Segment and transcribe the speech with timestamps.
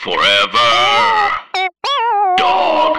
[0.00, 0.56] Forever.
[2.38, 2.96] Dog.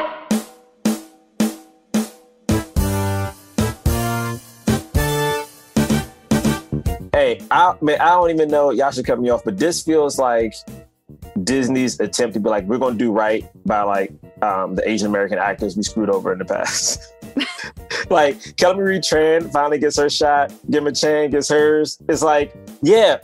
[7.11, 8.69] Hey, I man, I don't even know.
[8.69, 10.53] Y'all should cut me off, but this feels like
[11.43, 14.13] Disney's attempt to be like, we're gonna do right by like
[14.43, 17.01] um, the Asian American actors we screwed over in the past.
[18.11, 21.97] like Kelly Marie Tran finally gets her shot, Gemma Chan gets hers.
[22.07, 23.17] It's like, yeah,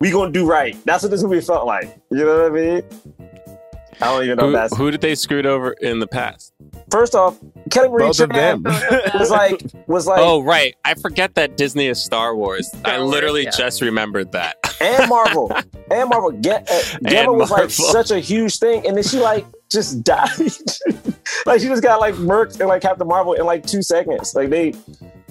[0.00, 0.76] we gonna do right.
[0.84, 2.00] That's what this movie felt like.
[2.10, 2.82] You know what I mean?
[4.00, 6.52] I don't even know Who, if that's who did they screwed over in the past?
[6.90, 7.38] first off,
[7.70, 8.62] Kelly Marie Both of them.
[8.64, 10.74] Tran was like was like oh, right.
[10.84, 12.70] I forget that Disney is Star Wars.
[12.74, 13.50] I Star Wars, literally yeah.
[13.50, 14.56] just remembered that.
[14.80, 15.52] and Marvel.
[15.90, 16.30] and Marvel.
[16.32, 20.28] Get uh, Gemma was like such a huge thing, and then she like just died.
[21.46, 24.34] like she just got like murked and like Captain Marvel in like two seconds.
[24.34, 24.74] Like they,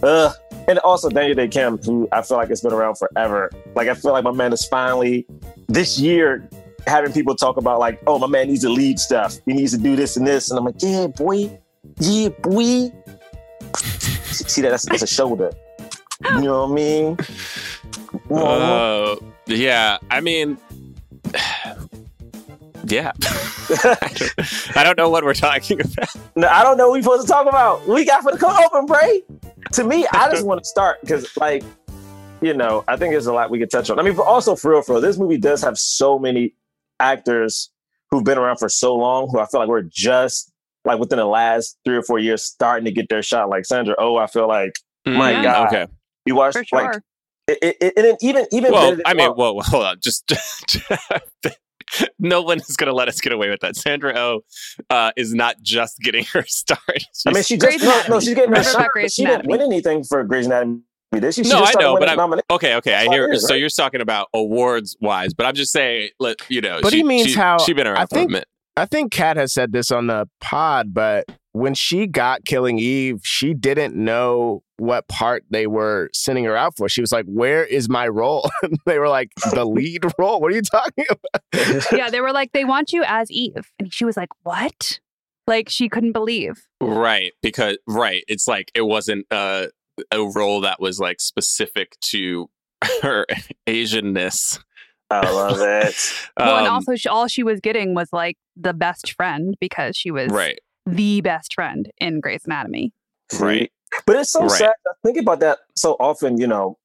[0.04, 0.32] uh,
[0.68, 3.52] and also Daniel Dae Kim, who I feel like it's been around forever.
[3.76, 5.26] Like I feel like my man is finally
[5.68, 6.50] this year
[6.88, 9.38] having people talk about like, oh, my man needs to lead stuff.
[9.46, 11.60] He needs to do this and this, and I'm like, yeah, boy,
[12.00, 12.92] yeah, boy.
[13.74, 14.70] See that?
[14.70, 15.52] That's, that's a shoulder.
[16.24, 17.18] You know what I mean?
[18.30, 19.98] Oh, yeah.
[20.10, 20.58] I mean,
[22.86, 23.12] yeah.
[23.20, 26.10] I, don't, I don't know what we're talking about.
[26.36, 27.88] No, I don't know what we're supposed to talk about.
[27.88, 29.24] We got for the open, Bray.
[29.74, 31.64] To me, I just want to start because, like,
[32.42, 34.00] you know, I think there's a lot we could touch on.
[34.00, 36.54] I mean, but also for real, for real, this movie does have so many
[37.00, 37.72] actors
[38.12, 40.52] who've been around for so long who I feel like we're just
[40.86, 43.50] like within the last three or four years starting to get their shot.
[43.50, 44.74] Like Sandra Oh, I feel like
[45.06, 45.68] My Mm, God.
[45.68, 45.88] Okay.
[46.26, 46.82] you watched For sure.
[46.82, 47.02] like
[47.48, 49.98] it, it, it, and then even even Well, I mean, Wong- whoa, whoa, hold on.
[50.02, 50.28] Just
[52.20, 53.76] no one is going to let us get away with that.
[53.76, 54.42] Sandra Oh
[54.90, 56.82] uh, is not just getting her start.
[57.26, 59.14] I mean, she Grey's just no, no, she's getting her Remember shot, about but Grey's
[59.14, 59.52] she didn't Anatomy.
[59.58, 60.82] win anything for Grey's Anatomy.
[61.14, 61.44] Did she?
[61.46, 62.44] She No, I know, but I'm- nominations.
[62.52, 62.94] okay, okay.
[62.94, 63.28] I hear.
[63.28, 63.60] years, So right?
[63.60, 66.80] you're talking about awards wise, but I'm just saying, let you know.
[66.82, 68.48] But she, he means she, how- she been around I for think- a minute.
[68.76, 71.26] I think Kat has said this on the pod, but
[71.58, 76.74] when she got Killing Eve, she didn't know what part they were sending her out
[76.78, 76.88] for.
[76.88, 78.50] She was like, Where is my role?
[78.64, 80.40] And they were like, The lead role?
[80.42, 81.92] What are you talking about?
[81.92, 83.72] yeah, they were like, they want you as Eve.
[83.80, 85.00] And she was like, what?
[85.48, 86.68] Like, she couldn't believe.
[86.82, 89.68] Right, because right, it's like it wasn't uh,
[90.12, 92.50] a role that was like specific to
[93.02, 93.26] her
[93.66, 94.60] Asianness.
[95.10, 95.96] I love it.
[96.38, 99.96] well, and Um, also, she, all she was getting was like the best friend because
[99.96, 102.94] she was right, the best friend in Grey's Anatomy.
[103.40, 103.72] right.
[104.06, 104.52] But it's so Right.
[104.52, 104.74] sad.
[104.88, 106.78] I think about that so often, you know,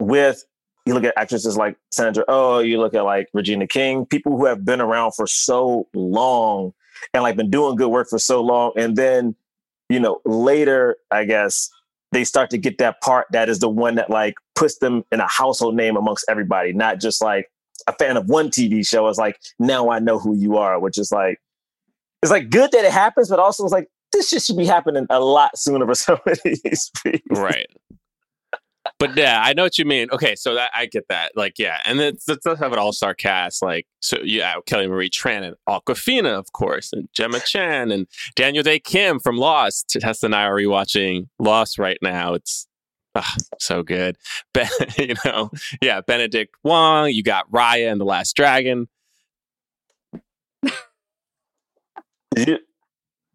[0.00, 0.44] with
[0.86, 4.46] you look at actresses like Sandra Oh, you look at like Regina King, people who
[4.46, 6.72] have been around for so long
[7.14, 8.72] and like been doing good work for so long.
[8.76, 9.34] And then,
[9.88, 11.70] you know, later, I guess,
[12.12, 15.20] they start to get that part that is the one that like puts them in
[15.20, 17.50] a household name amongst everybody, not just like
[17.86, 19.06] a fan of one TV show.
[19.08, 21.38] It's like, now I know who you are, which is like,
[22.22, 25.06] it's like good that it happens, but also it's like, this shit should be happening
[25.08, 27.40] a lot sooner for some of these people.
[27.42, 27.66] right.
[28.98, 30.08] But yeah, I know what you mean.
[30.10, 31.32] Okay, so that I get that.
[31.36, 33.62] Like, yeah, and it's it does have an all star cast.
[33.62, 38.06] Like, so yeah, Kelly Marie Tran and Awkwafina, of course, and Gemma Chan and
[38.36, 39.96] Daniel Dae Kim from Lost.
[40.00, 42.34] Tessa and I are rewatching Lost right now.
[42.34, 42.66] It's
[43.14, 44.16] ah, so good.
[44.54, 45.50] Ben, you know,
[45.80, 47.10] yeah, Benedict Wong.
[47.10, 48.88] You got Raya and the Last Dragon.
[52.36, 52.58] You-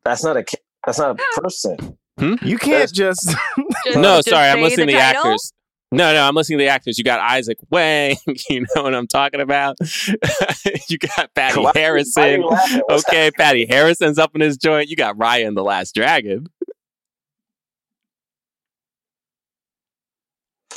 [0.03, 0.45] that's not a
[0.85, 1.97] that's not a person.
[2.19, 2.35] Hmm?
[2.43, 3.25] You can't just
[3.85, 5.23] Just- no, just sorry, I'm listening the to the title?
[5.31, 5.51] actors.
[5.91, 6.97] No, no, I'm listening to the actors.
[6.97, 8.15] You got Izaac Wang.
[8.49, 9.77] You know what I'm talking about.
[10.89, 12.41] you got Patti Why- why are Harrison.
[12.41, 12.81] you laughing?
[12.87, 14.89] What's Okay, Patti Harrison's up in his joint.
[14.89, 16.47] You got Ryan the Last Dragon.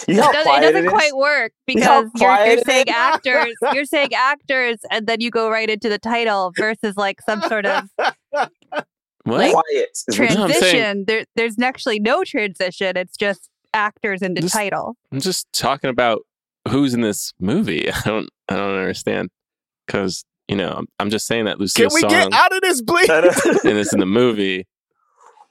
[0.06, 0.90] You It, know how does, it doesn't is?
[0.90, 5.06] quite work You know how because you're, quiet you're saying actors, you're saying actors, and
[5.06, 8.44] then you go right into the title versus like some sort of What?
[9.24, 9.88] Like, quiet.
[9.92, 11.04] is No, transition.
[11.06, 12.96] There, there's actually no transition.
[12.96, 14.96] It's just actors into Just- title.
[15.12, 16.22] I'm just talking about
[16.68, 17.90] who's in this movie.
[17.92, 18.28] I don't.
[18.48, 19.28] I don't understand.
[19.86, 22.60] Because you know, I'm, I'm just saying that Lucille Can we Soong get out of
[22.62, 23.08] this, please?
[23.10, 24.66] and is in the movie,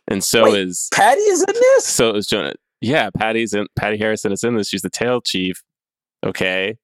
[0.07, 0.59] and so Wait.
[0.67, 1.85] is Patti is in this.
[1.85, 2.53] so is Jonah.
[2.81, 3.67] Yeah, Patti's in.
[3.75, 4.69] Patti Harrison is in this.
[4.69, 5.63] She's the tail chief.
[6.25, 6.77] Okay,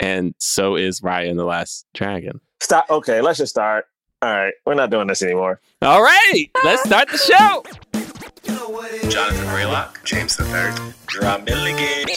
[0.00, 2.40] and so is Ryan the Last Dragon.
[2.60, 2.90] Stop.
[2.90, 3.86] Okay, let's just start.
[4.20, 5.60] All right, we're not doing this anymore.
[5.80, 7.64] All right, let's start the show.
[9.08, 10.74] Jonathan Braylock, James the Third,
[11.08, 12.08] Jerah Milligan.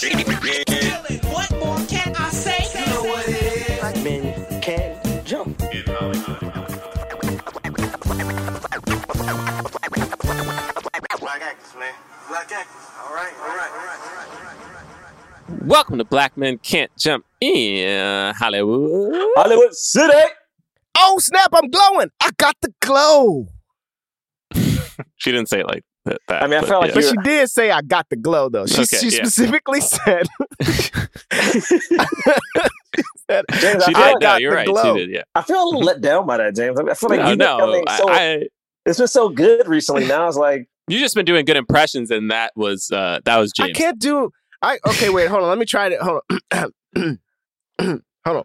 [1.31, 2.79] What more can I say?
[2.79, 3.79] You know what it is.
[3.79, 5.61] Black men can't jump.
[11.75, 11.93] Black actors, man.
[12.29, 12.81] Black actors.
[13.03, 14.55] All right, all right, all right, all right, all right.
[15.47, 15.65] All right.
[15.65, 19.13] Welcome to Black Men Can't Jump in Hollywood.
[19.35, 20.13] Hollywood City.
[20.97, 21.49] Oh, snap!
[21.53, 22.09] I'm glowing.
[22.21, 23.47] I got the glow.
[25.17, 26.19] She didn't say it like that.
[26.29, 26.95] that, I mean, I felt like yeah.
[26.95, 28.65] But she did say I got the glow though.
[28.65, 29.23] She, Okay, she yeah.
[29.23, 30.25] specifically said,
[33.29, 34.19] said, James, She I, did.
[34.19, 34.67] feel No, you're the right.
[34.67, 34.95] glow.
[34.95, 35.15] She did.
[35.15, 35.23] Yeah.
[35.35, 36.79] I feel a little let down by that, James.
[36.79, 37.83] I feel like no, you, no.
[37.97, 38.43] So, I,
[38.85, 40.07] it's been so good recently.
[40.07, 43.51] Now it's like, you just been doing good impressions, and that was uh, that was
[43.51, 43.71] James.
[43.71, 44.31] I can't do.
[44.61, 45.09] I okay.
[45.09, 45.49] Wait, hold on.
[45.49, 45.99] Let me try it.
[46.01, 46.21] Hold
[46.53, 46.71] on.
[47.81, 48.43] hold on.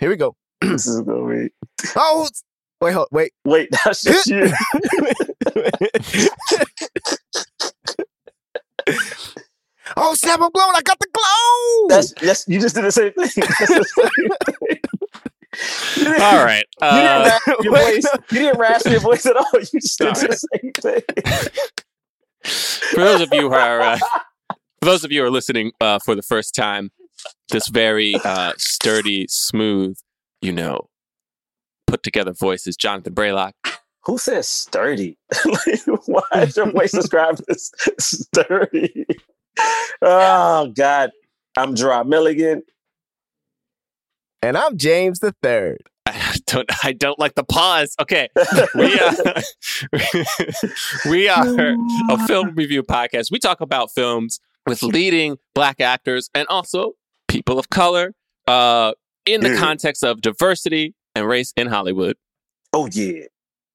[0.00, 0.36] Here we go.
[0.60, 1.50] this is gonna be.
[1.96, 2.42] Oh, it's-
[2.80, 3.32] wait, hold, wait.
[3.44, 4.50] Wait, that's just you.
[9.96, 10.40] oh snap!
[10.42, 10.72] I'm glowing.
[10.76, 11.88] I got the glow.
[11.88, 12.44] That's yes.
[12.48, 13.24] You just did the same thing.
[13.36, 14.28] That's the same
[14.68, 14.78] thing.
[15.96, 16.64] You didn't- All right.
[16.80, 18.06] You didn't, Uh, rasp your voice.
[18.30, 19.44] you didn't rasp your voice at all.
[19.54, 21.02] You just did the same thing.
[22.44, 23.98] For those of you who are uh,
[24.48, 26.90] for those of you who are listening uh, for the first time,
[27.50, 29.96] this very uh, sturdy, smooth,
[30.40, 30.88] you know,
[31.86, 33.52] put together voice is Jonathan Braylock.
[34.04, 35.16] Who says sturdy?
[35.44, 39.06] Like, Why is your voice described as sturdy?
[40.00, 41.12] Oh God,
[41.56, 42.62] I'm Jerah Milligan.
[44.42, 45.88] and I'm James the Third.
[46.32, 47.94] I don't I don't like the pause.
[48.00, 48.28] Okay.
[48.74, 49.40] We uh,
[51.10, 51.76] we are
[52.10, 53.30] a film review podcast.
[53.30, 56.92] We talk about films with leading black actors and also
[57.28, 58.14] people of color
[58.46, 58.92] uh,
[59.26, 59.58] in the Yeah.
[59.58, 62.16] context of diversity and race in Hollywood.
[62.72, 63.24] Oh yeah.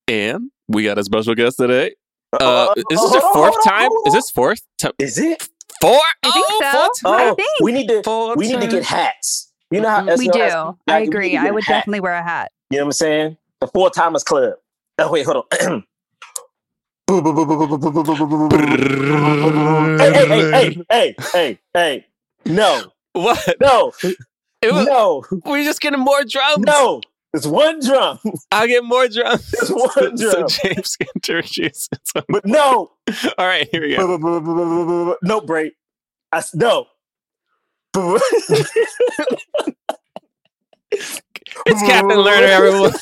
[0.07, 1.95] And we got a special guest today.
[2.33, 3.89] Uh, Uh, is this hold your fourth time?
[4.05, 4.61] Is this fourth?
[4.77, 5.47] Ti- Is it?
[5.81, 5.99] four?
[6.23, 7.09] I think Oh, so.
[7.09, 7.49] four I Oh, think.
[7.61, 8.01] we need to.
[8.03, 9.46] Four We need to get hats.
[9.71, 10.17] You know how Mhm.
[10.17, 10.39] We do.
[10.39, 11.37] has- I like, we agree.
[11.37, 12.51] I would definitely wear a hat.
[12.69, 13.37] You know what I'm saying?
[13.59, 14.53] The Four Timers Club.
[14.99, 15.83] Oh wait, hold on.
[19.99, 22.05] hey, hey, hey, hey, hey, hey, hey.
[22.45, 23.55] No, What?
[23.61, 23.91] no,
[24.61, 26.59] It was, no, We're just getting more drums.
[26.65, 27.01] no.
[27.33, 28.19] It's one drum,
[28.51, 29.53] I'll get more drums.
[29.53, 30.47] It's one so drum.
[30.47, 32.23] James can introduce it.
[32.29, 32.91] But no.
[33.37, 35.17] All right, here we go.
[35.21, 35.73] No break.
[36.31, 36.55] I s-
[37.97, 38.19] no.
[41.65, 42.93] It's Captain Lerner, everyone.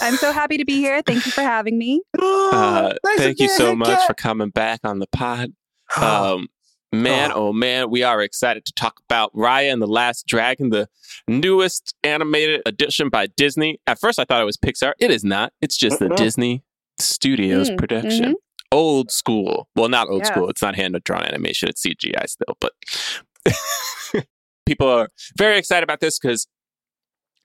[0.00, 1.02] I'm so happy to be here.
[1.02, 2.02] Thank you for having me.
[2.22, 4.06] Uh, Thanks thank you so much Kat.
[4.06, 5.52] for coming back on the pod.
[6.00, 6.48] Um,
[6.92, 7.48] man, Oh.
[7.48, 10.88] oh man, we are excited to talk about Raya and the Last Dragon, the
[11.28, 13.80] newest animated edition by Disney.
[13.86, 14.92] At first, I thought it was Pixar.
[14.98, 15.52] It is not.
[15.60, 16.16] It's just the Mm-mm.
[16.16, 16.62] Disney
[17.00, 18.34] Studios Mm, production.
[18.72, 19.68] Old school.
[19.76, 20.48] Well, not old school.
[20.48, 21.68] It's not hand drawn animation.
[21.68, 22.72] It's CGI still, but
[24.66, 26.46] people are very excited about this because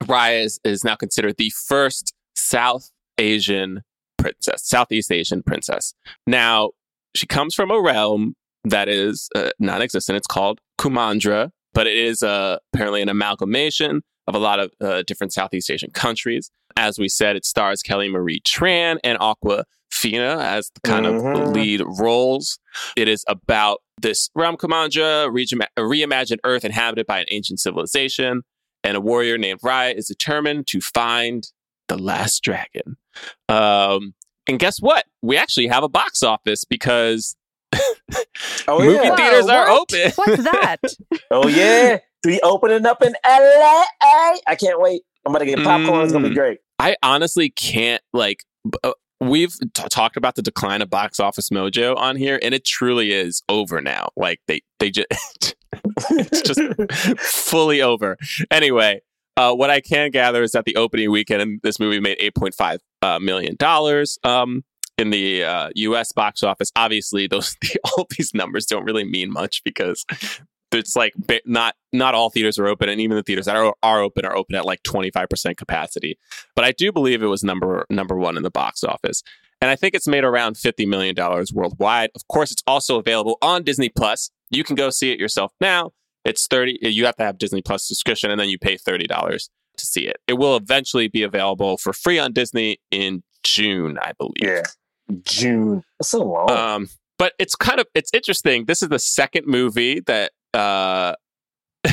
[0.03, 3.81] Raya is, is now considered the first South Asian
[4.17, 5.93] princess, Southeast Asian princess.
[6.25, 6.71] Now,
[7.15, 10.17] she comes from a realm that is uh, non existent.
[10.17, 15.03] It's called Kumandra, but it is uh, apparently an amalgamation of a lot of uh,
[15.05, 16.51] different Southeast Asian countries.
[16.77, 21.15] As we said, it stars Kelly Marie Tran and Aqua Fina as the kind of
[21.15, 21.53] Mhm.
[21.53, 22.59] lead roles.
[22.95, 28.41] It is about this realm Kumandra, reima- a reimagined Earth inhabited by an ancient civilization,
[28.83, 31.43] and a warrior named Raya is determined to find
[31.87, 32.97] the last dragon.
[33.49, 34.13] Um,
[34.47, 35.05] and guess what?
[35.21, 37.35] We actually have a box office because
[38.67, 39.09] Oh movie yeah.
[39.11, 39.81] Whoa, theaters are what?
[39.93, 40.11] open.
[40.15, 40.77] What's that?
[41.29, 41.99] Oh yeah.
[42.25, 43.83] We opening up in LA.
[44.47, 45.03] I can't wait.
[45.25, 46.03] I'm gonna get popcorn.
[46.03, 46.37] It's gonna be Mm.
[46.37, 46.59] great.
[46.79, 48.43] I honestly can't like.
[48.69, 48.91] b- uh,
[49.21, 53.13] we've t- talked about the decline of box office mojo on here, and it truly
[53.13, 54.09] is over now.
[54.17, 55.07] Like they they just
[56.09, 56.59] it's just
[57.19, 58.17] fully over.
[58.49, 59.01] Anyway,
[59.37, 62.35] uh, what I can gather is that the opening weekend, and this movie made eight
[62.35, 64.19] point five uh, million dollars.
[64.23, 64.63] Um,
[64.97, 66.11] in the uh, U.S.
[66.11, 70.05] box office, obviously, those the, all these numbers don't really mean much because
[70.73, 71.13] it's like
[71.45, 74.35] not not all theaters are open, and even the theaters that are are open are
[74.35, 76.17] open at like twenty five percent capacity.
[76.55, 79.23] But I do believe it was number number one in the box office,
[79.61, 82.09] and I think it's made around fifty million dollars worldwide.
[82.15, 84.29] Of course, it's also available on Disney Plus.
[84.49, 85.91] You can go see it yourself now.
[86.25, 86.77] It's thirty.
[86.81, 90.07] You have to have Disney Plus subscription, and then you pay thirty dollars to see
[90.07, 90.17] it.
[90.27, 94.33] It will eventually be available for free on Disney in June, I believe.
[94.41, 94.63] Yeah.
[95.23, 95.83] June.
[95.99, 96.49] That's so long.
[96.49, 98.65] Um, but it's kind of it's interesting.
[98.65, 101.15] This is the second movie that uh,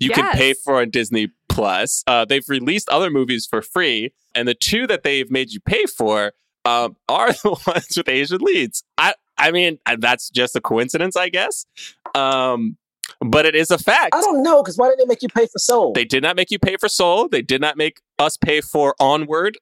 [0.00, 2.02] you can pay for on Disney Plus.
[2.06, 5.84] Uh, they've released other movies for free, and the two that they've made you pay
[5.86, 6.32] for
[6.64, 8.82] um, are the ones with Asian leads.
[8.98, 11.66] I I mean that's just a coincidence, I guess.
[12.14, 12.76] Um,
[13.20, 14.14] but it is a fact.
[14.14, 15.92] I don't know because why did they make you pay for Soul?
[15.92, 17.28] They did not make you pay for Soul.
[17.28, 19.58] They did not make us pay for Onward.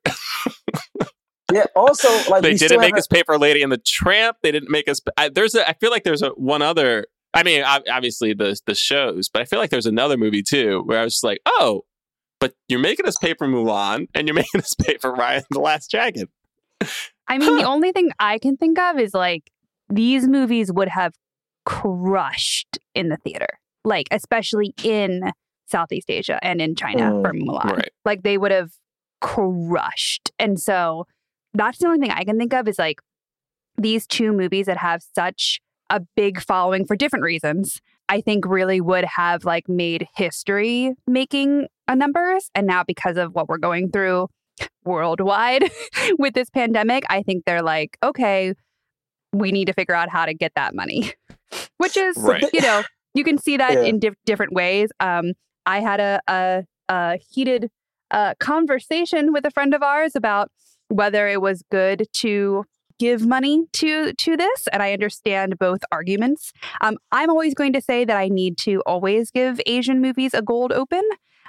[1.53, 1.65] yeah.
[1.77, 4.39] Also, like they we didn't still make haven't- us pay for Lady and the Tramp.
[4.43, 5.01] They didn't make us.
[5.17, 5.69] I, there's a.
[5.69, 7.07] I feel like there's a one other.
[7.35, 11.01] I mean, obviously the the shows, but I feel like there's another movie too where
[11.01, 11.83] I was just like, oh,
[12.41, 15.47] but you're making us pay for Mulan and you're making us pay for Raya and
[15.51, 16.29] the Last Dragon.
[17.29, 19.51] I mean, the only thing I can think of is like
[19.89, 21.15] these movies would have
[21.65, 23.49] crushed in the theater,
[23.85, 25.33] like especially in
[25.67, 27.65] Southeast Asia and in China Mm, for Mulan.
[27.77, 27.91] right.
[28.05, 28.71] Like they would have
[29.21, 30.31] crushed.
[30.39, 31.07] And so
[31.53, 33.01] that's the only thing I can think of is like
[33.77, 35.61] these two movies that have such
[35.95, 37.81] a big following for different reasons.
[38.09, 42.51] I think really would have like made history making a numbers.
[42.55, 44.29] And now because of what we're going through
[44.85, 45.71] worldwide
[46.19, 48.55] with this pandemic, I think they're like, okay,
[49.33, 51.13] we need to figure out how to get that money,
[51.79, 52.45] which is, Right.
[52.53, 52.83] you know,
[53.15, 53.83] you can see that Yeah.
[53.85, 54.91] in dif- different ways.
[55.01, 55.33] Um,
[55.65, 57.71] I had a, a, a heated
[58.11, 60.51] uh, conversation with a friend of ours about
[60.89, 62.65] whether it was good to
[62.99, 66.53] give money to to this and i understand both arguments.
[66.81, 70.43] Um, i'm always going to say that i need to always give asian movies a
[70.43, 71.03] gold open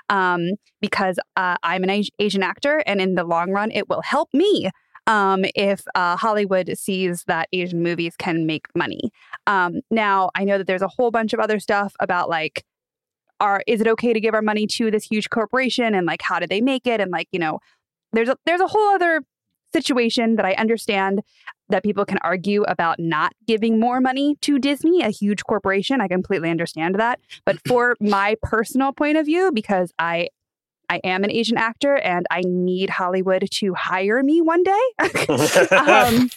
[0.10, 4.30] um, because uh, i'm an asian actor and in the long run it will help
[4.34, 4.70] me
[5.08, 9.12] um, if uh, hollywood sees that asian movies can make money.
[9.48, 12.64] Um, now i know that there's a whole bunch of other stuff about like
[13.40, 16.40] are is it okay to give our money to this huge corporation and like how
[16.40, 17.60] do they make it and like you know
[18.14, 19.22] there's a there's a whole other
[19.74, 21.22] situation that I understand
[21.70, 26.00] that people can argue about not giving more money to Disney, a huge corporation.
[26.00, 27.20] I completely understand that.
[27.46, 30.30] But for my personal point of view, because I
[30.88, 34.80] I am an Asian actor and I need Hollywood to hire me one day.
[35.78, 36.30] um,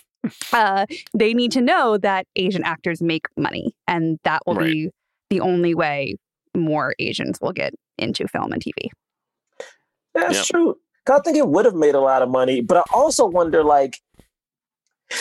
[0.55, 4.65] uh, they need to know that Asian actors make money, and that will Right.
[4.73, 4.91] be
[5.29, 6.17] the only way
[6.57, 8.89] more Asians will get into film and TV.
[10.15, 10.45] That's Yep.
[10.47, 10.77] true.
[11.11, 13.99] I think it would have made a lot of money, but I also wonder like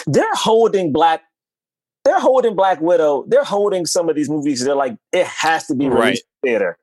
[0.06, 1.22] they're holding black
[2.08, 5.75] they're holding Black Widow, they're holding some of these movies, they're like, it has to
[5.75, 6.77] be released in theater.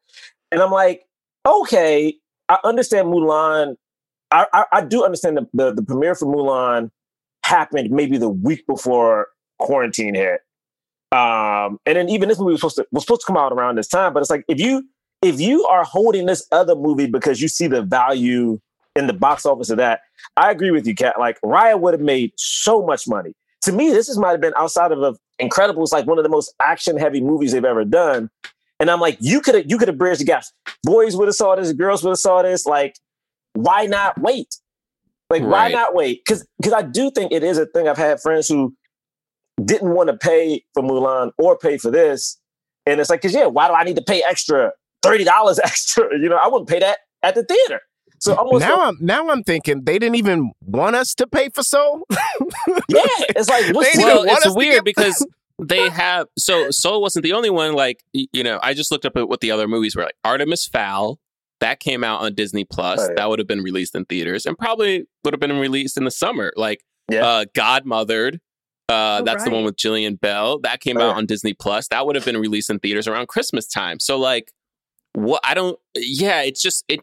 [0.53, 1.07] And I'm like,
[1.47, 2.15] okay,
[2.51, 3.77] I understand Mulan.
[4.31, 6.91] I, I, I do understand the, the the premiere for Mulan
[7.43, 10.41] happened maybe the week before quarantine hit.
[11.11, 13.79] Um, and then even this movie was supposed to was supposed to come out around
[13.79, 14.87] this time, but it's like if you
[15.23, 18.61] if you are holding this other movie because you see the value
[18.97, 20.01] in the box office of that,
[20.37, 21.19] I agree with you, Kat.
[21.19, 23.35] Like Raya would have made so much money.
[23.63, 26.31] To me, this is might have been outside of the Incredibles, like one of the
[26.31, 28.31] most action heavy movies they've ever done.
[28.79, 30.53] And I'm like, you could have you could have bridged the gaps.
[30.85, 32.67] Boys would have saw this, girls would have saw this.
[32.67, 32.97] Like,
[33.55, 34.55] why not wait?
[35.31, 36.23] Like, why not wait?
[36.25, 37.89] Because because I do think it is a thing.
[37.89, 38.77] I've had friends who
[39.65, 42.39] didn't want to pay for Mulan or pay for this,
[42.87, 44.73] and it's like, because yeah, why do I need to pay extra
[45.03, 46.07] thirty dollars extra?
[46.17, 47.81] You know, I wouldn't pay that at the theater.
[48.25, 51.63] So almost now I'm now I'm thinking they didn't even want us to pay for
[51.63, 52.05] Soul.
[52.11, 53.01] yeah,
[53.31, 55.27] it's like what's well, it's weird get- because
[55.63, 57.75] they have so Soul wasn't the only one.
[57.75, 60.17] Like you know, I just looked up at what the other movies were like.
[60.25, 61.19] Artemis Fowl
[61.61, 63.01] that came out on Disney Plus.
[63.01, 63.15] Yeah.
[63.17, 66.11] That would have been released in theaters and probably would have been released in the
[66.11, 66.53] summer.
[66.57, 67.25] Like Yeah.
[67.27, 68.37] uh, Godmothered.
[68.89, 70.59] Uh, Oh, that's the one with Gillian Bell.
[70.59, 71.17] That came Oh, out yeah.
[71.17, 71.89] on Disney Plus.
[71.89, 73.99] That would have been released in theaters around Christmas time.
[73.99, 74.53] So like,
[75.15, 75.79] what I don't.
[75.97, 77.01] Yeah, it's just it.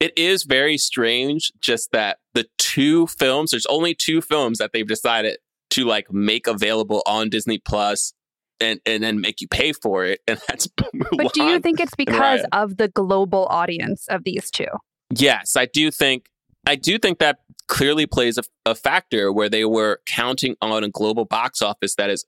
[0.00, 1.52] It is very strange.
[1.60, 3.50] Just that the two films.
[3.50, 5.38] There's only two films that they've decided
[5.70, 8.12] to like make available on Disney Plus
[8.60, 10.20] and and then make you pay for it.
[10.26, 10.68] And that's
[11.12, 14.66] But do you think it's because of the global audience of these two?
[15.10, 16.28] Yes, I do think
[16.66, 20.88] I do think that clearly plays a, a factor where they were counting on a
[20.88, 22.24] global box office that is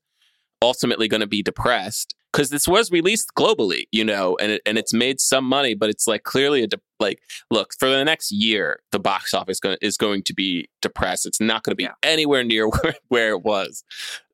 [0.63, 4.77] ultimately going to be depressed because this was released globally, you know, and it, and
[4.77, 8.31] it's made some money, but it's like clearly a de- like look for the next
[8.31, 11.25] year the box office going is going to be depressed.
[11.25, 13.85] It's not going to be anywhere near where, where it was.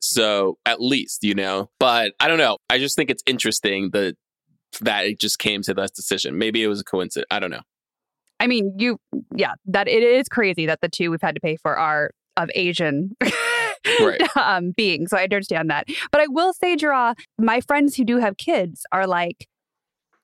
[0.01, 2.59] So at least you know, but I don't know.
[2.69, 4.17] I just think it's interesting that
[4.81, 6.37] that it just came to that decision.
[6.37, 7.29] Maybe it was a coincidence.
[7.31, 7.63] I don't know.
[8.41, 8.99] I mean, you,
[9.37, 12.51] yeah, that it is crazy that the two we've had to pay for are of
[12.57, 13.15] Asian
[14.01, 14.21] Right.
[14.37, 15.11] um, beings.
[15.11, 15.89] So I understand that.
[16.11, 19.49] But I will say, Draw, my friends who do have kids are like,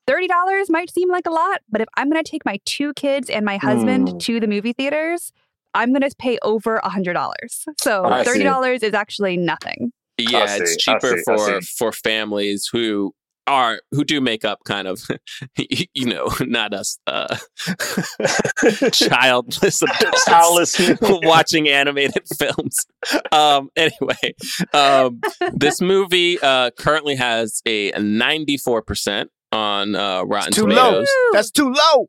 [0.09, 0.29] $30
[0.71, 3.45] might seem like a lot, but if I'm going to take my two kids and
[3.45, 4.21] my husband Mm.
[4.21, 5.33] to the movie theaters,
[5.75, 7.35] I'm going to pay over $100.
[7.79, 9.93] So $30 is actually nothing.
[10.17, 13.13] Yeah, I it's cheaper see, for for families who
[13.49, 15.01] are who do make up kind of
[15.95, 17.37] you know not us uh
[18.93, 20.81] childless adults Childless.
[21.01, 22.87] watching animated films
[23.33, 24.35] um anyway
[24.73, 25.21] um
[25.55, 31.33] this movie uh currently has a 94% on uh rotten too tomatoes low.
[31.33, 32.07] That's too low.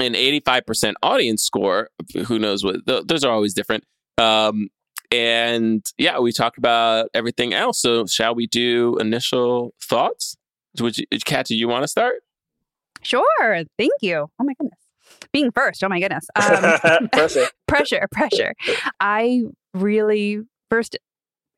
[0.00, 1.90] an 85% audience score.
[2.26, 3.84] Who knows what th- those are always different.
[4.18, 4.68] Um,
[5.10, 7.80] and yeah, we talked about everything else.
[7.80, 10.36] So shall we do initial thoughts?
[10.80, 12.16] Would you, Kat, do you want to start?
[13.02, 13.24] Sure.
[13.78, 14.28] Thank you.
[14.38, 14.78] Oh my goodness.
[15.32, 15.82] being first.
[15.84, 16.26] Oh my goodness.
[16.36, 17.46] Um, Pressure.
[17.68, 18.54] pressure, pressure.
[19.00, 19.42] I
[19.74, 20.40] really
[20.70, 20.96] first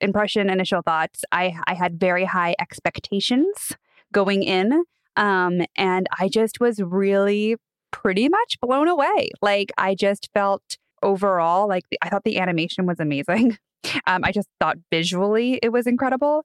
[0.01, 1.25] impression, initial thoughts.
[1.33, 3.73] I I had very high expectations
[4.13, 4.85] going in,
[5.17, 7.57] um, and I just was really
[7.91, 9.31] pretty much blown away.
[9.41, 13.59] Like I just felt overall like the, I thought the animation was amazing.
[14.09, 16.45] Um, I just thought visually it was incredible.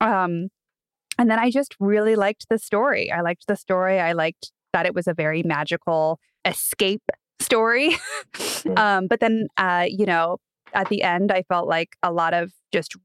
[0.00, 0.50] Um,
[1.18, 3.10] and then I just really liked the story.
[3.10, 4.00] I liked the story.
[4.00, 7.02] I liked that it was a very magical escape
[7.40, 7.96] story.
[8.76, 10.38] um, but then, uh, you know,
[10.72, 12.96] at the end, I felt like a lot of just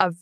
[0.00, 0.16] of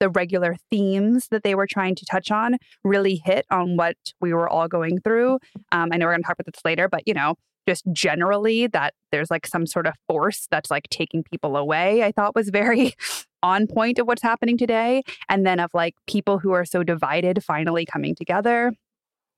[0.00, 4.32] the regular themes that they were trying to touch on really hit on what we
[4.32, 5.38] were all going through.
[5.72, 7.36] Um, I know we're going to talk about this later, but you know,
[7.68, 12.12] just generally that there's like some sort of force that's like taking people away, I
[12.12, 12.94] thought was very
[13.42, 15.02] on point of what's happening today.
[15.28, 18.72] And then of like people who are so divided finally coming together,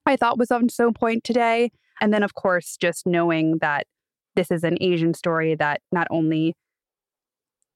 [0.06, 1.70] I thought was on so point today.
[2.00, 3.86] And then, of course, just knowing that
[4.34, 6.54] this is an Asian story that not only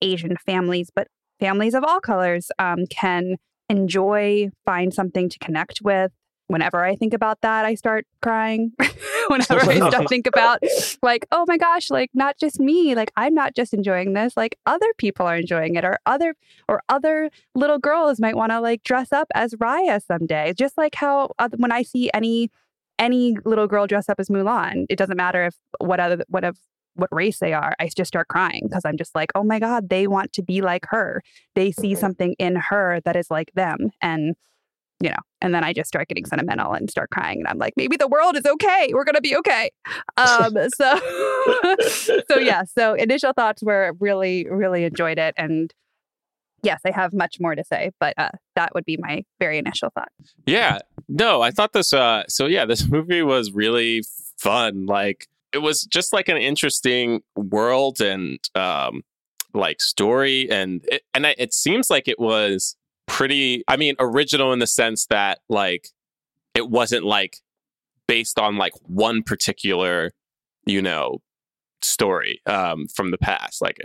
[0.03, 1.09] Asian families, but
[1.41, 3.37] families of all colors um, can
[3.69, 6.13] enjoy, find something to connect with.
[6.51, 8.73] Whenever I think about that, I start crying.
[9.29, 10.61] Whenever I start think about
[11.01, 14.59] like, oh my gosh, like not just me, like I'm not just enjoying this, like
[14.67, 16.35] other people are enjoying it, or other
[16.69, 20.53] or other little girls might want to like dress up as Raya someday.
[20.53, 22.51] Just like how uh, when I see any
[22.99, 26.59] any little girl dress up as Mulan, it doesn't matter if what other what of
[26.95, 27.77] what race they are.
[27.79, 30.63] I just start crying because I'm just like, oh my god, they want to be
[30.63, 31.23] like her.
[31.55, 34.35] They see something in her that is like them, and
[35.03, 37.75] you know, and then I just start getting sentimental and start crying, and I'm like,
[37.77, 38.91] maybe the world is okay.
[38.93, 39.71] We're gonna be okay.
[40.17, 40.99] Um, so,
[42.29, 42.65] so yeah.
[42.65, 45.73] So initial thoughts were really, really enjoyed it, and
[46.63, 49.91] yes, I have much more to say, but uh, that would be my very initial
[49.95, 50.11] thought.
[50.47, 50.79] Yeah.
[51.09, 54.03] No, I thought this uh so yeah, this movie was really
[54.39, 54.87] fun.
[54.87, 59.03] Like it was just like an interesting world and um
[59.53, 62.77] like story and it, and I- it seems like it was
[63.11, 65.89] pretty I mean original in the sense that like
[66.55, 67.39] it wasn't like
[68.07, 70.13] based on like one particular
[70.65, 71.19] you know
[71.83, 73.79] story um from the past like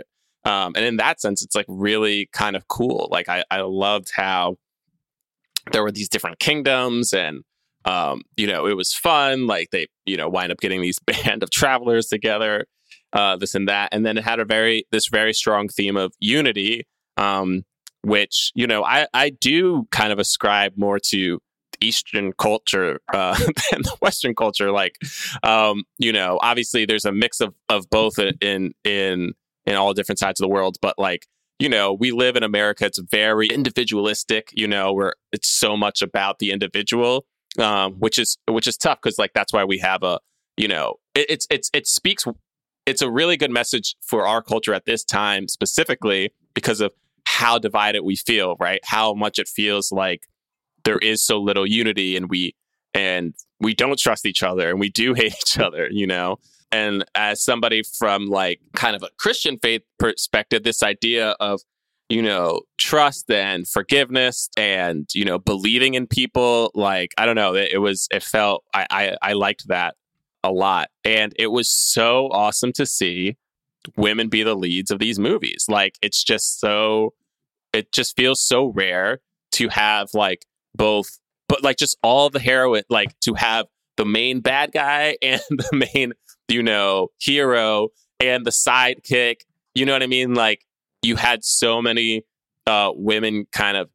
[0.44, 4.12] um and in that sense it's like really kind of cool like I I loved
[4.14, 4.58] how
[5.72, 7.42] there were these different kingdoms and
[7.86, 9.46] um, you know, it was fun.
[9.46, 12.66] Like they, you know, wind up getting these band of travelers together,
[13.12, 16.12] uh, this and that, and then it had a very this very strong theme of
[16.18, 16.84] unity,
[17.16, 17.64] um,
[18.06, 21.40] which you know I I do kind of ascribe more to
[21.80, 23.36] Eastern culture uh,
[23.70, 24.70] than the Western culture.
[24.72, 24.96] Like,
[25.42, 29.32] um, you know, obviously there's a mix of of both in in
[29.66, 31.26] in all different sides of the world, but like
[31.58, 32.84] you know, we live in America.
[32.84, 34.50] It's very individualistic.
[34.52, 37.26] You know, where it's so much about the individual
[37.58, 40.20] um, which is which is tough because like that's why we have a
[40.56, 42.24] you know it, it's it's it speaks
[42.84, 46.92] it's a really good message for our culture at this time specifically because of
[47.36, 50.22] how divided we feel right how much it feels like
[50.84, 52.54] there is so little unity and we
[52.94, 56.36] and we don't trust each other and we do hate each other you know
[56.72, 61.60] and as somebody from like kind of a christian faith perspective this idea of
[62.08, 66.70] you know, trust and forgiveness and, you know, believing in people.
[66.74, 69.96] Like, I don't know, it, it was, it felt, I, I, I liked that
[70.44, 70.88] a lot.
[71.04, 73.36] And it was so awesome to see
[73.96, 75.66] women be the leads of these movies.
[75.68, 77.14] Like, it's just so,
[77.76, 79.20] it just feels so rare
[79.52, 84.40] to have like both, but like just all the heroine, like to have the main
[84.40, 86.12] bad guy and the main,
[86.48, 87.88] you know, hero
[88.20, 89.40] and the sidekick.
[89.74, 90.34] You know what I mean?
[90.34, 90.64] Like,
[91.02, 92.24] you had so many
[92.66, 93.90] uh, women kind of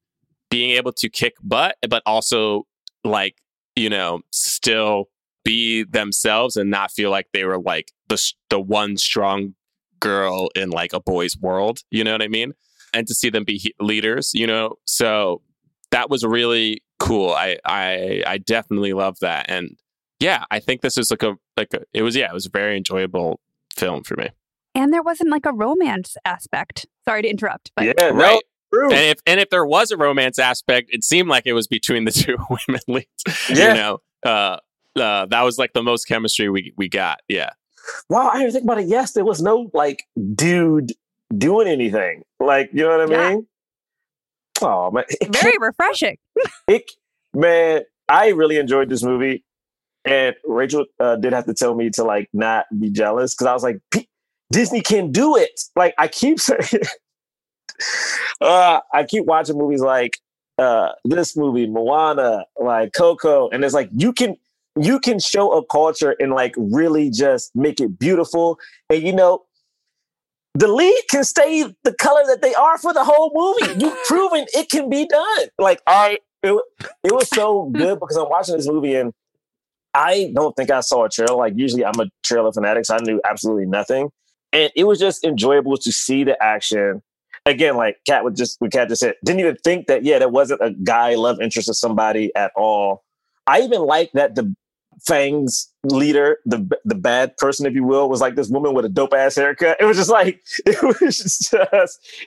[0.50, 2.66] being able to kick butt, but also
[3.04, 3.36] like
[3.76, 5.06] you know still
[5.44, 9.56] be themselves and not feel like they were like the the one strong
[10.00, 11.80] girl in like a boy's world.
[11.90, 12.54] You know what I mean?
[12.94, 15.42] And to see them be he- leaders, you know, so
[15.92, 17.30] that was really cool.
[17.32, 19.78] I I I definitely love that, and
[20.20, 22.50] yeah, I think this is like a like a, it was yeah, it was a
[22.50, 23.40] very enjoyable
[23.76, 24.30] film for me.
[24.76, 26.86] And there wasn't like a romance aspect.
[27.06, 28.42] Sorry to interrupt, but yeah, no, Right.
[28.74, 28.92] true.
[28.92, 32.06] And if and if there was a romance aspect, it seemed like it was between
[32.06, 33.50] the two women leads.
[33.50, 33.70] Yeah.
[33.70, 34.58] You know, uh,
[35.00, 37.20] uh, that was like the most chemistry we we got.
[37.28, 37.50] Yeah,
[38.10, 38.88] Wow, I didn't think about it.
[38.88, 40.04] Yes, there was no like
[40.36, 40.92] dude
[41.38, 42.24] doing anything.
[42.40, 43.30] Like, you know what I Yeah.
[43.32, 43.48] mean?
[44.62, 46.18] Oh man, very refreshing.
[46.68, 46.92] it,
[47.34, 49.44] man, I really enjoyed this movie,
[50.06, 53.54] and Rachel uh, did have to tell me to like not be jealous because I
[53.54, 53.80] was like,
[54.52, 55.62] Disney can do it.
[55.76, 56.84] Like, I keep saying,
[58.42, 60.20] uh, I keep watching movies like
[60.58, 64.36] uh, this movie, Moana, like Coco, and it's like you can
[64.80, 68.60] you can show a culture and like really just make it beautiful.
[68.90, 69.44] And you know,
[70.54, 73.80] the lead can stay the color that they are for the whole movie.
[73.80, 75.48] You've proven it can be done.
[75.58, 76.62] Like I, it,
[77.04, 79.14] it was so good because I'm watching this movie and
[79.94, 81.36] I don't think I saw a trailer.
[81.36, 84.10] Like usually I'm a trailer fanatic, so I knew absolutely nothing.
[84.54, 87.02] And it was just enjoyable to see the action.
[87.46, 90.30] Again, like Kat would just what Kat just said, didn't even think that, yeah, there
[90.30, 93.04] wasn't a guy love interest of somebody at all.
[93.48, 94.54] I even like that the
[95.00, 98.90] Fang's leader, the the bad person, if you will, was like this woman with a
[98.90, 99.78] dope ass haircut.
[99.80, 101.54] It was just like it was just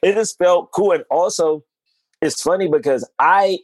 [0.03, 0.92] it just felt cool.
[0.92, 1.64] And also,
[2.20, 3.59] it's funny because I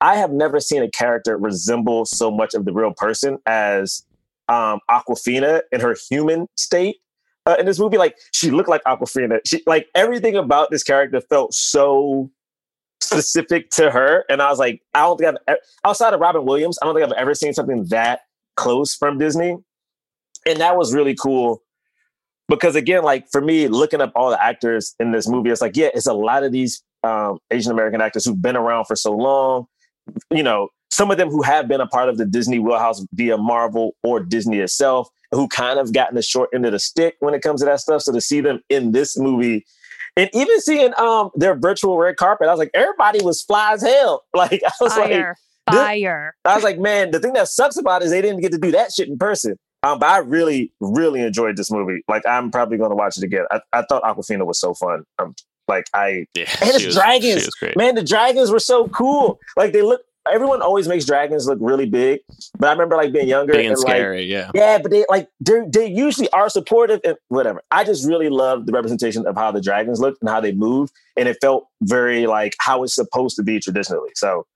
[0.00, 4.04] I have never seen a character resemble so much of the real person as
[4.48, 6.96] um Awkwafina in her human state.
[7.46, 9.38] Uh, in this movie, like she looked like Awkwafina.
[9.46, 12.30] She like everything about this character felt so
[13.14, 16.78] specific to her, and I was like, I don't think I've outside of Robin Williams,
[16.82, 18.20] I don't think I've ever seen something that
[18.56, 19.56] close from Disney,
[20.46, 21.62] and that was really cool.
[22.48, 25.76] Because again, like for me, looking up all the actors in this movie, it's like,
[25.76, 29.12] yeah, it's a lot of these um, Asian American actors who've been around for so
[29.12, 29.66] long.
[30.30, 33.38] You know, some of them who have been a part of the Disney wheelhouse via
[33.38, 37.34] Marvel or Disney itself, who kind of gotten the short end of the stick when
[37.34, 38.02] it comes to that stuff.
[38.02, 39.64] So to see them in this movie,
[40.16, 43.82] and even seeing um their virtual red carpet, I was like, everybody was fly as
[43.82, 44.24] hell.
[44.34, 45.36] Like I was like, Fire.
[45.70, 46.34] this- Fire.
[46.44, 48.58] I was like, man, the thing that sucks about it is they didn't get to
[48.58, 49.56] do that shit in person.
[49.82, 52.02] Um, but I really, really enjoyed this movie.
[52.08, 53.44] Like, I'm probably going to watch it again.
[53.50, 55.04] I, I thought Awkwafina was so fun.
[55.18, 55.34] Um,
[55.68, 57.40] like, I Yeah, And it's was- dragons.
[57.42, 57.76] She was great.
[57.76, 59.38] man, the dragons were so cool.
[59.56, 60.00] Like, they look.
[60.32, 62.20] Everyone always makes dragons look really big,
[62.58, 64.50] but I remember like being younger Big and and like, scary, yeah.
[64.54, 67.62] yeah, but they like they they usually are supportive and whatever.
[67.70, 70.94] I just really love the representation of how the dragons looked and how they moved,
[71.16, 74.10] and it felt very like how it's supposed to be traditionally.
[74.14, 74.46] So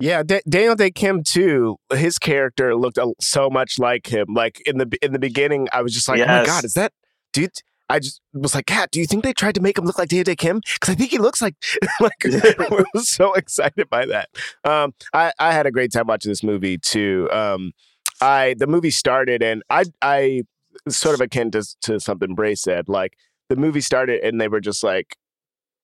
[0.00, 1.76] Yeah, Da- Daniel Dae Kim too.
[1.92, 4.28] His character looked so much like him.
[4.32, 6.92] Like in the in the beginning, I was just like, "Oh my god, is that
[7.32, 7.50] dude?"
[7.88, 10.08] I just was like, "Kat, do you think they tried to make him look like
[10.08, 10.60] Daniel Dae Kim?
[10.74, 11.54] Because I think he looks like
[12.00, 14.28] like." I was so excited by that.
[14.64, 17.28] Um, I I had a great time watching this movie too.
[17.32, 17.72] Um,
[18.20, 20.42] I the movie started and I I
[20.88, 22.88] sort of akin to to something Bray said.
[22.88, 23.16] Like
[23.48, 25.16] the movie started and they were just like,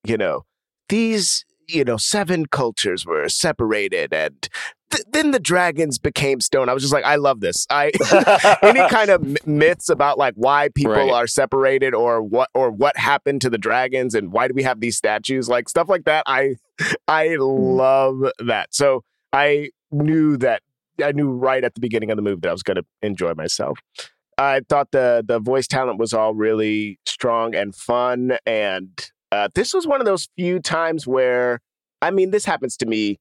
[0.05, 0.45] you know,
[0.89, 4.49] these you know seven cultures were separated and
[4.95, 6.69] th- then the dragons became stone.
[6.69, 7.67] I was just like i love this.
[7.71, 7.91] I
[8.63, 11.11] any kind of m- myths about like why people Right.
[11.11, 14.81] are separated or what or what happened to the dragons and why do we have
[14.81, 15.49] these statues?
[15.49, 16.25] Like stuff like that.
[16.27, 16.57] I
[17.09, 18.75] i love that.
[18.75, 19.03] So
[19.33, 20.63] i knew that
[21.03, 23.35] i knew right at the beginning of the movie that i was going to enjoy
[23.35, 23.79] myself.
[24.39, 28.91] I thought the the voice talent was all really strong and fun and
[29.33, 31.61] uh, this was one of those few times where
[32.03, 33.19] i mean this happens to me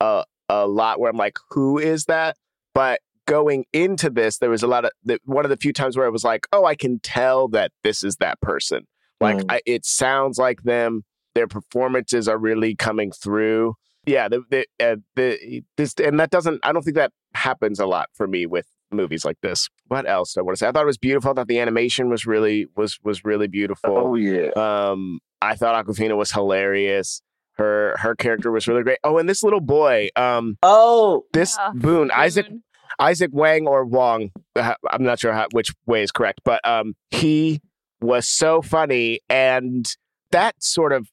[0.00, 2.36] uh, a lot where i'm like who is that?
[2.74, 5.96] But going into this there was a lot of the, one of the few times
[5.96, 8.86] where I was like oh i can tell that this is that person.
[9.20, 9.44] Like Mm.
[9.48, 11.02] I, it sounds like them.
[11.34, 13.74] Their performances are really coming through.
[14.06, 17.86] Yeah the, the, uh, the this and that doesn't i don't think that happens a
[17.86, 19.68] lot for me with movies like this.
[19.88, 20.68] What else do i want to say?
[20.68, 23.96] I thought it was beautiful i thought the animation was really was was really beautiful.
[23.96, 27.22] Oh yeah, um, I thought Awkwafina was hilarious.
[27.54, 28.98] Her her character was really great.
[29.04, 32.62] Oh, and this little boy, um, oh this Yeah, Boun, Isaac Boun.
[33.00, 36.94] Izaac Wang or Wong, uh, I'm not sure how, which way is correct, but um,
[37.10, 37.60] he
[38.00, 39.86] was so funny, and
[40.30, 41.08] that sort of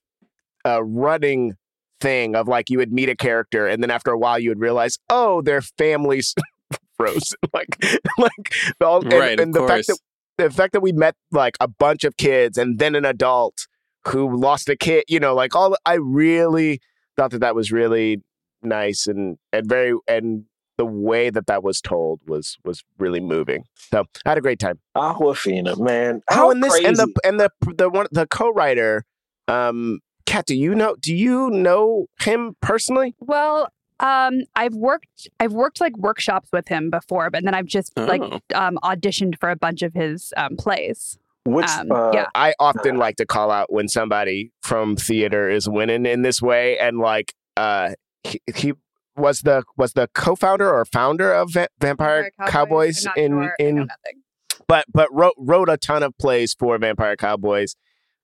[0.66, 1.56] uh, running
[2.00, 4.60] thing of like you would meet a character, and then after a while you would
[4.60, 6.36] realize, oh, their families
[6.98, 7.78] frozen, like
[8.18, 9.98] like all, and, Right, of and the fact that
[10.38, 13.68] the fact that we met like a bunch of kids and then an adult
[14.08, 16.80] who lost a kid, you know, like all I really
[17.18, 18.22] thought that that was really
[18.64, 20.46] nice and and very and
[20.78, 23.64] the way that that was told was was really moving.
[23.76, 24.80] So I had a great time.
[24.96, 26.22] Awkwafina, man.
[26.30, 26.86] How How and this crazy.
[26.88, 29.04] and the and the the one the co-writer,
[29.48, 33.16] um, Kat, do you know do you know him personally?
[33.20, 37.96] Well, um, I've worked I've worked like workshops with him before, but then I've just
[37.98, 38.40] like Oh.
[38.56, 41.20] um, auditioned for a bunch of his um, plays.
[41.44, 42.28] Which um, uh, yeah.
[42.36, 46.78] I often like to call out when somebody from theater is winning in this way,
[46.78, 48.74] and like uh, he, he
[49.16, 53.56] was the was the co-founder or founder of Va- Vampire Cowboys, I'm in sure.
[53.60, 54.22] In nothing.
[54.68, 57.76] but but wrote wrote a ton of plays for Vampire Cowboys.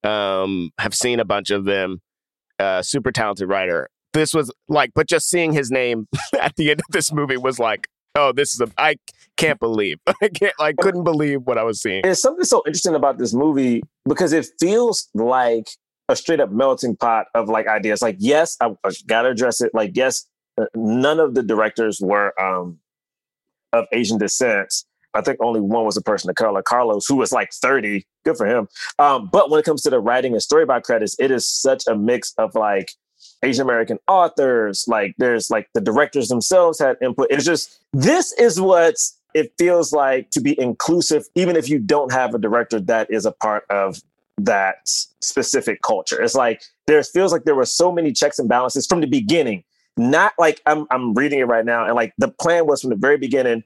[0.04, 2.02] Um, have seen a bunch of them.
[2.60, 3.90] Uh, super talented writer.
[4.14, 6.08] This was like, but just seeing his name
[6.40, 8.70] at the end of this movie was like, oh, this is a.
[8.78, 8.98] I
[9.38, 10.00] can't believe.
[10.22, 10.54] I can't.
[10.60, 12.02] I couldn't believe what I was seeing.
[12.02, 15.70] There's something so interesting about this movie because it feels like
[16.10, 18.02] a straight up melting pot of like ideas.
[18.02, 19.72] Like, yes, I, I gotta address it.
[19.74, 20.26] Like, yes,
[20.60, 22.80] uh, none of the directors were um,
[23.74, 24.74] of Asian descent.
[25.14, 28.06] I think only one was a person of color, Carlos, who was like 30.
[28.24, 28.68] Good for him.
[29.00, 31.96] Um, but when it comes to the writing and storyboard credits, it is such a
[31.96, 32.92] mix of like
[33.44, 34.86] Asian American authors.
[34.88, 37.28] Like there's like the directors themselves had input.
[37.30, 38.96] It's just this is what
[39.34, 43.26] it feels like to be inclusive, even if you don't have a director that is
[43.26, 44.02] a part of
[44.40, 44.88] that
[45.22, 46.22] specific culture.
[46.22, 49.64] It's like there feels like there were so many checks and balances from the beginning.
[49.98, 52.96] Not like I'm I'm reading it right now, and like the plan was from the
[52.96, 53.64] very beginning.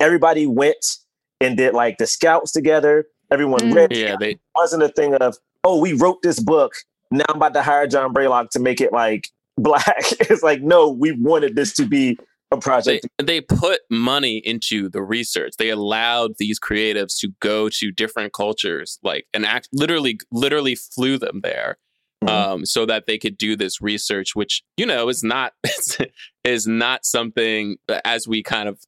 [0.00, 0.96] Everybody went
[1.40, 3.06] and did like the scouts together.
[3.30, 3.74] Everyone Mm.
[3.74, 3.92] read.
[3.92, 6.74] Yeah, they It wasn't a thing of oh we wrote this book.
[7.12, 9.84] Now I'm about to hire John Braylock to make it like black.
[10.20, 12.18] it's like no, we wanted this to be
[12.50, 13.06] a project.
[13.22, 15.52] they put money into the research.
[15.58, 21.16] They allowed these creatives to go to different cultures, like and act literally, literally flew
[21.18, 21.78] them there,
[22.24, 22.28] Mhm.
[22.30, 25.52] um, so that they could do this research, which you know is not
[26.44, 28.78] is not something as we kind of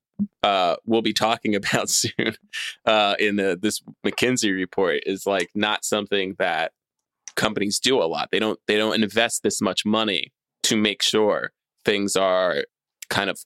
[0.43, 2.37] uh, we'll be talking about soon
[2.87, 6.73] uh, in the, this McKinsey report is like not something that
[7.37, 8.29] companies do a lot.
[8.33, 10.33] They don't they don't invest this much money
[10.65, 11.53] to make sure
[11.85, 12.65] things are
[13.11, 13.39] kind of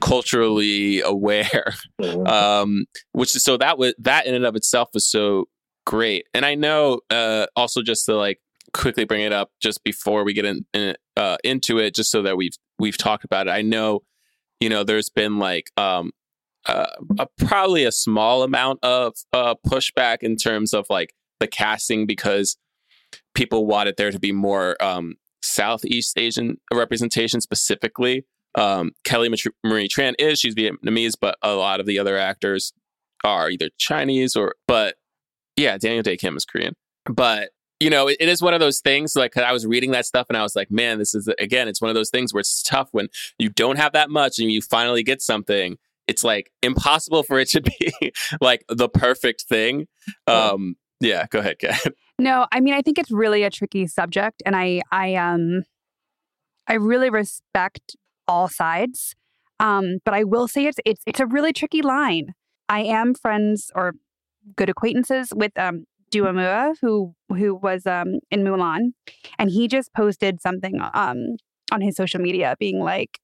[0.00, 2.26] culturally aware Mhm.
[2.28, 5.44] um which is so that was that in and of itself was so
[5.86, 8.40] great and i know uh also just to like
[8.72, 12.22] quickly bring it up just before we get in, in uh into it just so
[12.22, 14.02] that we've we've talked about it i know
[14.60, 16.10] you know there's been like um
[16.66, 16.86] uh,
[17.18, 22.56] a, probably a small amount of uh pushback in terms of like the casting because
[23.34, 28.24] people wanted there to be more um southeast asian representation specifically
[28.54, 29.28] um, Kelly
[29.64, 30.38] Marie Tran is.
[30.40, 32.72] She's Vietnamese, but a lot of the other actors
[33.24, 34.96] are either Chinese or, but
[35.56, 36.74] yeah, Daniel Dae Kim is Korean.
[37.06, 37.50] But,
[37.80, 40.26] you know, it, it is one of those things like I was reading that stuff
[40.28, 42.62] and I was like, man, this is, again, it's one of those things where it's
[42.62, 45.76] tough when you don't have that much and you finally get something.
[46.06, 49.86] It's like impossible for it to be like the perfect thing.
[50.26, 51.80] Um, yeah, go ahead, Kat.
[52.16, 55.64] No, I mean I think it's really a tricky subject and I I um
[56.68, 57.96] I really respect
[58.28, 59.16] all sides.
[59.58, 62.34] Um but I will say it's it's it's a really tricky line.
[62.68, 63.94] I am friends or
[64.54, 68.92] good acquaintances with um Doua Moua who who was um in Mulan
[69.36, 71.36] and he just posted something um
[71.72, 73.18] on his social media being like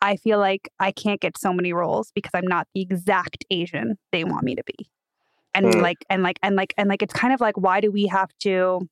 [0.00, 3.96] I feel like I can't get so many roles because I'm not the exact Asian
[4.12, 4.88] they want me to be.
[5.56, 5.82] And Mm.
[5.82, 8.28] like and like and like and like it's kind of like why do we have
[8.40, 8.86] to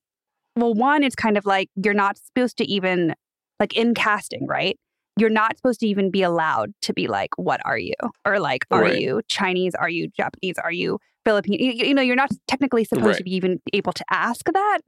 [0.57, 3.15] well one it's kind of like you're not supposed to even
[3.61, 4.79] like in casting, right?
[5.19, 7.95] You're not supposed to even be allowed to be like what are you?
[8.25, 8.99] Or like are Right.
[9.01, 9.75] you Chinese?
[9.75, 10.57] Are you Japanese?
[10.59, 11.59] Are you Filipino?
[11.63, 13.17] You, you know, you're not technically supposed Right.
[13.19, 14.81] to be even able to ask that.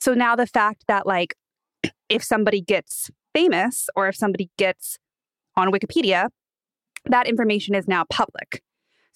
[0.00, 1.34] So now the fact that like
[2.08, 4.98] if somebody gets famous or if somebody gets
[5.56, 6.28] on Wikipedia,
[7.06, 8.62] that information is now public.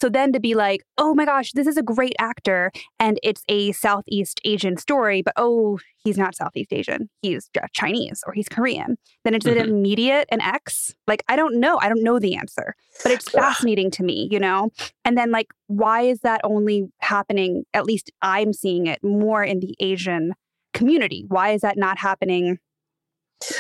[0.01, 3.43] So then to be like, oh my gosh, this is a great actor and it's
[3.49, 7.09] a Southeast Asian story, but oh, he's not Southeast Asian.
[7.23, 8.97] He's Chinese or he's Korean.
[9.25, 9.69] Then it's an Mhm.
[9.69, 10.95] immediate an X.
[11.07, 11.79] Like, I don't know.
[11.81, 14.69] I don't know the answer, but it's fascinating to me, you know?
[15.05, 17.65] And then, like, why is that only happening?
[17.73, 20.35] At least I'm seeing it more in the Asian
[20.75, 21.25] community.
[21.29, 22.59] Why is that not happening?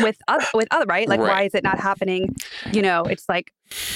[0.01, 1.09] With other, with other, right?
[1.09, 2.35] Like, why is it not happening?
[2.73, 3.53] You know, it's like,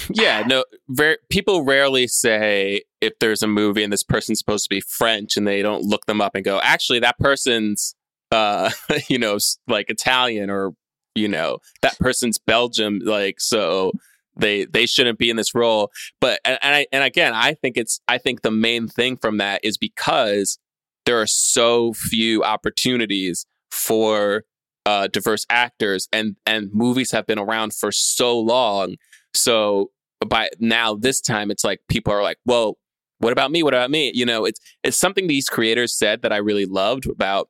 [0.09, 4.69] yeah no ver- people rarely say if there's a movie and this person's supposed to
[4.69, 7.95] be french and they don't look them up and go actually that person's
[8.31, 8.69] uh
[9.07, 10.71] you know like italian or
[11.15, 13.91] you know that person's belgium like so
[14.35, 15.89] they they shouldn't be in this role
[16.19, 19.37] but and, and i and again i think it's i think the main thing from
[19.37, 20.57] that is because
[21.05, 24.43] there are so few opportunities for
[24.85, 28.95] uh diverse actors and and movies have been around for so long
[29.33, 29.91] so
[30.27, 32.77] by now this time it's like people are like, well,
[33.19, 33.63] what about me?
[33.63, 34.11] What about me?
[34.13, 37.49] You know, it's it's something these creators said that I really loved about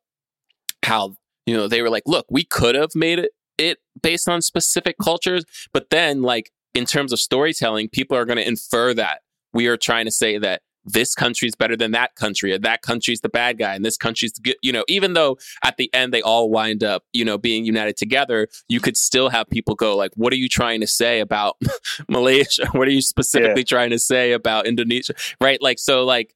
[0.83, 1.15] how,
[1.45, 4.95] you know, they were like, look, we could have made it it based on specific
[5.01, 9.21] cultures, but then like in terms of storytelling, people are going to infer that
[9.53, 13.21] we are trying to say that this country's better than that country, or that country's
[13.21, 14.55] the bad guy, and this country's the good.
[14.61, 17.97] You know, even though at the end they all wind up, you know, being united
[17.97, 21.57] together, you could still have people go like, "What are you trying to say about
[22.09, 22.67] Malaysia?
[22.71, 25.61] What are you specifically trying to say about Indonesia?" Right?
[25.61, 26.33] Like, so like,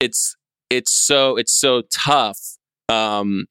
[0.00, 0.36] it's
[0.70, 2.38] it's so it's so tough
[2.88, 3.46] um,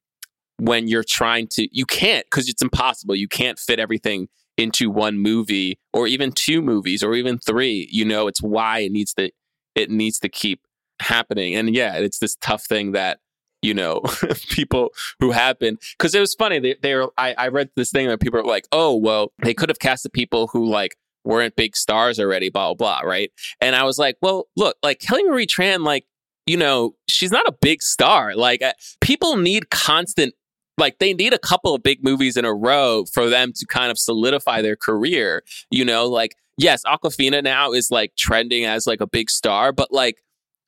[0.58, 1.68] when you're trying to.
[1.72, 3.14] You can't because it's impossible.
[3.14, 7.88] You can't fit everything into one movie or even two movies or even three.
[7.90, 9.30] You know, it's why it needs to
[9.78, 10.66] it needs to keep
[11.00, 11.54] happening.
[11.54, 13.20] And yeah, it's this tough thing that
[13.62, 14.02] you know
[14.50, 17.90] people who have been because it was funny they, they were I, I read this
[17.90, 20.96] thing that people are like oh well they could have cast the people who like
[21.24, 23.32] weren't big stars already blah blah blah right?
[23.60, 26.04] And i was like well look like kelly marie tran like
[26.46, 28.34] you know she's not a big star.
[28.34, 30.34] Like uh, people need constant
[30.76, 33.90] like they need a couple of big movies in a row for them to kind
[33.90, 36.06] of solidify their career you know?
[36.06, 40.18] Like yes Awkwafina now is like trending as like a big star but like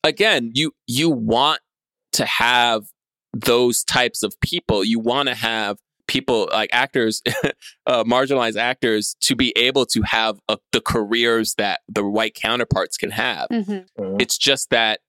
[0.04, 1.60] again you you want
[2.12, 2.84] to have
[3.32, 4.84] those types of people.
[4.84, 7.22] You want to have people like actors,
[7.86, 12.96] uh, marginalized actors, to be able to have uh, the careers that the white counterparts
[12.96, 13.48] can have.
[13.50, 13.86] Mhm.
[14.20, 15.00] It's just that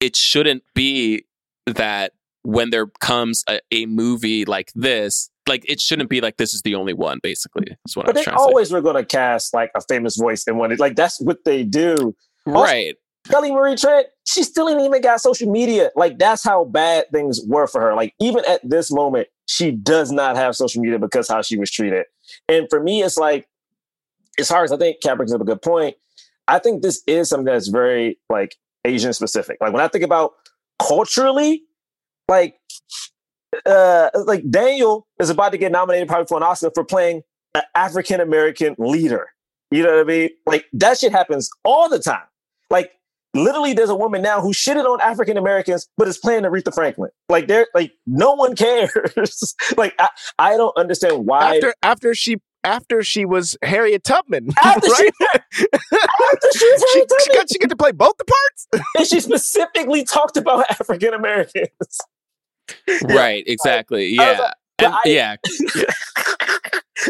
[0.00, 1.24] it shouldn't be
[1.66, 6.54] that when there comes a, a movie like this, like it shouldn't be like this
[6.54, 7.18] is the only one.
[7.22, 9.80] Basically, is what But I'm they trying to always were going to cast like a
[9.82, 10.74] famous voice in one.
[10.76, 11.96] Like that's what they do.
[12.46, 12.52] say.
[12.52, 12.94] also- Right.
[13.28, 15.90] Kelly Marie Tran, she still ain't even got social media.
[15.94, 17.94] Like that's how bad things were for her.
[17.94, 21.70] Like even at this moment, she does not have social media because how she was
[21.70, 22.06] treated.
[22.48, 23.46] And for me, it's like
[24.38, 25.96] as hard as I think Kat brings up a good point.
[26.48, 29.58] I think this is something that's very like Asian specific.
[29.60, 30.32] Like when I think about
[30.80, 31.62] culturally,
[32.30, 32.56] like
[33.66, 37.22] uh like Daniel is about to get nominated probably for an Oscar for playing
[37.54, 39.28] an African American leader.
[39.70, 40.30] You know what I mean?
[40.46, 42.22] Like that shit happens all the time.
[42.70, 42.92] Like
[43.34, 47.10] literally there's a woman now who shitted on African Americans but is playing Aretha Franklin.
[47.28, 49.54] Like they're like no one cares.
[49.76, 54.86] like I, I don't understand why After after she after she was Harriet Tubman, After
[54.94, 55.12] she- right?
[55.32, 58.84] after she was she, Harriet she Tubman, got she get to play both the parts.
[58.98, 61.98] and she specifically talked about African Americans.
[63.04, 63.44] Right.
[63.46, 64.16] Exactly.
[64.16, 64.38] Was Yeah.
[64.40, 65.36] like, And- I- yeah.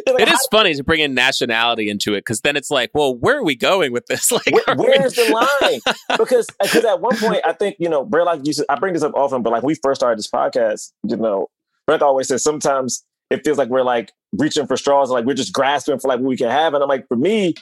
[0.07, 3.13] Like, It is funny to bring in nationality into it because then it's like, well,
[3.17, 4.31] where are we going with this?
[4.33, 5.25] Like, Where- are we- where's the
[5.61, 5.81] line?
[6.17, 8.77] Because uh, because at one point I think you know Brett like you said I
[8.79, 11.49] bring this up often, but like we first started this podcast, you know,
[11.87, 15.53] Brett always says sometimes it feels like we're like reaching for straws, like we're just
[15.53, 16.73] grasping for like what we can have.
[16.75, 17.55] And I'm like, for me,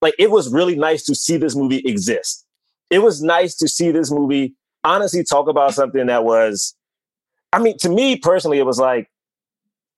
[0.00, 2.46] like it was really nice to see this movie exist.
[2.88, 6.74] It was nice to see this movie honestly talk about something that was,
[7.52, 9.08] I mean, to me personally, it was like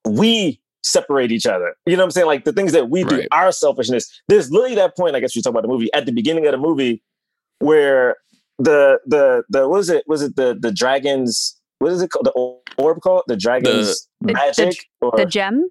[0.07, 1.75] we separate each other.
[1.87, 2.27] You know what I'm saying?
[2.27, 3.29] Like the things that we do, Right.
[3.33, 4.11] our selfishness.
[4.29, 6.53] There's literally that point, I guess we talk about the movie, at the beginning of
[6.53, 7.03] the movie
[7.59, 8.17] where
[8.59, 10.05] the the the what is it?
[10.07, 12.27] Was it the the dragons what is it called?
[12.27, 12.33] The
[12.83, 13.23] orb called?
[13.27, 15.69] The dragons The- the- magic or The gem?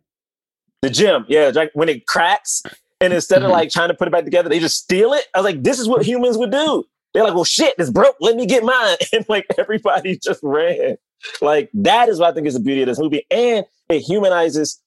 [0.81, 1.25] the gem.
[1.29, 2.63] Yeah, the drag- when it cracks
[3.01, 3.45] and instead Mhm.
[3.45, 5.25] of like trying to put it back together, they just steal it.
[5.35, 6.83] I was like, this is what humans would do.
[7.13, 8.15] They're like, well, shit, it's broke.
[8.21, 8.97] Let me get mine.
[9.13, 10.97] And like everybody just ran.
[11.41, 13.25] Like that is what I think is the beauty of this movie.
[13.31, 14.81] And it humanizes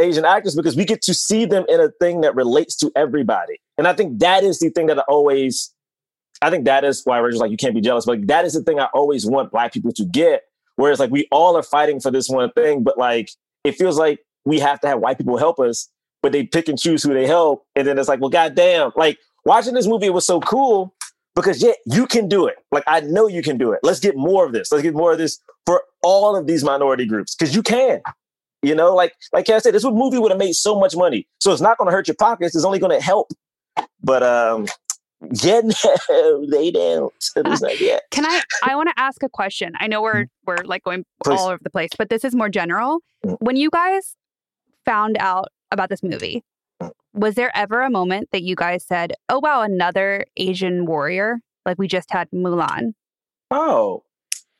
[0.00, 3.60] Asian actors because we get to see them in a thing that relates to everybody.
[3.78, 5.72] And I think that is the thing that I always,
[6.42, 8.06] I think that is why Rachel's like, you can't be jealous.
[8.06, 10.42] But like, that is the thing I always want black people to get.
[10.76, 13.30] Whereas like we all are fighting for this one thing, but like
[13.64, 15.90] it feels like we have to have white people help us,
[16.22, 17.66] but they pick and choose who they help.
[17.76, 20.94] And then it's like, well, goddamn, like watching this movie was so cool
[21.34, 22.56] because yeah, you can do it.
[22.72, 23.80] Like I know you can do it.
[23.82, 24.70] Let's get more of this.
[24.72, 28.00] Let's get more of this for all of these minority groups because you can.
[28.62, 31.26] You know, like like I said, this movie would have made so much money.
[31.40, 32.54] So it's not going to hurt your pockets.
[32.54, 33.32] It's only going to help.
[34.02, 34.66] But um,
[35.42, 37.12] yeah, no, they don't.
[37.36, 38.02] At least not yet.
[38.10, 39.72] Can I I want to ask a question.
[39.80, 41.38] I know we're we're like going Please.
[41.38, 43.00] all over the place, but this is more general.
[43.24, 43.36] Mm.
[43.40, 44.16] When you guys
[44.84, 46.42] found out about this movie,
[47.12, 51.40] was there ever a moment that you guys said, "Oh wow, another Asian warrior"?
[51.66, 52.92] Like we just had Mulan.
[53.50, 54.04] Oh,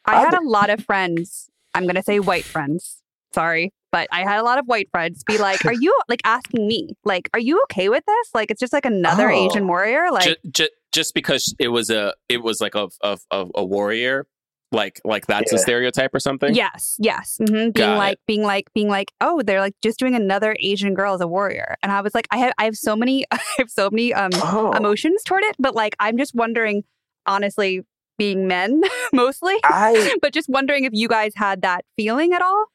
[0.05, 1.49] I I had a lot of friends.
[1.75, 3.03] I'm going to say white friends.
[3.33, 6.67] Sorry, but I had a lot of white friends be like, "Are you like asking
[6.67, 6.91] me?
[7.05, 8.29] Like, are you okay with this?
[8.35, 9.47] Like, it's just like another Oh.
[9.47, 10.11] Asian warrior?
[10.11, 13.17] Like, just, just, just because it was a it was like a a,
[13.55, 14.27] a warrior
[14.73, 17.39] like like that's a stereotype or something Yes, yes.
[17.39, 18.21] hmm Being Got like, it.
[18.27, 21.77] being like, being like, oh, they're like just doing another Asian girl as a warrior,
[21.83, 24.31] and I was like, I have, I have so many, I have so many um
[24.35, 24.73] oh.
[24.73, 26.85] emotions toward it, but like, I'm just wondering,
[27.27, 27.85] honestly,
[28.19, 32.67] being men mostly, I but just wondering if you guys had that feeling at all.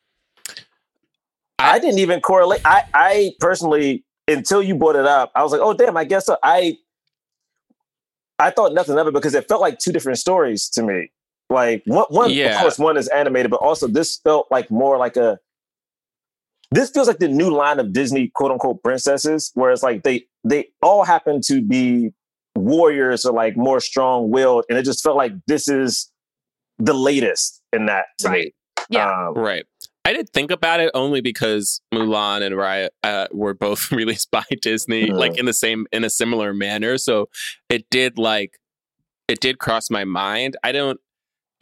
[1.57, 2.61] I didn't even correlate.
[2.65, 6.25] I I personally until you brought it up, I was like, oh damn, I guess
[6.25, 6.37] so.
[6.43, 6.77] I
[8.39, 11.11] I thought nothing of it because it felt like two different stories to me.
[11.49, 12.55] Like one, one Yeah.
[12.55, 15.39] of course, one is animated, but also this felt like more like a.
[16.71, 20.25] This feels like the new line of Disney quote unquote princesses, where it's like they
[20.43, 22.11] they all happen to be
[22.55, 26.11] warriors or like more strong willed, and it just felt like this is
[26.79, 28.51] the latest in that to me.
[28.89, 29.09] Yeah.
[29.09, 29.65] Um, right
[30.03, 34.43] i did think about it only because mulan and raya uh, were both released by
[34.61, 35.17] disney Mhm.
[35.17, 37.27] like in the same in a similar manner so
[37.69, 38.59] it did like
[39.27, 40.99] it did cross my mind i don't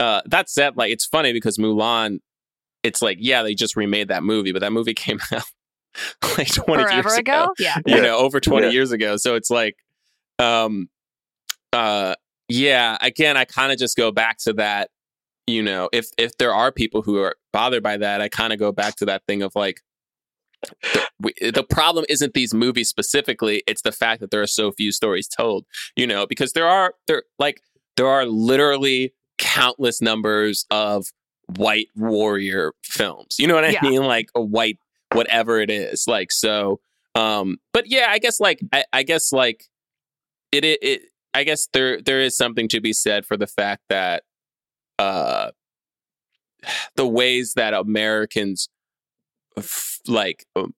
[0.00, 2.18] uh, that said, like it's funny because Mulan,
[2.82, 5.42] it's like yeah, they just remade that movie, but that movie came out
[6.36, 7.52] like twenty Forever years ago?
[7.58, 7.76] Yeah.
[7.86, 8.72] you know, over 20 Yeah.
[8.72, 9.16] years ago.
[9.16, 9.76] So it's like,
[10.38, 10.88] um,
[11.72, 12.14] uh,
[12.48, 14.90] yeah, again, I kind of just go back to that,
[15.46, 18.58] you know, if, if there are people who are bothered by that, I kind of
[18.58, 19.80] go back to that thing of like,
[20.82, 24.72] the, we, the problem isn't these movies specifically, it's the fact that there are so
[24.72, 25.64] few stories told,
[25.94, 27.60] you know, because there are, there, like,
[27.96, 31.06] there are literally countless numbers of
[31.56, 33.36] white warrior films.
[33.38, 33.82] You know what I Yeah.
[33.82, 34.02] mean?
[34.04, 34.78] Like a white
[35.12, 36.06] whatever it is.
[36.08, 36.80] Like so
[37.14, 39.64] um but yeah, I guess like I, I guess like
[40.52, 41.02] it, it it
[41.34, 44.22] I guess there there is something to be said for the fact that
[44.98, 45.50] uh
[46.96, 48.68] the ways that Americans
[49.56, 50.74] f- like um,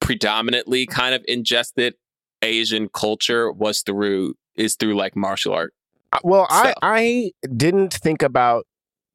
[0.00, 1.94] predominantly kind of ingested
[2.42, 5.72] Asian culture was through is through like martial art.
[6.12, 8.66] Uh, Well, I I didn't think about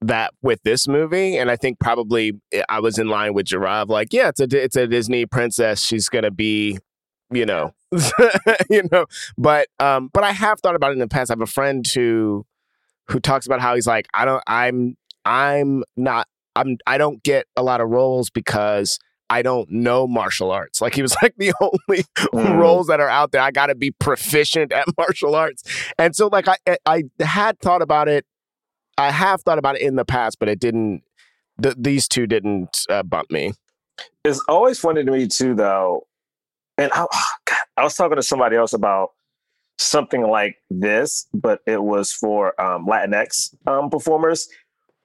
[0.02, 3.90] that with this movie, and I think probably eh, I was in line with Jirav.
[3.90, 5.82] Like, yeah, it's a it's a Disney princess.
[5.84, 6.80] She's gonna be,
[7.32, 7.74] you know,
[8.70, 9.06] you know.
[9.38, 11.32] But um, but I have thought about it in the past.
[11.32, 12.46] I have a friend who
[13.10, 17.46] who talks about how he's like, I don't, I'm I'm not, I'm I don't get
[17.56, 19.00] a lot of roles because.
[19.30, 20.82] I don't know martial arts.
[20.82, 22.58] Like he was like the only Mm.
[22.60, 23.42] roles that are out there.
[23.42, 25.64] I got to be proficient at martial arts.
[25.98, 28.26] And so like I I had thought about it.
[28.98, 31.04] I have thought about it in the past, but it didn't.
[31.62, 33.54] Th- these two didn't uh, bump me.
[34.24, 36.08] It's always funny to me too, though.
[36.78, 37.06] And I,
[37.46, 39.10] God, I was talking to somebody else about
[39.80, 44.48] something like this, but it was for um, Latinx um, performers.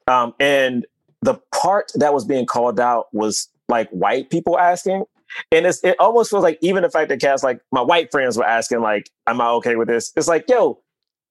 [0.07, 0.87] Um, and
[1.23, 5.05] the part that was being called out was like white people asking.
[5.51, 8.37] And it's, it almost feels like even the fact that cats like my white friends
[8.37, 10.81] were asking, like, "Am I okay with this?" It's like, yo,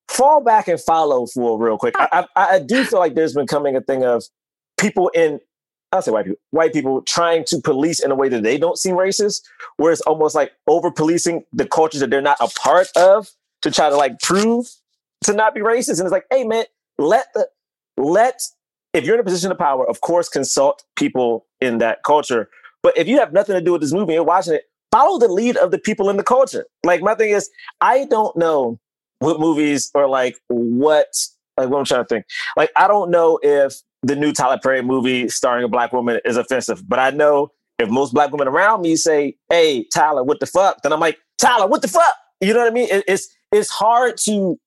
[0.07, 1.93] fall back and follow for real quick.
[1.99, 4.23] I, I, I do feel like there's been coming a thing of
[4.77, 5.39] people in
[5.91, 8.77] I'll say white people, white people trying to police in a way that they don't
[8.77, 9.41] seem racist,
[9.75, 13.29] where it's almost like over policing the cultures that they're not a part of
[13.61, 14.67] to try to like prove
[15.25, 15.99] to not be racist.
[15.99, 16.65] And it's like, hey man,
[16.97, 17.47] let the
[17.97, 18.41] let
[18.93, 22.49] if you're in a position of power, of course, consult people in that culture.
[22.83, 25.27] But if you have nothing to do with this movie, you're watching it, follow the
[25.27, 26.65] lead of the people in the culture.
[26.83, 28.79] Like my thing is, I don't know
[29.19, 31.07] what movies or like what
[31.57, 32.25] like what I'm trying to think.
[32.57, 36.37] Like I don't know if the new Tyler Perry movie starring a black woman is
[36.37, 40.47] offensive, but I know if most black women around me say, "Hey, Tyler, what the
[40.47, 42.87] fuck?" then I'm like, "Tyler, what the fuck?" You know what I mean?
[42.89, 44.59] It- it's it's hard to.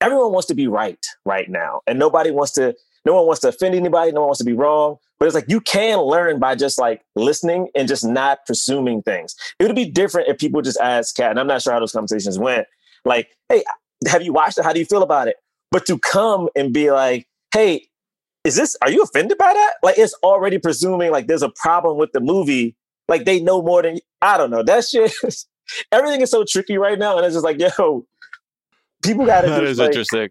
[0.00, 2.74] Everyone wants to be right right now, and nobody wants to.
[3.04, 4.12] No one wants to offend anybody.
[4.12, 4.96] No one wants to be wrong.
[5.18, 9.34] But it's like you can learn by just like listening and just not presuming things.
[9.58, 11.92] It would be different if people just asked Kat, and I'm not sure how those
[11.92, 12.66] conversations went.
[13.04, 13.62] Like, hey,
[14.06, 14.64] have you watched it?
[14.64, 15.36] How do you feel about it?
[15.70, 17.86] But to come and be like, hey,
[18.44, 19.74] is this are you offended by that?
[19.82, 22.76] Like it's already presuming like there's a problem with the movie.
[23.08, 24.62] Like they know more than I don't know.
[24.62, 25.12] That shit
[25.92, 27.16] everything is so tricky right now.
[27.16, 28.06] And it's just like, yo,
[29.02, 30.30] people gotta That do is like, interesting.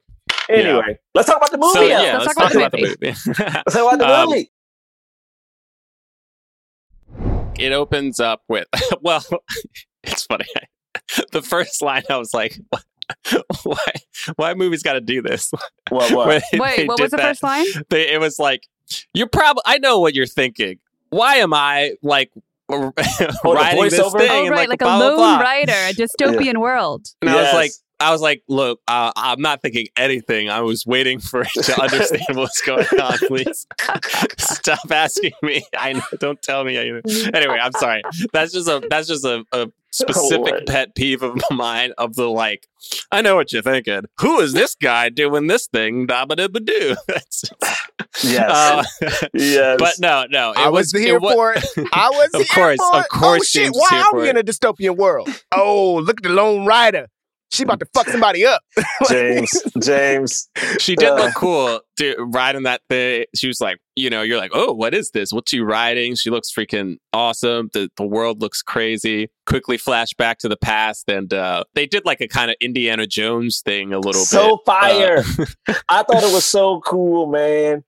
[0.56, 0.98] anyway.
[1.14, 1.74] Let's talk about the movie.
[1.74, 3.54] So yeah, let's let's, talk talk about about the the movie.
[3.66, 4.52] Let's talk about the Um, movie.
[7.60, 8.68] it opens up with
[9.02, 9.24] well
[10.04, 10.46] it's funny
[11.34, 12.58] the first line i was like
[13.64, 13.76] why
[14.38, 15.52] why movies got to do this
[15.90, 16.44] What what?
[16.54, 17.66] They Wait, what was the that, first line?
[17.90, 18.66] they, it was like
[19.14, 20.80] you're probably i know what you're thinking
[21.10, 22.32] why am i like
[22.70, 24.20] writing this voiceover?
[24.20, 25.40] thing Oh, and right, like, like, blah, a blah, lone blah.
[25.40, 27.08] writer, a dystopian world.
[27.22, 27.72] and i was like
[28.02, 30.50] I was like, look, uh, I'm not thinking anything.
[30.50, 33.18] I was waiting for it to understand what's going on.
[33.20, 33.68] Please
[34.38, 35.64] stop asking me.
[35.78, 36.78] I know, don't tell me.
[36.78, 38.02] Anyway, I'm sorry.
[38.32, 40.66] That's just a that's just a, a specific Lord.
[40.66, 41.92] pet peeve of mine.
[41.98, 42.68] Of the like,
[43.12, 44.04] I know what you're thinking.
[44.22, 46.06] Who is this guy doing this thing?
[46.06, 46.96] Da ba da ba do.
[48.24, 48.42] Yes.
[48.50, 48.84] uh,
[49.34, 49.78] yes.
[49.80, 50.52] but no, no.
[50.52, 51.64] It I was, here it wa- for it.
[51.94, 53.72] I was Of here course, of course Oh shit!
[53.74, 55.30] Why are we in a dystopian world?
[55.52, 57.08] Oh, look at the Lone Rider.
[57.52, 58.62] She about to fuck somebody up.
[59.10, 60.50] James, James.
[60.80, 61.16] She did Uh.
[61.16, 63.26] look cool dude, riding that thing.
[63.36, 65.32] She was like, you know, you're like, oh, what is this?
[65.34, 66.16] What's she riding?
[66.16, 67.70] She looks freaking awesome.
[67.74, 69.30] The the world looks crazy.
[69.46, 73.06] Quickly flash back to the past, and uh, they did like a kind of Indiana
[73.08, 74.50] Jones thing a little so bit.
[74.50, 75.24] So fire.
[75.68, 77.84] Uh, I thought it was so cool, man.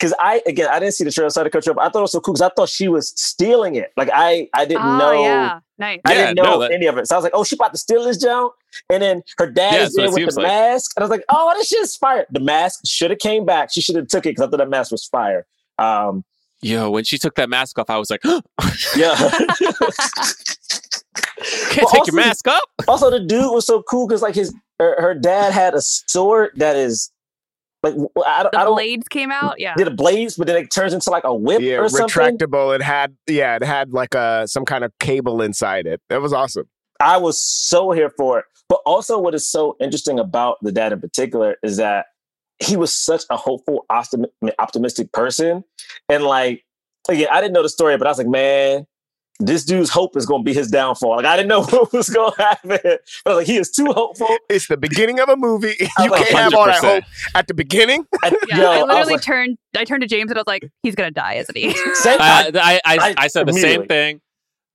[0.00, 1.78] Cause I again I didn't see the trailer, so I had to cut you up.
[1.78, 3.92] I thought it was so cool because I thought she was stealing it.
[3.98, 5.60] Like I I didn't oh, know yeah.
[5.78, 6.00] Nice.
[6.06, 7.06] I Yeah, didn't know no, that- any of it.
[7.06, 8.54] So I was like, oh, she about to steal this jump.
[8.88, 10.46] And then her dad Yeah, is so there with the like.
[10.48, 10.92] mask.
[10.96, 12.24] And I was like, oh, this shit's fire.
[12.30, 13.70] The mask should have came back.
[13.72, 15.44] She should have took it because I thought that mask was fire.
[15.78, 16.24] Um,
[16.62, 18.20] Yo, when she took that mask off, I was like,
[18.60, 19.14] can't yeah.
[21.74, 22.60] take also- your mask off.
[22.88, 26.52] also, the dude was so cool because like his her, her dad had a sword
[26.56, 27.10] that is
[27.82, 27.94] Like
[28.26, 28.74] I, don't- The I don't.
[28.74, 29.58] blades came out.
[29.58, 29.74] Yeah.
[29.76, 32.08] Did it blaze, but then it turns into like a whip Yeah, or something.
[32.38, 32.74] retractable.
[32.74, 36.00] It had yeah, it had like a some kind of cable inside it.
[36.08, 36.68] That was awesome.
[37.00, 38.44] I was so here for it.
[38.68, 42.06] But also, what is so interesting about the dad in particular is that
[42.60, 43.86] he was such a hopeful,
[44.58, 45.64] optimistic person.
[46.08, 46.62] And like,
[47.08, 48.86] again, I didn't know the story, but I was like, man,
[49.40, 51.16] this dude's hope is going to be his downfall.
[51.16, 52.68] Like, I didn't know what was going to happen.
[52.82, 54.28] But I was like, he is too hopeful.
[54.48, 55.74] It's the beginning of a movie.
[55.98, 58.06] You like, can't have all that hope at the beginning.
[58.24, 59.58] And, Yeah, yo, I was literally like, turned.
[59.76, 62.50] I turned to James and I was like, "He's gonna die, isn't he?" same- I,
[62.54, 64.20] I, I- I said the same thing.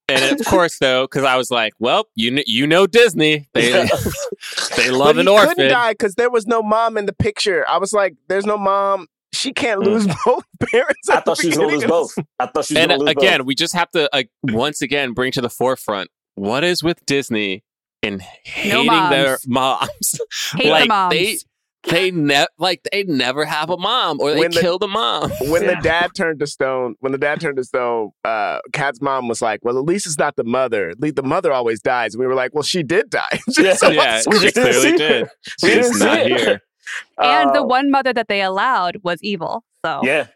[0.08, 3.72] And of course, though, because I was like, well, you kn- you know Disney, they
[4.78, 5.50] they love but an he orphan.
[5.56, 7.66] couldn't die because there was no mom in the picture.
[7.68, 9.08] I was like, "There's no mom.
[9.46, 9.86] She can't Mm.
[9.86, 12.26] lose both parents." I thought she was going to lose both.
[12.40, 13.48] I thought she was going to lose And again, both.
[13.48, 17.64] we just have to like once again bring to the forefront what is with Disney
[18.04, 20.20] and hating their moms.
[20.56, 21.14] Hate like the moms.
[21.14, 21.38] they
[21.88, 25.30] they ne- like they never have a mom or they When the- kill the mom.
[25.48, 25.76] when Yeah.
[25.76, 29.40] the dad turned to stone, when the dad turned to stone, uh, Kat's mom was
[29.42, 30.94] like, "Well, at least it's not the mother.
[30.98, 33.76] The mother always dies." And we were like, "Well, she did die." Yeah.
[33.76, 35.28] So- yeah, she clearly did.
[35.62, 36.40] She's didn't see not it.
[36.40, 36.62] here.
[37.18, 39.64] And the Uh, one mother that they allowed was evil.
[39.86, 40.28] So Yeah.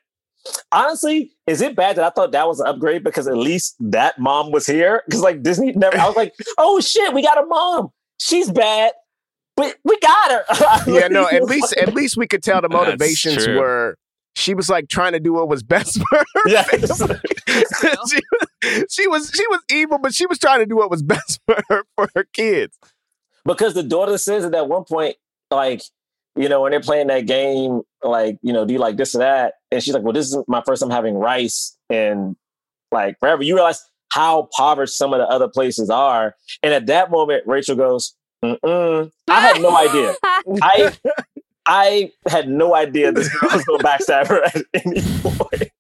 [0.72, 4.18] Honestly, is it bad that I thought that was an upgrade because at least that
[4.20, 5.04] mom was here?
[5.06, 7.90] Because like Disney never, I was like, oh shit, we got a mom.
[8.20, 8.94] She's bad,
[9.58, 10.46] but we got her.
[10.92, 11.28] yeah, no.
[11.28, 13.98] At least, at least we could tell the motivations were.
[14.36, 16.26] She was like trying to do what was best for her.
[16.48, 16.64] yeah.
[16.64, 18.20] she,
[18.90, 21.62] she was she was evil, but she was trying to do what was best for
[21.70, 22.78] her for her kids.
[23.44, 25.18] because the daughter says it at one point,
[25.52, 25.82] like,
[26.40, 29.18] you know, when they're playing that game, like, you know, do you like this or
[29.18, 29.56] that?
[29.72, 32.38] And she's like, well, this is my first time having rice and
[32.94, 33.44] like forever.
[33.44, 33.84] You realize
[34.14, 36.36] how impoverished some of the other places are.
[36.64, 39.12] And at that moment, Rachel goes, Mm-mm.
[39.28, 40.16] I had no idea.
[40.62, 40.98] I
[41.66, 45.72] I had no idea this girl was going to backstab her at any point.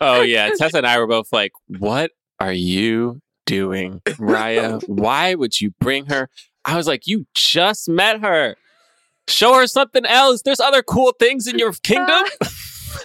[0.00, 4.82] Oh yeah, Tessa and I were both like, "What are you doing, Raya?
[4.88, 6.30] Why would you bring her?"
[6.64, 8.56] I was like, "You just met her.
[9.28, 10.42] Show her something else.
[10.42, 12.24] There's other cool things in your kingdom.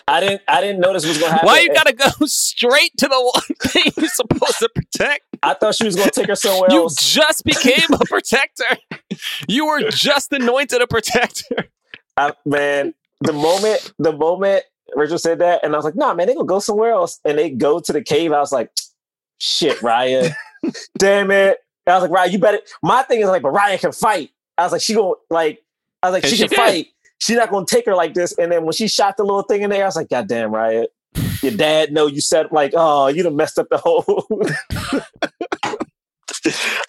[0.07, 1.47] I didn't I didn't notice what was going to happen.
[1.47, 5.21] Why you gotta go straight to the one thing you're supposed to protect?
[5.43, 7.15] I thought she was going to take her somewhere You else.
[7.15, 8.77] You just became a protector.
[9.47, 11.69] You were just anointed a protector.
[12.17, 14.63] I, man, the moment the moment
[14.95, 17.19] Rachel said that, and I was like, nah, man, they gonna go somewhere else.
[17.25, 18.31] And they go to the cave.
[18.31, 18.71] I was like,
[19.39, 20.33] shit, Ryan,
[20.97, 21.59] Damn it.
[21.85, 24.31] And I was like, "Ryan, you better my thing is like, but Ryan can fight.
[24.57, 25.63] I was like, she gonna like,
[26.03, 26.55] I was like, she, she can did.
[26.55, 26.87] fight.
[27.19, 28.37] She's not gonna take her like this.
[28.37, 30.51] And then when she shot the little thing in there, I was like, God damn,
[30.51, 30.87] Raya.
[31.41, 34.27] Your dad know you said like, oh, you done messed up the whole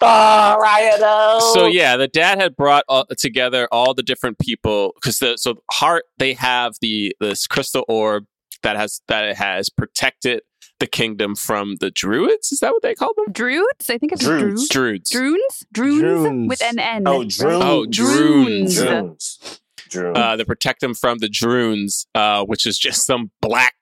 [0.01, 1.53] ah, Oh, Raya, no.
[1.53, 5.55] So yeah, the dad had brought all, together all the different people because the so
[5.71, 8.25] heart they have the this crystal orb
[8.63, 10.41] that has that it has protected
[10.79, 12.51] the kingdom from the druids.
[12.51, 13.31] Is that what they call them?
[13.31, 13.89] Druids?
[13.89, 14.67] I think it's Druids.
[14.69, 15.09] Druids.
[15.09, 15.65] Druids.
[15.71, 15.99] Droons?
[16.01, 16.01] Droons?
[16.01, 16.49] Droons.
[16.49, 17.03] With an N.
[17.05, 17.29] Oh, right?
[17.29, 17.63] Droons.
[17.63, 18.75] Oh, droons.
[18.75, 19.61] Droons.
[19.89, 20.17] Droons.
[20.17, 23.75] Uh, they protect them from the droons, uh, which is just some black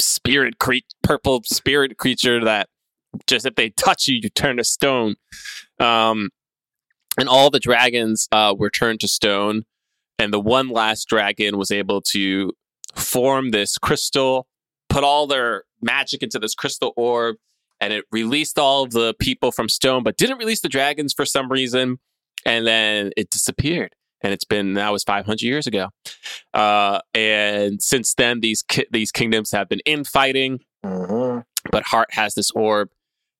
[0.00, 2.68] spirit cre- purple spirit creature that
[3.26, 5.16] just if they touch you, you turn to stone.
[5.78, 6.30] Um,
[7.18, 9.64] and all the dragons uh, were turned to stone,
[10.18, 12.52] and the one last dragon was able to
[12.94, 14.46] form this crystal,
[14.88, 17.36] put all their magic into this crystal orb,
[17.80, 21.24] and it released all of the people from stone, but didn't release the dragons for
[21.26, 21.98] some reason.
[22.46, 23.94] And then it disappeared.
[24.22, 25.88] And it's been that was 500 years ago.
[26.52, 31.44] Uh, and since then, these ki- these kingdoms have been infighting Mhm.
[31.70, 32.90] but Heart has this orb.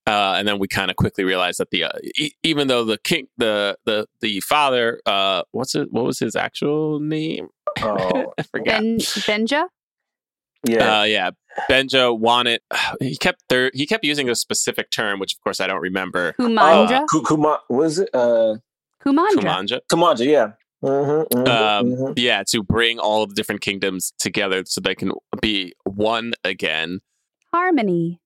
[0.07, 2.99] Uh, and then we kind of quickly realize that the uh, e- even though the
[2.99, 7.49] king the the the father uh what's it what was his actual name
[7.81, 9.65] Oh, I forgot Ben- Benja?
[10.65, 11.01] Yeah.
[11.01, 11.31] uh yeah
[11.71, 12.61] Benjo wanted
[13.01, 16.33] he kept thir- he kept using a specific term which of course I don't remember
[16.41, 17.01] Kumandra?
[17.03, 18.11] Oh, Ku- Kuma, was it?
[18.15, 18.57] Uh,
[19.05, 19.37] Kumandra.
[19.37, 20.53] Kumanja Kumanja, yeah.
[20.83, 22.15] Mm-hmm, mm-hmm, um mhm.
[22.17, 27.01] yeah to bring all of the different kingdoms together so they can be one again
[27.53, 28.21] Harmony.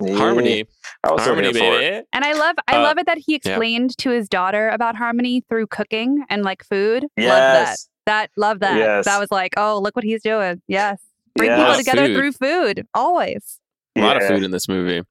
[0.00, 0.16] Yeah.
[0.16, 0.64] harmony
[1.02, 1.80] I was harmony here for it.
[1.80, 4.94] baby And I love I Uh, love it that he explained to his daughter about
[4.94, 7.02] harmony through cooking and like food.
[7.02, 7.68] Love that.
[7.68, 7.88] Yes.
[8.06, 8.76] That love that.
[8.78, 9.04] Yes.
[9.06, 10.62] That was like, oh, look what he's doing.
[10.68, 10.98] Yes.
[11.38, 11.76] Bring Yes.
[11.76, 12.16] people together Food.
[12.16, 12.86] through food.
[12.94, 13.58] Always.
[13.96, 15.02] a lot of food in this movie.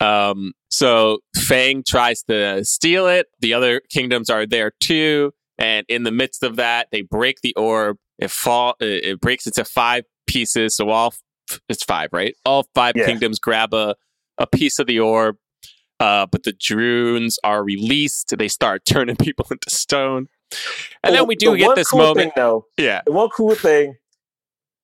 [0.00, 3.26] Um, so Fang tries to steal it.
[3.40, 7.54] The other kingdoms are there too, and in the midst of that, they break the
[7.56, 7.96] orb.
[8.18, 8.74] It fall.
[8.80, 10.76] It, it breaks into five pieces.
[10.76, 11.14] So all
[11.68, 12.34] it's five, right?
[12.44, 13.06] All five Yeah.
[13.06, 13.94] kingdoms grab a
[14.38, 15.36] a piece of the orb.
[16.00, 18.34] Uh, but the droons are released.
[18.36, 20.26] They start turning people into stone.
[21.04, 22.18] And then we do the get this cool moment.
[22.18, 23.02] Thing, though, Yeah.
[23.06, 23.94] the one cool thing,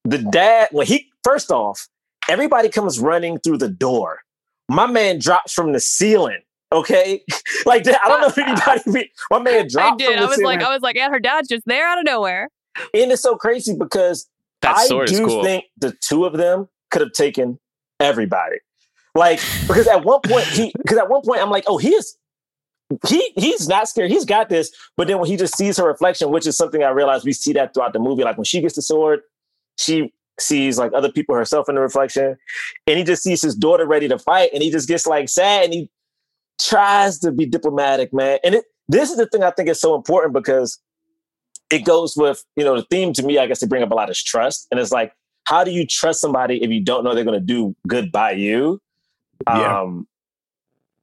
[0.05, 1.89] the dad, when he first off,
[2.29, 4.21] everybody comes running through the door.
[4.69, 6.41] My man drops from the ceiling.
[6.73, 7.23] Okay,
[7.67, 7.87] like.
[7.89, 8.81] I don't know if anybody.
[8.93, 10.07] Be, my man I dropped did.
[10.07, 11.99] from the I was ceiling, like, I was like, and her dad's just there out
[11.99, 12.49] of nowhere.
[12.95, 14.29] and it's so crazy because
[14.63, 15.43] That I do cool.
[15.43, 17.59] think the two of them could have taken
[17.99, 18.59] everybody.
[19.17, 22.17] Like because at one point he because at one point I'm like, oh, he is
[23.09, 24.11] he he's not scared.
[24.11, 24.71] He's got this.
[24.97, 27.53] But then when he just sees her reflection, which is something I realize we see
[27.55, 28.23] that throughout the movie.
[28.23, 29.21] Like when she gets the sword,
[29.81, 32.37] she sees like other people herself in the reflection,
[32.87, 35.65] and he just sees his daughter ready to fight, and he just gets like sad,
[35.65, 35.91] and he
[36.61, 38.39] tries to be diplomatic, man.
[38.45, 40.79] And it this is the thing I think is so important because
[41.71, 43.39] it goes with you know the theme to me.
[43.39, 45.13] I guess they bring up a lot is trust, and it's like
[45.45, 48.31] how do you trust somebody if you don't know they're going to do good by
[48.31, 48.81] you?
[49.49, 49.81] Yeah.
[49.81, 50.07] Um,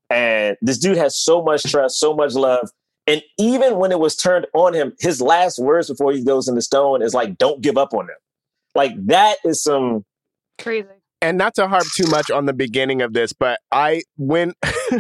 [0.10, 2.70] and this dude has so much trust, so much love.
[3.08, 6.56] And even when it was turned on him, his last words before he goes in
[6.56, 8.16] the stone is like, don't give up on him.
[8.78, 10.06] Like that is some
[10.60, 10.88] Crazy.
[11.20, 14.54] and not to harp too much on the beginning of this, but I when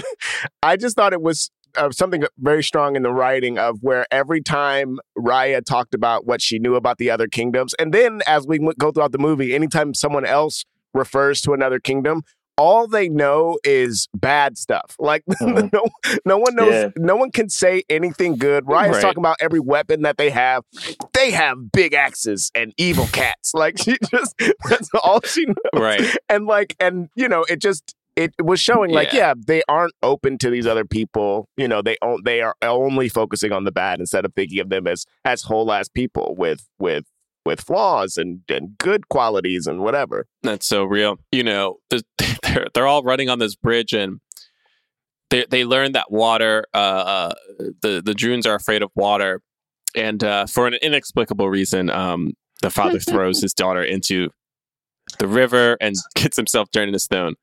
[0.63, 4.41] I just thought it was uh, something very strong in the writing of where every
[4.41, 8.57] time Raya talked about what she knew about the other kingdoms, and then as we
[8.79, 10.65] go throughout the movie, anytime someone else
[10.95, 12.23] refers to another kingdom.
[12.57, 14.95] All they know is bad stuff.
[14.99, 15.71] Like Mhm.
[15.71, 15.83] no,
[16.25, 16.71] no one knows.
[16.73, 16.89] Yeah.
[16.97, 18.67] No one can say anything good.
[18.67, 19.01] Raya's Right.
[19.01, 20.63] talking about every weapon that they have.
[21.13, 23.53] They have big axes and evil cats.
[23.53, 26.17] Like she just—that's all she knows Right.
[26.29, 29.19] and like and you know it just it was showing like Yeah.
[29.29, 33.51] yeah they aren't open to these other people you know they they are only focusing
[33.51, 37.05] on the bad instead of thinking of them as as whole ass people with with
[37.47, 41.17] with flaws and and good qualities and whatever That's so real.
[41.31, 42.03] You know, the,
[42.43, 44.19] they're they're all running on this bridge, and
[45.31, 46.65] they they learn that water.
[46.73, 47.33] Uh, uh,
[47.81, 49.41] the the Drunes are afraid of water,
[49.95, 54.29] and uh, for an inexplicable reason, um, the father throws his daughter into
[55.17, 57.35] the river and gets himself turned into stone.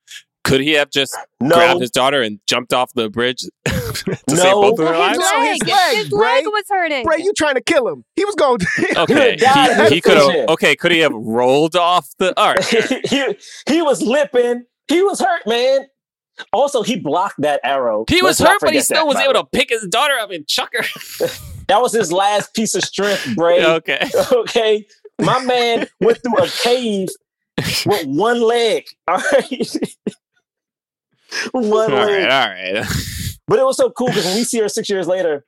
[0.44, 1.54] Could he have just no.
[1.54, 3.44] grabbed his daughter and jumped off the bridge
[4.28, 4.34] No.
[4.34, 5.32] save both of their Well, his lives?
[5.32, 6.20] No, leg, his leg, his Bray.
[6.34, 7.04] leg was hurting.
[7.04, 8.58] Bray, you trying to kill him he was going
[8.96, 10.48] Okay, died he, he could have.
[10.50, 12.32] Okay, could he have rolled off the?
[12.38, 12.64] All right,
[13.08, 13.36] he,
[13.68, 14.64] he was lipping.
[14.88, 15.86] He was hurt, man.
[16.52, 18.04] Also, he blocked that arrow.
[18.08, 20.14] he was Let's not hurt, but he still that, was able to pick his daughter
[20.14, 21.28] up and chuck her.
[21.68, 23.64] That was his last piece of strength, Bray.
[23.64, 24.08] okay.
[24.32, 24.84] okay,
[25.20, 27.08] my man went through a cave
[27.86, 28.84] with one leg.
[29.08, 29.76] All right,
[31.52, 32.28] one All leg.
[32.28, 32.86] right, all right.
[33.46, 35.44] But it was so cool because when we see her six years later,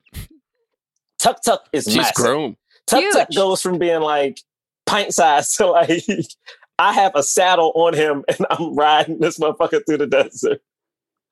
[1.19, 2.15] Tuk Tuk is She's massive.
[2.15, 2.57] grown.
[2.85, 3.35] Tuk Tuk Huge.
[3.35, 4.39] goes from being like
[4.85, 6.03] pint size to like
[6.79, 10.61] I have a saddle on him and I'm riding this motherfucker through the desert.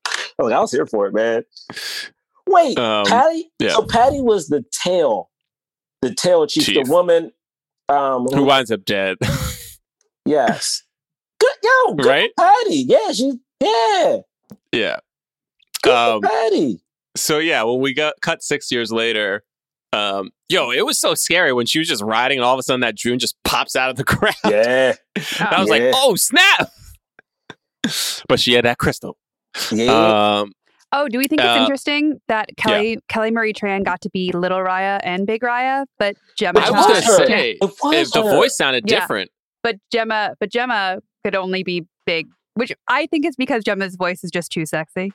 [0.08, 1.46] I was like, I was here for it, man.
[2.48, 3.52] Wait, Um, Patti?
[3.60, 3.70] yeah.
[3.74, 5.30] So Patti was the tail,
[6.02, 6.84] the tail chief, Chief.
[6.86, 7.32] the woman.
[7.90, 9.18] Um, Who winds up dead,
[10.26, 10.82] yes.
[11.40, 12.32] Good, yo, good right?
[12.38, 12.76] Patti.
[12.88, 14.18] Yeah, she, yeah,
[14.72, 15.00] Yeah.
[15.86, 16.80] Good Um, Patti.
[17.16, 19.44] So yeah, when we got cut six years later,
[19.94, 22.64] um, yo, it was so scary when she was just riding, and all of a
[22.64, 24.36] sudden that June just pops out of the ground.
[24.44, 24.94] Yeah,
[25.40, 25.78] I was Yeah.
[25.78, 26.70] like, oh snap!
[28.28, 29.18] but she had that crystal.
[29.72, 30.40] yeah.
[30.42, 30.52] Um,
[30.92, 34.32] Oh, do we think it's Uh, interesting that Kelly Kelly Marie Tran got to be
[34.32, 38.90] Little Raya and Big Raya, but Gemma I was gonna say if the voice sounded
[38.90, 39.02] Yeah.
[39.02, 39.30] different.
[39.62, 44.24] but Gemma but Gemma could only be big, which I think is because Gemma's voice
[44.24, 45.12] is just too sexy.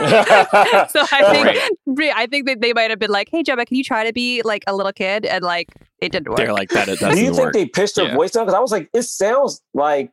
[0.90, 3.76] so I think re- I think that they might have been like, "Hey Gemma, can
[3.76, 5.68] you try to be like a little kid?" And like
[6.00, 6.38] it didn't work.
[6.38, 6.88] They're like that.
[6.88, 7.16] It doesn't.
[7.16, 7.52] Do you think work.
[7.54, 8.14] they pitched her Yeah.
[8.14, 8.44] voice down?
[8.46, 10.12] Because I was like, it sounds like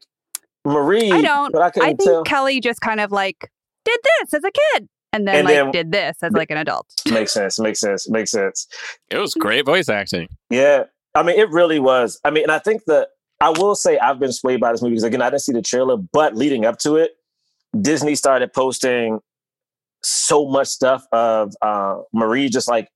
[0.66, 1.12] Marie.
[1.12, 1.52] I don't.
[1.54, 2.24] But I couldn't I think tell.
[2.24, 3.50] Kelly just kind of like
[3.86, 6.58] did this as a kid, and then And like then- did this as like an
[6.58, 6.88] adult.
[7.10, 7.60] makes sense.
[7.60, 8.10] Makes sense.
[8.10, 8.68] Makes sense.
[9.10, 10.28] It was great voice acting.
[10.50, 10.84] Yeah.
[11.16, 12.20] I mean, it really was.
[12.24, 13.10] I mean, and I think that
[13.42, 15.62] I will say I've been swayed by this movie because again, I didn't see the
[15.62, 17.12] trailer, but leading up to it,
[17.82, 19.20] Disney started posting
[20.04, 22.90] so much stuff of uh, Marie just like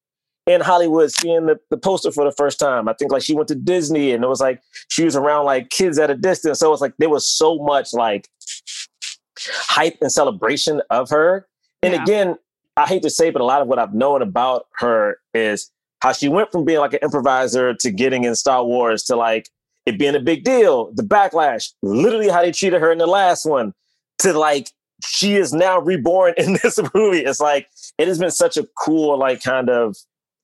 [0.48, 2.88] in Hollywood seeing the, the poster for the first time.
[2.88, 5.70] I think like she went to Disney and it was like she was around like
[5.70, 6.60] kids at a distance.
[6.60, 8.28] So it's like there was so much like
[9.40, 11.48] hype and celebration of her.
[11.84, 12.04] And Yeah.
[12.04, 12.36] again,
[12.78, 16.12] I hate to say, but a lot of what I've known about her is how
[16.14, 19.50] she went from being like an improviser to getting in Star Wars to like
[19.86, 23.46] it being a big deal, the backlash, literally how they treated her in the last
[23.46, 23.74] one,
[24.20, 24.70] to like
[25.04, 27.20] she is now reborn in this movie.
[27.20, 29.96] It's like it has been such a cool, like kind of,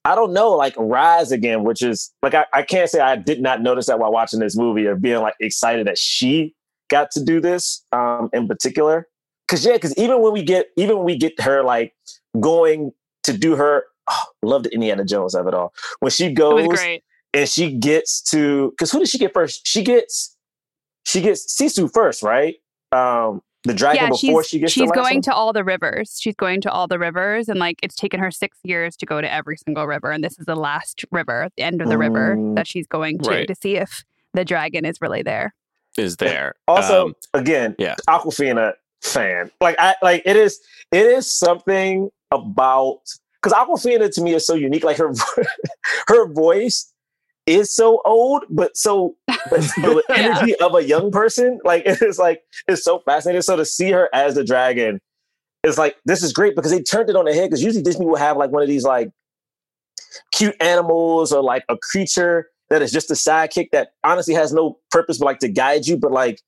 [0.06, 3.42] I don't know, like rise again, which is like I, I can't say I did
[3.42, 6.56] not notice that while watching this movie of being like excited that she
[6.90, 9.08] got to do this um in particular.
[9.48, 11.94] Cause yeah, because even when we get even when we get her like
[12.40, 12.92] going
[13.24, 15.74] to do her oh, love the Indiana Jones of it all.
[16.00, 16.68] When she goes
[17.34, 19.66] and she gets to because who did she get first?
[19.66, 20.36] She gets
[21.04, 22.56] she gets Sisu first, right?
[22.92, 25.22] Um, the dragon Yeah, before she's she gets she's to going one?
[25.24, 26.18] to all the rivers.
[26.22, 29.22] She's going to all the rivers, and like it's taken her six years to go
[29.22, 32.36] to every single river, and this is the last river, the end of the river
[32.36, 32.56] Mm.
[32.56, 33.48] that she's going to Right.
[33.48, 34.04] to see if
[34.34, 35.54] the dragon is really there.
[35.98, 37.96] Is there Also, Um, again, yeah.
[38.08, 39.52] Awkwafina fan.
[39.62, 40.60] Like I like it is
[40.92, 43.00] it is something about
[43.42, 44.84] because Awkwafina to me is so unique.
[44.84, 45.12] Like her
[46.08, 46.92] her voice
[47.48, 49.16] is so old, but so
[49.50, 50.02] but, Yeah.
[50.18, 51.60] energy of a young person.
[51.64, 53.42] Like it's like it's so fascinating.
[53.42, 55.00] So to see her as the dragon
[55.64, 57.50] is like this is great because they turned it on the head.
[57.50, 59.10] Because usually Disney will have like one of these like
[60.32, 64.78] cute animals or like a creature that is just a sidekick that honestly has no
[64.92, 65.98] purpose but like to guide you.
[65.98, 66.42] But like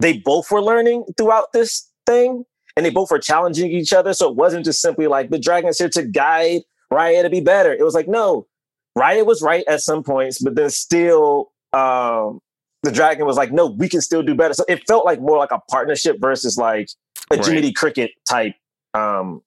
[0.00, 2.44] they both were learning throughout this thing
[2.76, 4.12] and they both were challenging each other.
[4.12, 7.40] So it wasn't just simply like the dragon is here to guide Raya to be
[7.40, 7.72] better.
[7.72, 8.46] It was like, no,
[8.96, 12.40] Raya was right at some points, but then still um
[12.82, 14.52] the dragon was like, no, we can still do better.
[14.54, 16.88] So it felt like more like a partnership versus like
[17.30, 17.46] a Right.
[17.46, 18.54] Jiminy Cricket type
[18.92, 19.42] um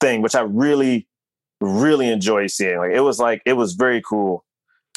[0.00, 1.06] thing, which I really,
[1.60, 2.78] really enjoyed seeing.
[2.78, 4.44] Like it was like it was very cool.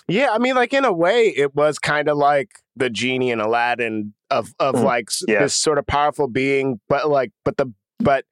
[0.07, 3.39] Yeah, I mean, like in a way, it was kind of like the genie in
[3.39, 4.83] Aladdin of of Mhm.
[4.83, 5.39] like Yeah.
[5.43, 7.67] this sort of powerful being, but like, but the
[7.99, 8.25] but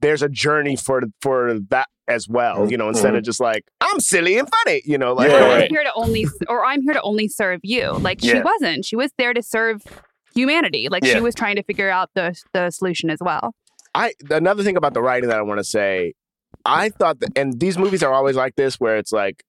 [0.00, 2.88] there's a journey for for that as well, you know.
[2.88, 5.64] Instead of just like I'm silly and funny, you know, like Yeah, or right.
[5.64, 7.92] I'm here to only, or I'm here to only serve you.
[7.92, 8.42] Like she Yeah.
[8.42, 8.84] wasn't.
[8.84, 9.82] She was there to serve
[10.34, 10.88] humanity.
[10.88, 11.14] Like Yeah.
[11.14, 13.54] she was trying to figure out the the solution as well.
[13.94, 16.14] I another thing about the writing that I want to say,
[16.64, 19.42] I thought that, and these movies are always like this, where it's like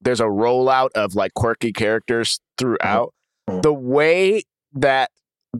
[0.00, 3.12] there's a rollout of like quirky characters throughout.
[3.48, 3.62] Mhm.
[3.62, 4.42] The way
[4.74, 5.10] that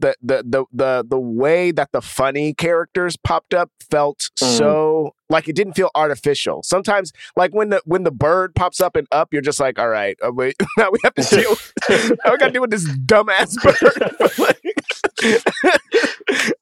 [0.00, 4.56] the, the the the the way that the funny characters popped up felt Mhm.
[4.58, 6.62] so like it didn't feel artificial.
[6.62, 9.88] Sometimes, like when the when the bird pops up and up, you're just like, all
[9.88, 11.56] right, uh, wait, now we have to deal.
[12.24, 14.38] now we got to deal with this dumbass bird.
[14.38, 14.62] Like,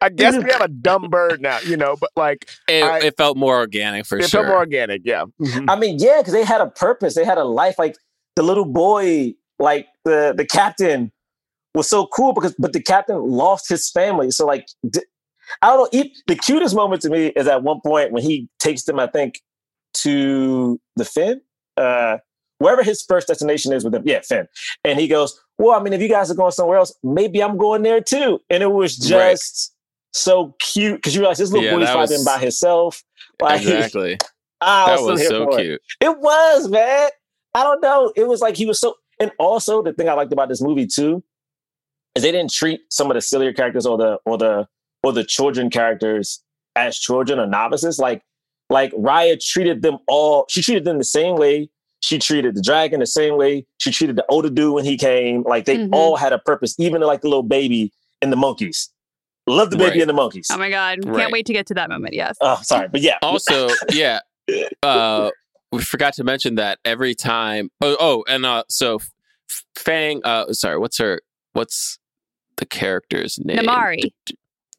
[0.00, 3.16] I guess we have a dumb bird now, you know, but like it, I- it
[3.16, 4.40] felt more organic for it sure.
[4.42, 5.02] felt more organic.
[5.04, 5.24] Yeah.
[5.40, 5.66] Mhm.
[5.68, 7.14] I mean, yeah, because they had a purpose.
[7.14, 7.78] They had a life.
[7.78, 7.96] Like
[8.36, 11.12] the little boy, like the the captain
[11.74, 14.30] was so cool because, but the captain lost his family.
[14.30, 15.00] So like, d-
[15.62, 16.04] I don't know.
[16.26, 19.40] The cutest moment to me is at one point when he takes them, I think,
[19.94, 21.40] to the Finn,
[21.76, 22.18] uh,
[22.58, 24.02] wherever his first destination is with them.
[24.06, 24.48] Yeah, Finn.
[24.84, 27.56] And he goes, "Well, I mean, if you guys are going somewhere else, maybe I'm
[27.56, 29.38] going there too." And it was just Right.
[30.12, 33.02] so cute because you realize this little Yeah, boy's fighting was- by himself.
[33.40, 34.18] Like, exactly.
[34.60, 35.62] I That was, was so for it.
[35.62, 35.82] cute.
[36.00, 37.10] It was, man.
[37.54, 38.12] I don't know.
[38.16, 38.94] It was like he was so.
[39.20, 41.22] And also, the thing I liked about this movie too
[42.14, 44.66] is they didn't treat some of the sillier characters or the or the
[45.02, 46.42] or the children characters
[46.76, 47.98] as children or novices.
[47.98, 48.22] Like
[48.70, 50.46] like Raya treated them all.
[50.48, 51.68] She treated them the same way.
[52.00, 53.66] She treated the dragon the same way.
[53.78, 55.42] She treated the older dude when he came.
[55.42, 55.90] Like they Mhm.
[55.92, 58.90] all had a purpose, even like the little baby and the monkeys.
[59.46, 60.00] Love the baby Right.
[60.00, 60.48] and the monkeys.
[60.50, 61.04] Oh my god!
[61.04, 61.18] Right.
[61.20, 62.14] Can't wait to get to that moment.
[62.14, 62.36] Yes.
[62.40, 63.18] Oh, sorry, but yeah.
[63.22, 64.20] Also, yeah,
[64.82, 65.30] uh,
[65.72, 67.70] we forgot to mention that every time.
[67.82, 69.00] Oh, oh, and uh, so
[69.76, 70.20] Fang.
[70.24, 71.20] Uh, sorry, what's her?
[71.52, 71.98] What's
[72.56, 73.58] the character's name?
[73.58, 74.12] Namaari.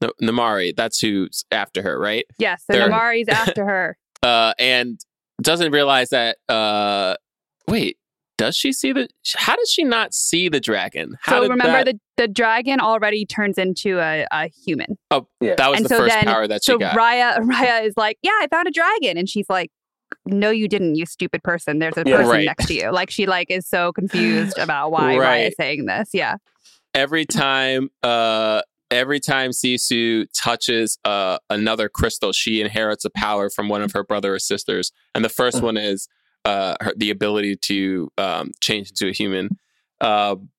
[0.01, 0.76] No, Namaari.
[0.76, 2.26] That's who's after her, right?
[2.38, 2.63] Yes.
[2.69, 3.97] So There- Namaari's after her.
[4.23, 4.99] Uh, and
[5.41, 6.38] doesn't realize that.
[6.49, 7.15] Uh,
[7.67, 7.97] wait,
[8.38, 9.07] does she see the?
[9.36, 11.15] How does she not see the dragon?
[11.21, 14.97] How so remember that, the the dragon already turns into a, a human.
[15.11, 15.55] Oh, yeah.
[15.57, 16.97] that was and the so first then- power that she So got.
[16.97, 19.71] Raya Raya is like, yeah, I found a dragon, and she's like,
[20.26, 21.80] no, you didn't, you stupid person.
[21.80, 22.17] There's a Yeah.
[22.17, 22.45] person Right.
[22.45, 22.91] next to you.
[22.91, 25.19] Like she like is so confused about why Right.
[25.19, 26.09] Raya's saying this.
[26.13, 26.36] Yeah.
[26.96, 33.68] Every time uh every time Sisu touches uh another crystal she inherits a power from
[33.68, 34.91] one of her brother or sisters.
[35.14, 36.08] And the first one is
[36.46, 39.50] uh her, the ability to um change into a human.
[40.00, 40.50] Um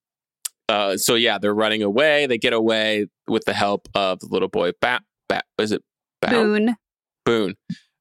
[0.69, 2.27] uh so yeah they're running away.
[2.27, 5.83] They get away with the help of the little boy ba- ba- is it
[6.23, 6.31] Bao?
[6.31, 6.77] Boun.
[7.25, 7.55] Boun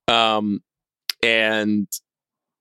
[0.08, 0.60] um
[1.24, 1.88] and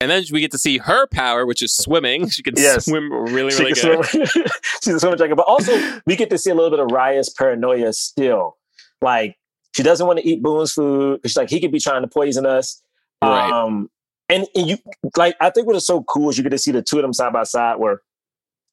[0.05, 2.29] and then we get to see her power, which is swimming.
[2.29, 2.85] She can Yes.
[2.85, 4.05] swim really, She really good.
[4.05, 4.27] swim-
[4.83, 5.37] She's a swimming dragon.
[5.37, 5.73] But also,
[6.07, 8.59] we get to see a little bit of Raya's paranoia still.
[9.01, 9.37] Like,
[9.75, 11.21] she doesn't want to eat Boun's food.
[11.25, 12.83] She's like, he could be trying to poison us.
[13.23, 13.51] Right.
[13.51, 13.91] Um,
[14.29, 14.77] and, and you,
[15.17, 17.03] like, I think what is so cool is you get to see the two of
[17.03, 18.03] them side by side where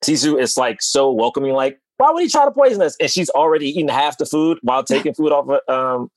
[0.03, 2.95] Sisu is like so welcoming, like, why would he try to poison us?
[2.99, 6.09] And she's already eating half the food while taking food off of um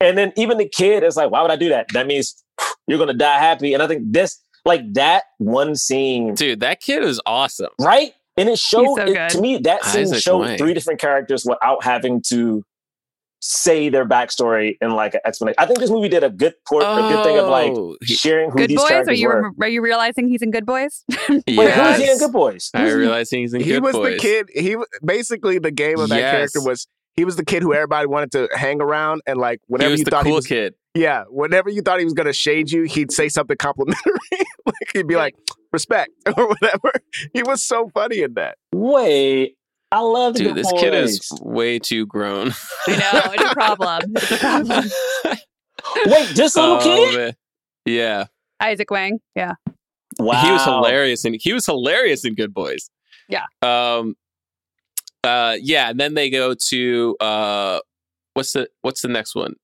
[0.00, 1.86] and then even the kid is like, why would I do that?
[1.92, 2.42] That means
[2.88, 3.72] you're gonna die happy.
[3.72, 7.70] And I think this, like that one scene Dude, that kid is awesome.
[7.80, 8.12] right?
[8.36, 10.58] And it showed so it- to me that scene Izaac showed Wang.
[10.58, 12.62] three different characters without having to
[13.44, 15.56] say their backstory in like an explanation.
[15.58, 18.50] I think this movie did a good port, a good thing of like Oh, sharing
[18.52, 18.84] who Good these Boys?
[18.84, 19.50] Are characters you were.
[19.60, 21.04] are you realizing he's in Good Boys?
[21.28, 22.20] Wait, who is he in yes.
[22.20, 22.70] Good Boys?
[22.72, 22.98] I Who's he?
[22.98, 23.94] realize he's in he Good Boys.
[23.94, 24.20] He was Boys.
[24.22, 24.46] the kid.
[24.54, 26.30] He w- basically the game of that Yes.
[26.32, 26.86] character was
[27.16, 29.98] he was the kid who everybody wanted to hang around and like He whenever was
[30.00, 30.74] you the thought cool he was kid.
[30.94, 34.12] Yeah whenever you thought he was gonna shade you he'd say something complimentary
[34.66, 35.34] like he'd be like
[35.72, 36.92] respect or whatever.
[37.32, 38.58] He was so funny in that.
[38.74, 39.56] Wait,
[39.90, 40.80] I love Dude, this Boys.
[40.80, 42.52] kid is way too grown.
[42.88, 44.12] I know it's a problem.
[44.16, 44.84] It's a problem.
[46.06, 47.16] Wait, this little Oh, kid?
[47.16, 47.32] man.
[47.86, 48.24] Yeah.
[48.62, 49.18] Izaac Wang.
[49.34, 49.54] Yeah.
[50.18, 52.90] Wow, He was hilarious and he was hilarious in Good Boys.
[53.28, 53.46] Yeah.
[53.62, 54.14] Um
[55.24, 57.80] uh yeah, and then they go to uh
[58.34, 59.54] what's the what's the next one?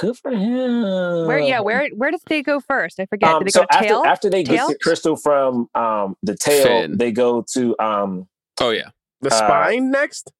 [0.00, 1.26] Good for him.
[1.26, 1.38] Where?
[1.38, 1.60] Yeah.
[1.60, 1.88] Where?
[1.94, 2.98] Where did they go first?
[2.98, 3.28] I forget.
[3.30, 4.02] Um, did they so go after, Tail?
[4.06, 4.68] after they Tail?
[4.68, 6.96] get Crystal from um, the tail, Finn.
[6.96, 8.26] they go to um,
[8.60, 8.90] Oh yeah.
[9.20, 10.32] The Uh, spine next.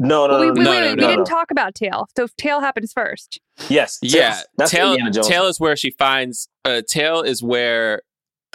[0.00, 1.24] no, no, Well, we, no, we, no, no, we, no, we no, didn't no.
[1.24, 2.08] talk about Tail.
[2.16, 3.40] So Tail happens first.
[3.68, 4.40] Yes, Yeah.
[4.58, 8.02] That's Tail Tail is where she finds uh Tail is where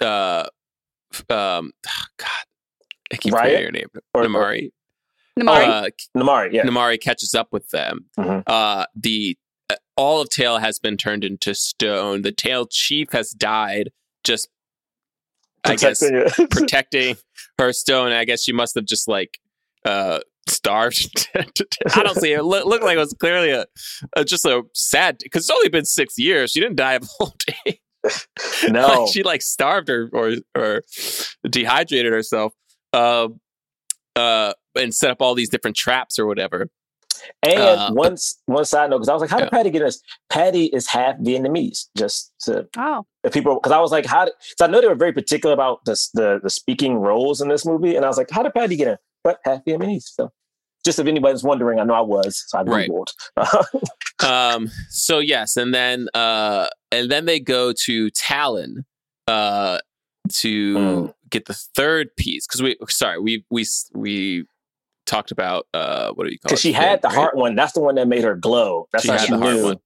[0.01, 0.47] uh
[1.13, 1.71] f- um
[2.17, 2.27] God
[3.11, 3.45] I keep Riot?
[3.47, 3.87] forgetting her name.
[4.13, 4.71] Or- Namaari.
[5.37, 5.67] Namaari.
[5.67, 6.63] Uh, Namaari, yeah.
[6.63, 8.05] Namaari catches up with them.
[8.17, 8.43] Mhm.
[8.47, 9.37] Uh, the
[9.95, 12.21] all of Tail has been turned into stone.
[12.21, 13.91] The Tail Chief has died.
[14.23, 14.49] Just
[15.63, 17.15] I guess Protecting protecting
[17.57, 18.11] her stone.
[18.11, 19.39] I guess she must have just like
[19.85, 21.29] uh starved.
[21.33, 21.97] to death.
[21.97, 22.43] I don't see it.
[22.43, 23.65] Look, looked like it was clearly a,
[24.15, 26.51] a just a sad because it's only been six years.
[26.51, 27.79] She didn't die of old age.
[28.69, 28.87] No.
[28.87, 30.83] Like, she like starved or or or
[31.49, 32.53] dehydrated herself.
[32.93, 33.39] Um,
[34.15, 36.69] uh, and set up all these different traps or whatever.
[37.43, 40.01] And Uh, one one side note, because I was like, how did Patti get this?
[40.29, 41.85] Patti is half Vietnamese.
[41.97, 43.05] Just to oh.
[43.23, 44.25] if people, because I was like, how?
[44.25, 47.47] did So I know they were very particular about the, the the speaking roles in
[47.49, 48.97] this movie, and I was like, how did Patti get in?
[49.23, 50.03] But half Vietnamese.
[50.05, 50.31] So
[50.85, 52.89] just if anybody's wondering, I know I was, so I Right.
[52.89, 53.09] googled.
[54.23, 58.85] um so yes and then uh and then they go to talon
[59.27, 59.79] uh
[60.31, 61.13] to Mm.
[61.29, 64.45] get the third piece because we sorry we we we
[65.09, 67.55] talked about uh what do you call it Because she had the heart one.
[67.55, 68.87] That's the one that made her glow.
[68.91, 69.63] That's She how had she the heart knew.
[69.63, 69.77] one.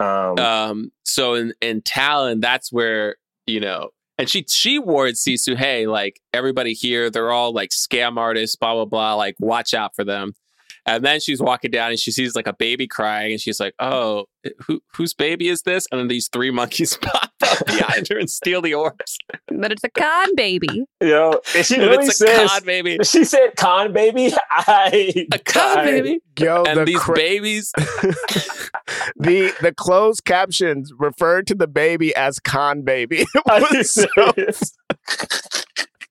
[0.00, 3.14] Um, um so in in talon that's where
[3.46, 8.16] you know and she she warned sisu hey like everybody here they're all like scam
[8.18, 10.32] artists blah blah blah like watch out for them
[10.86, 13.74] and then she's walking down and she sees like a baby crying and she's like
[13.78, 14.26] oh
[14.66, 18.28] who whose baby is this and then these three monkeys pop up behind her and
[18.28, 19.16] steal the orbs
[19.48, 20.68] But it's a con baby.
[21.00, 24.32] you know, and she and really it's a says, con baby she said con baby.
[24.50, 25.84] I a con died.
[25.86, 27.72] baby Yo, and the these cra- babies
[29.16, 33.20] the the closed captions referred to the baby as con baby.
[33.22, 34.76] It was so- serious?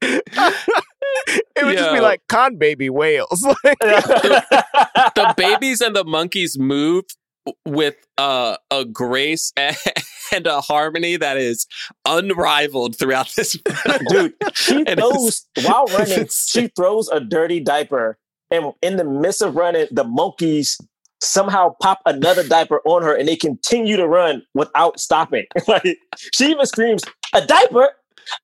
[1.56, 3.46] it would just be like con baby whales.
[3.64, 3.80] Like,
[5.16, 7.06] the babies and the monkeys move
[7.66, 11.68] with uh, a grace and a harmony that is
[12.06, 14.00] unrivaled throughout this film.
[14.08, 16.28] Dude, she throws while running.
[16.30, 18.18] She throws a dirty diaper,
[18.52, 20.78] and in the midst of running, the monkeys
[21.22, 25.46] somehow pop another diaper on her, and they continue to run without stopping.
[25.68, 25.98] like
[26.34, 27.90] she even screams, "A diaper!"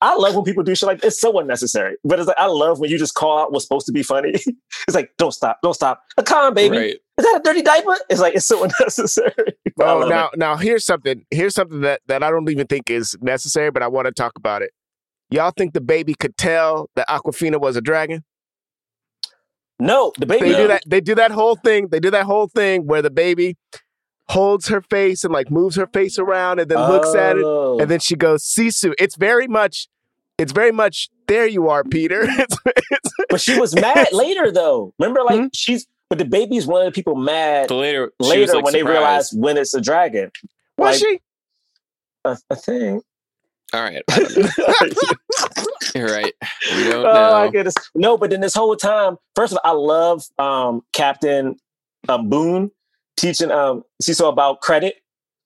[0.02, 2.80] I love when people do shit like it's so unnecessary, but it's like I love
[2.80, 4.30] when you just call out what's supposed to be funny.
[4.88, 6.96] it's like, "Don't stop, don't stop." A con baby, Right.
[7.18, 7.96] is that a dirty diaper?
[8.10, 9.54] It's like it's so unnecessary.
[9.76, 10.38] But oh, now it.
[10.40, 11.26] now here's something.
[11.32, 14.34] Here's something that that I don't even think is necessary, but I want to talk
[14.36, 14.72] about it.
[15.30, 18.24] Y'all think the baby could tell that Awkwafina was a dragon?
[19.80, 20.50] no, the baby.
[20.52, 20.84] They do that.
[20.88, 21.88] They do that whole thing.
[21.88, 23.56] They do that whole thing where the baby
[24.30, 27.80] holds her face and like moves her face around and then looks at it Oh.
[27.80, 29.88] and then she goes sisu it's very much
[30.38, 34.94] it's very much there you are peter it's, it's, But she was mad later, though.
[35.00, 35.48] Remember, like Hmm?
[35.54, 35.86] she's.
[36.10, 38.82] But the baby's one of the people mad The later, later was, like, when they
[38.82, 40.32] realize when it's a dragon.
[40.78, 41.20] was Like- she
[42.26, 43.02] A, a thing.
[43.74, 44.92] All right, I
[45.96, 46.34] you're right.
[46.76, 47.52] We don't oh my know.
[47.52, 47.76] goodness!
[47.94, 51.56] No, but then this whole time, first of all, I love um, Captain
[52.08, 52.72] um, Boun
[53.20, 54.96] teaching um, Cecil about credit.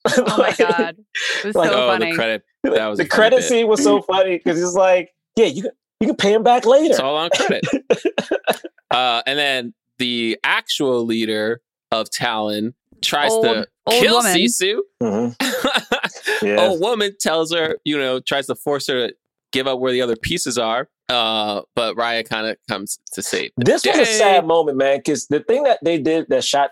[0.18, 0.98] Oh my god,
[1.40, 2.12] it was Like, so oh, funny.
[2.12, 2.44] the credit.
[2.64, 3.46] That was the credit bit.
[3.46, 5.72] scene was so funny because he's like, "Yeah, you can
[6.02, 7.64] you can pay him back later." It's all on credit.
[8.92, 11.62] uh, and then the actual leader
[11.92, 14.36] of Talon tries Old- to old kill woman.
[14.36, 14.80] Sisu.
[15.02, 15.36] Mhm.
[16.42, 16.66] Yeah.
[16.66, 19.16] A woman tells her, you know, tries to force her to
[19.54, 20.90] give up where the other pieces are.
[21.10, 23.52] Uh, but Raya kind of comes to save.
[23.58, 26.72] the This was a sad moment, man, because the thing that they did that shot,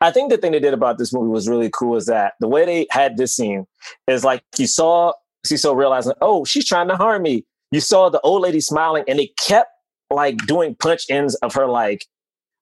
[0.00, 2.48] I think the thing they did about this movie was really cool is that the
[2.48, 3.66] way they had this scene
[4.06, 5.12] is like you saw
[5.44, 7.44] Cecil realizing, oh, she's trying to harm me.
[7.70, 9.70] You saw the old lady smiling, and they kept
[10.10, 12.06] like doing punch ins of her like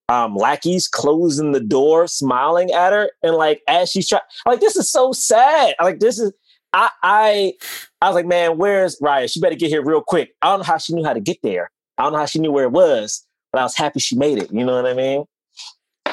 [0.09, 4.77] um, lackeys closing the door, smiling at her, and like as she's trying, like this
[4.77, 5.75] is so sad.
[5.81, 6.33] Like this is,
[6.73, 7.53] I, I,
[8.01, 9.31] I was like, man, where's Raya?
[9.31, 10.31] She better get here real quick.
[10.43, 11.71] I don't know how she knew how to get there.
[11.99, 14.39] I don't know how she knew where it was, but I was happy she made
[14.39, 14.53] it.
[14.53, 15.25] You know what I mean?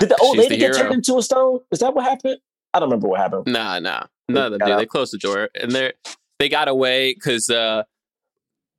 [0.01, 1.59] Did the old She's lady the get turned into a stone?
[1.71, 2.37] Is that what happened?
[2.73, 3.45] I don't remember what happened.
[3.47, 4.77] Nah, nah, none of them did.
[4.79, 5.93] They closed the door, and they
[6.39, 7.83] they got away because uh,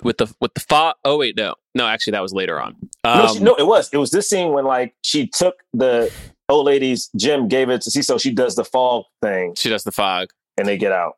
[0.02, 0.96] with the with the fog.
[1.04, 2.76] Oh wait, no, no, actually that was later on.
[3.04, 3.88] no, Um, she, no, it was.
[3.92, 6.12] It was this scene when like she took the
[6.48, 9.84] old lady's gem, gave it to see, so she does the fog thing, she does
[9.84, 11.16] the fog, and they get out.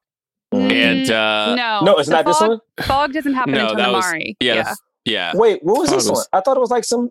[0.52, 2.60] and uh, no, no, it's the not this fog, one.
[2.82, 4.36] Fog doesn't happen No, until that was- Namaari.
[4.40, 4.74] yeah, yeah.
[5.04, 5.32] yeah.
[5.34, 6.26] Wait, what was Fog this was- one?
[6.32, 7.10] I thought it was like some.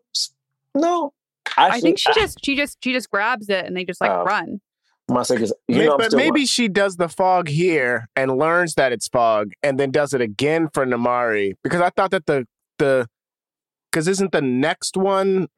[0.75, 1.13] No,
[1.57, 4.23] I think she just she just she just grabs it and they just like Oh.
[4.23, 4.61] run.
[5.09, 8.75] My second, you May- know, but still maybe she does the fog here and learns
[8.75, 11.53] that it's fog, and then does it again for Namaari.
[11.61, 12.47] Because I thought that the
[12.79, 13.07] the
[13.91, 15.49] because isn't the next one?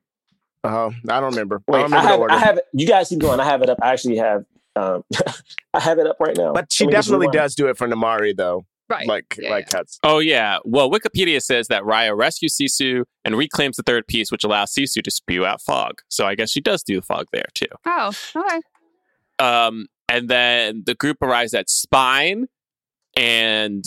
[0.64, 1.62] Oh, I don't remember.
[1.68, 2.34] I Wait, don't I, remember the have, order.
[2.34, 2.64] I have it.
[2.74, 3.40] You guys keep going.
[3.40, 3.78] I have it up.
[3.84, 4.46] I actually have.
[4.76, 5.04] Um,
[5.76, 6.52] I have it up right now.
[6.52, 8.66] but she Let me definitely does do it for Namaari, though.
[8.88, 9.08] Right.
[9.08, 10.00] Like Yeah, like cuts.
[10.04, 10.60] Oh yeah.
[10.64, 15.02] Well, Wikipedia says that Raya rescues Sisu and reclaims the third piece, which allows Sisu
[15.02, 16.02] to spew out fog.
[16.10, 17.66] So I guess she does do fog there too.
[17.86, 18.60] Oh, okay.
[19.40, 22.48] Um, and then the group arrives at Spine,
[23.18, 23.84] and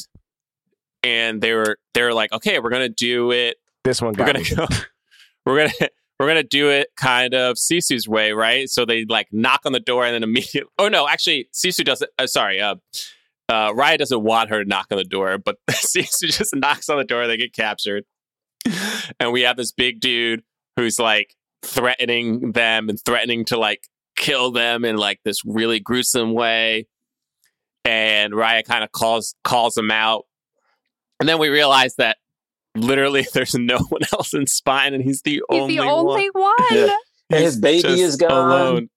[1.03, 3.57] and they were they were like, okay, we're gonna do it.
[3.85, 4.51] This one We're gonna me.
[4.55, 4.67] go.
[5.47, 5.89] We're gonna
[6.21, 8.69] we're gonna do it kind of Sisu's way, right?
[8.69, 10.69] So they like knock on the door and then immediately.
[10.79, 12.11] Oh no, actually, Sisu does it.
[12.19, 12.75] Uh, sorry, uh,
[13.49, 16.99] uh, Raya doesn't want her to knock on the door, but Sisu just knocks on
[16.99, 17.27] the door.
[17.27, 18.05] They get captured,
[19.19, 20.43] and we have this big dude
[20.77, 26.33] who's like threatening them and threatening to like kill them in like this really gruesome
[26.35, 26.87] way.
[27.85, 30.25] And Raya kind of calls calls him out,
[31.21, 32.19] and then we realize that
[32.77, 36.55] literally there's no one else in Spine, and he's the He's only the only one.
[36.71, 36.97] Yeah.
[37.31, 38.31] And his baby is gone.
[38.31, 38.91] alone.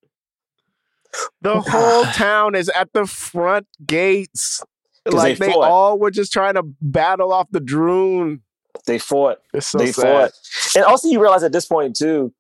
[1.42, 4.64] The whole town is at the front gates.
[5.06, 8.42] Like they they, all were just trying to battle off the Druun.
[8.86, 9.40] They fought.
[9.60, 10.32] So they sad.
[10.32, 10.32] fought.
[10.76, 12.34] And also, you realize at this point too,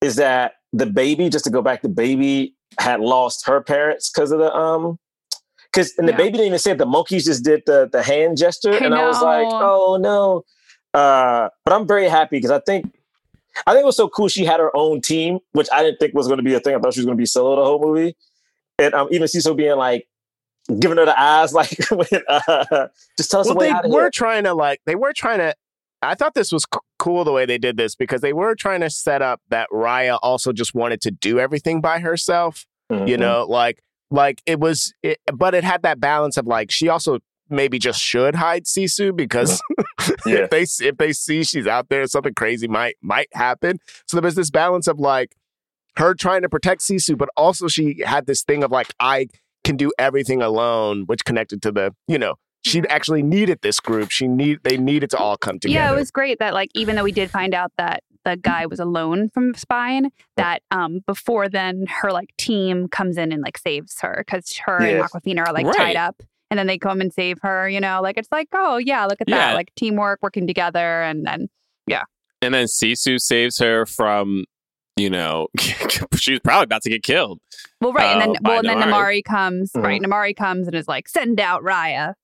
[0.00, 4.30] is that the baby, just to go back, the baby had lost her parents because
[4.30, 4.98] of the um,
[5.72, 6.18] because and the Yeah.
[6.18, 6.78] baby didn't even say it.
[6.78, 10.44] The monkeys just did the the hand gesture, I and I was like, oh no.
[10.94, 12.92] Uh, but I'm very happy because I think.
[13.66, 14.28] I think it was so cool.
[14.28, 16.74] She had her own team, which I didn't think was going to be a thing.
[16.74, 18.16] I thought she was going to be solo the whole movie,
[18.78, 20.08] and um, even Cecil being like,
[20.80, 24.02] giving her the eyes, like, when, uh, just tell us Well, the way they were
[24.02, 24.10] here.
[24.10, 25.54] trying to like they were trying to.
[26.02, 28.80] I thought this was c- cool the way they did this because they were trying
[28.80, 32.66] to set up that Raya also just wanted to do everything by herself.
[32.90, 33.18] You Mhm.
[33.20, 37.20] know, like like it was, it, but it had that balance of like she also
[37.50, 39.60] maybe just should hide Sisu because
[40.26, 40.44] Yeah.
[40.44, 43.78] if they if they see she's out there, something crazy might might happen.
[44.06, 45.34] So there was this balance of like
[45.96, 49.28] her trying to protect Sisu, but also she had this thing of like I
[49.62, 54.10] can do everything alone, which connected to the you know she actually needed this group.
[54.10, 55.86] She need they needed to all come together.
[55.86, 58.64] Yeah, it was great that like even though we did find out that the guy
[58.64, 63.58] was alone from Spine, that um before then her like team comes in and like
[63.58, 65.76] saves her because her and Awkwafina are like Right.
[65.76, 66.22] tied up.
[66.50, 69.20] And then they come and save her, you know, like it's like, oh yeah, look
[69.20, 69.38] at Yeah.
[69.38, 69.54] that.
[69.54, 71.48] Like teamwork, working together and then
[71.86, 72.04] yeah.
[72.42, 74.44] And then Sisu saves her from,
[74.96, 77.40] you know, she was probably about to get killed.
[77.80, 78.92] well right, and Uh, then by well and then Namaari.
[78.92, 82.14] Namaari comes, right, Namaari comes and is like, send out Raya.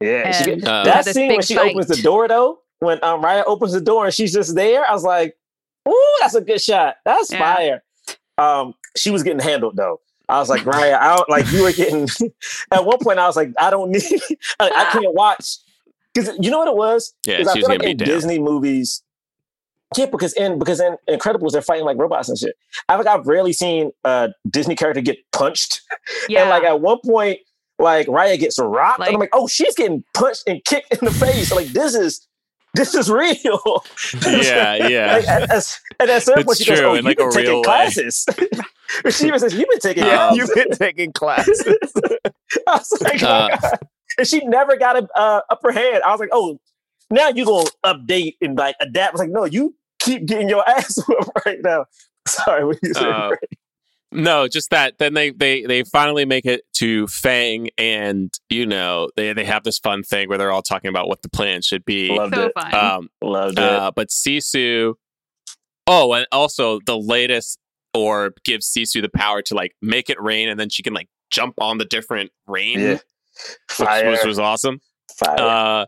[0.00, 1.70] Yeah, And get- Uh, that this scene when she fight.
[1.74, 4.92] opens the door though, when um Raya opens the door and she's just there, I
[4.92, 5.36] was like,
[5.88, 6.96] "Ooh, that's a good shot.
[7.04, 7.38] That's Yeah.
[7.54, 7.82] fire."
[8.36, 10.00] Um, she was getting handled though.
[10.32, 12.08] I was like, Raya, I don't like you were getting.
[12.72, 14.02] at one point, I was like, I don't need,
[14.58, 14.88] I, I ah.
[14.92, 15.58] can't watch
[16.14, 17.14] because you know what it was.
[17.26, 18.08] Yeah, Because I she was feel like in beat down.
[18.14, 19.02] Disney movies,
[19.96, 22.54] yeah, because in because in Incredibles they're fighting like robots and shit.
[22.88, 25.82] I think I've rarely seen a Disney character get punched
[26.28, 26.40] Yeah.
[26.42, 27.40] and like at one point,
[27.78, 31.04] like Raya gets rocked, and I'm Like- like, oh, she's getting punched and kicked in
[31.04, 31.52] the face.
[31.52, 32.26] like this is
[32.74, 33.84] this is real.
[34.26, 35.12] Yeah, yeah.
[35.16, 37.18] Like, at, at, and at a certain It's point, she goes, "Oh, in, you've like,
[37.18, 37.64] been a taking real way.
[37.64, 38.26] classes."
[39.10, 41.64] She even says, "You've been taking yeah, classes." you've been taking classes.
[42.68, 43.78] I was like, oh Uh, my God.
[44.18, 46.02] and she never got a uh, upper hand.
[46.04, 46.58] I was like, oh,
[47.10, 49.10] now you're gonna update and like adapt.
[49.10, 51.86] I was like, no, you keep getting your ass whooped right now.
[52.26, 53.06] Sorry, what you said.
[53.06, 53.30] Uh,
[54.14, 54.98] No, just that.
[54.98, 59.64] Then they they they finally make it to Fang, and you know they they have
[59.64, 62.10] this fun thing where they're all talking about what the plan should be.
[62.14, 62.52] Loved so it.
[62.54, 62.74] fun.
[62.74, 63.64] Um, Loved it.
[63.64, 64.94] uh, but Sisu.
[65.86, 67.58] Oh, and also the latest
[67.94, 71.08] orb gives Sisu the power to like make it rain, and then she can like
[71.30, 72.98] jump on the different rain, yeah.
[73.78, 74.80] which, which was awesome.
[75.26, 75.86] Uh,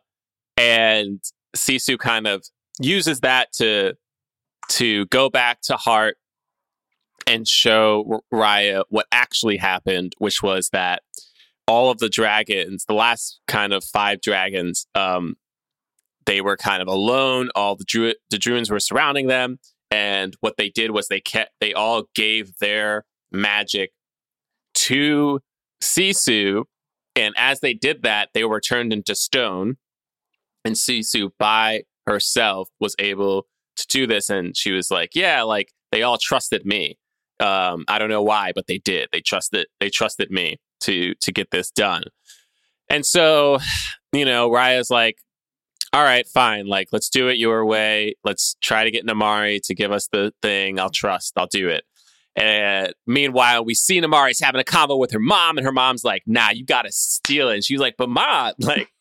[0.57, 1.21] and
[1.57, 2.45] Sisu kind of
[2.81, 3.95] uses that to
[4.71, 6.17] to go back to Heart
[7.27, 11.03] and show Raya what actually happened, which was that
[11.67, 15.37] all of the dragons, the last kind of five dragons, um,
[16.27, 17.51] they were kind of alone.
[17.55, 19.59] All the Dru- the Druuns were surrounding them,
[19.95, 23.93] and what they did was they kept they all gave their magic
[24.75, 25.39] to
[25.81, 26.65] Sisu,
[27.15, 29.77] and as they did that, they were turned into stone.
[30.65, 35.69] And Sisu, by herself, was able to do this, and she was like, "Yeah, like
[35.93, 36.99] they all trusted me.
[37.39, 39.11] Um, I don't know why, but they did.
[39.13, 39.69] They trusted.
[39.79, 42.03] They trusted me to to get this done."
[42.91, 43.59] And so,
[44.13, 45.19] you know, Raya's like,
[45.95, 46.67] "All right, fine.
[46.67, 48.15] Like, let's do it your way.
[48.25, 50.79] Let's try to get Namaari to give us the thing.
[50.79, 51.33] I'll trust.
[51.37, 51.85] I'll do it."
[52.37, 56.23] And meanwhile, we see Namaari's having a convo with her mom, and her mom's like,
[56.27, 58.93] "Nah, you gotta steal it." And she's like, "But mom, like,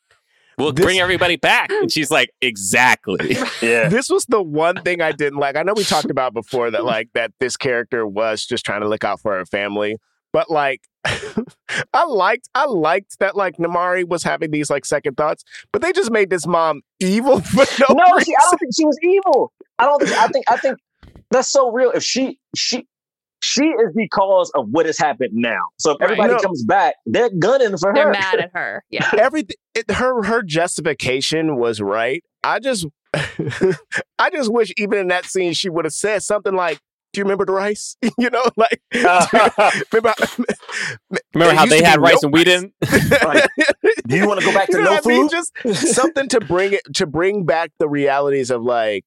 [0.57, 3.89] we'll This- bring everybody back." And she's like, "Exactly." Yeah.
[3.89, 5.55] This was the one thing I didn't like.
[5.55, 8.87] I know we talked about before that like that this character was just trying to
[8.87, 9.97] look out for her family.
[10.33, 10.81] But like
[11.93, 15.91] I liked I liked that like Namaari was having these like second thoughts, but they
[15.91, 18.25] just made this mom evil for no, No, reason.
[18.25, 19.53] see, I don't think she was evil.
[19.79, 20.17] I don't think.
[20.17, 20.45] I think.
[20.49, 20.77] I think
[21.31, 21.91] that's so real.
[21.91, 22.87] If she she
[23.41, 25.59] she is the cause of what has happened now.
[25.77, 26.05] So if Right.
[26.11, 26.39] everybody No.
[26.39, 27.93] comes back, they're gunning for her.
[27.95, 28.83] They're mad at her.
[28.89, 29.09] Yeah.
[29.17, 32.23] Everything it, her her justification was right.
[32.43, 36.79] I just I just wish even in that scene she would have said something like,
[37.13, 40.13] "Do you remember the rice?" you know, like remember
[41.33, 42.73] Remember how they had rice no and we didn't?
[43.23, 43.49] Like,
[44.07, 45.29] Do you want to go back to you know no what I mean?
[45.29, 45.31] food?
[45.73, 49.05] Just something to bring it to bring back the realities of like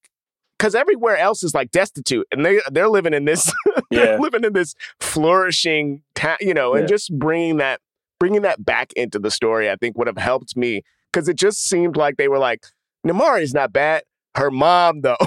[0.58, 3.52] because everywhere else is like destitute and they they're living in this
[3.90, 6.94] they're living in this flourishing town you know and Yeah.
[6.94, 7.80] just bringing that
[8.18, 10.82] bringing that back into the story I think would have helped me
[11.12, 12.64] because it just seemed like they were like
[13.04, 14.02] Namaari's not bad
[14.36, 15.16] her mom though?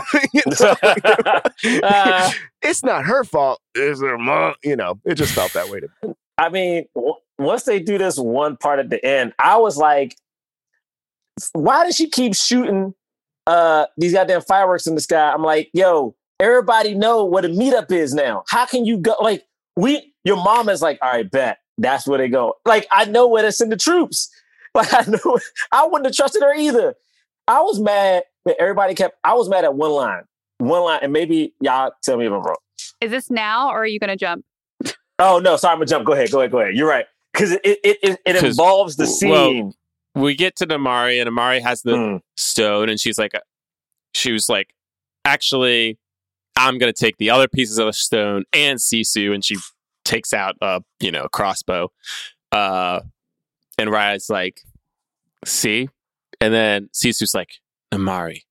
[1.84, 2.32] Uh,
[2.62, 5.88] it's not her fault it's her mom you know it just felt that way to
[6.04, 9.78] me I mean, w- once they do this one part at the end, I was
[9.78, 10.16] like,
[11.52, 12.94] why does she keep shooting
[13.46, 15.32] uh, these goddamn fireworks in the sky?
[15.32, 18.44] I'm like, yo, everybody know what a meetup is now.
[18.48, 19.16] How can you go?
[19.20, 19.44] Like,
[19.76, 22.56] we, your mom is like, all right, bet that's where they go.
[22.66, 24.30] Like, I know where to send the troops.
[24.76, 25.40] Like, I know,
[25.72, 26.94] I wouldn't have trusted her either.
[27.48, 28.22] I was mad
[28.60, 29.18] everybody kept.
[29.24, 30.24] I was mad at one line,
[30.60, 32.56] one line, and maybe y'all tell me if I'm wrong.
[33.02, 34.46] Is this now or are you going to jump?
[35.20, 36.06] Oh no, sorry, I'm gonna jump.
[36.06, 36.76] Go ahead, go ahead, go ahead.
[36.76, 39.74] You're right because it it it, it 'Cause, involves the well, scene.
[40.16, 42.22] we get to Namaari, and Namaari has the Mm.
[42.38, 43.34] stone, and she's like,
[44.14, 44.74] she was like,
[45.26, 45.98] actually,
[46.56, 49.58] I'm gonna take the other pieces of the stone and Sisu, and she
[50.06, 51.92] takes out a you know crossbow,
[52.54, 53.02] uh,
[53.78, 54.62] and Raya's like,
[55.46, 55.90] see,
[56.40, 57.50] and then Sisu's like,
[57.92, 58.44] Namaari,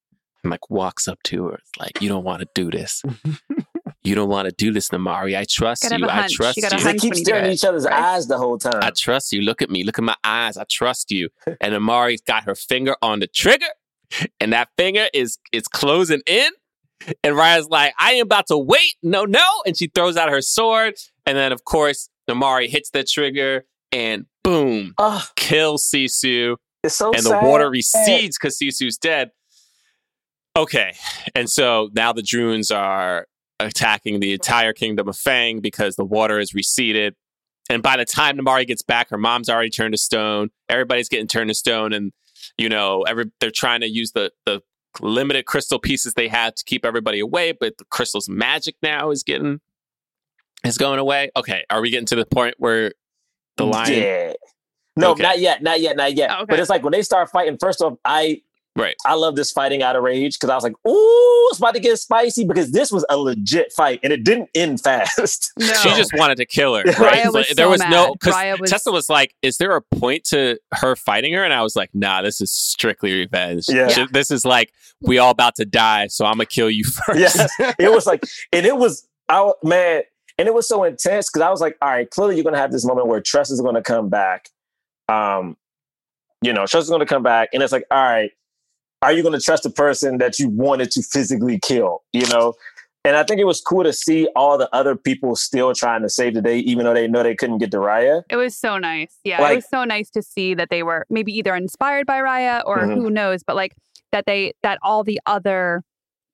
[0.43, 3.03] and like walks up to her, like, you don't want to do this.
[4.05, 5.36] You don't want to do this, Namaari.
[5.36, 6.09] I trust Gotta you.
[6.09, 6.32] I hunch.
[6.32, 6.62] You trust you.
[6.62, 7.93] They keep when you do staring at each other's right?
[7.93, 8.80] eyes the whole time.
[8.82, 9.43] I trust you.
[9.43, 9.84] Look at me.
[9.84, 10.57] Look at my eyes.
[10.57, 11.28] I trust you.
[11.61, 13.66] And Amari's got her finger on the trigger,
[14.41, 16.51] and that finger is is closing in.
[17.22, 18.95] And Raya's like, I am about to wait.
[19.03, 19.45] No, no.
[19.66, 20.95] And she throws out her sword.
[21.26, 26.57] And then, of course, Amari hits the trigger and boom, Ugh, kills Sisu.
[26.85, 29.31] It's so and the water recedes because Sisu's dead.
[30.57, 30.95] Okay.
[31.35, 33.26] And so now the Druuns are
[33.61, 37.14] attacking the entire kingdom of Fang because the water has receded.
[37.70, 40.51] And by the time Namaari gets back, her mom's already turned to stone.
[40.68, 42.12] Everybody's getting turned to stone, and
[42.57, 44.62] you know, every they're trying to use the the
[45.01, 47.53] limited crystal pieces they had to keep everybody away.
[47.53, 49.61] But the crystal's magic now is getting
[50.64, 51.30] is going away.
[51.37, 52.92] Okay, are we getting to the point where
[53.59, 53.92] the lion?
[53.92, 54.33] Yeah.
[54.99, 55.22] No, Okay.
[55.22, 56.30] not yet, not yet, not yet.
[56.30, 56.45] Oh, okay.
[56.50, 57.57] But it's like when they start fighting.
[57.58, 58.42] First off, I
[58.76, 58.95] Right.
[59.04, 61.80] I love this fighting out of rage because I was like, "Ooh, it's about to
[61.80, 65.50] get spicy." Because this was a legit fight, and it didn't end fast.
[65.58, 65.66] No.
[65.66, 66.84] She just wanted to kill her.
[66.84, 67.25] Raya Right?
[67.25, 69.83] was Like, so there was no because Raya was- Tessa was like, "Is there a
[69.83, 73.64] point to her fighting her?" And I was like, "Nah, this is strictly revenge.
[73.68, 73.88] Yeah.
[73.88, 77.18] Sh- This is like we all about to die, so I'm gonna kill you first.
[77.18, 77.50] yes,
[77.80, 78.22] it was like,
[78.53, 80.03] and it was, I man,
[80.38, 82.70] and it was so intense because I was like, all right, clearly you're gonna have
[82.70, 84.50] this moment where Tress is gonna come back.
[85.09, 85.57] Um,
[86.43, 88.30] you know, Tress is gonna come back, and it's like, all right,
[89.03, 92.03] are you gonna trust the person that you wanted to physically kill?
[92.13, 92.55] You know.
[93.05, 96.11] And I think it was cool to see all the other people still trying to
[96.11, 98.22] save the day, even though they know they couldn't get to Raya.
[98.29, 99.17] It was so nice.
[99.25, 102.18] Yeah, Like- it was so nice to see that they were maybe either inspired by
[102.21, 102.97] Raya or Mhm.
[102.97, 103.75] who knows, but like
[104.13, 105.85] that they that all the other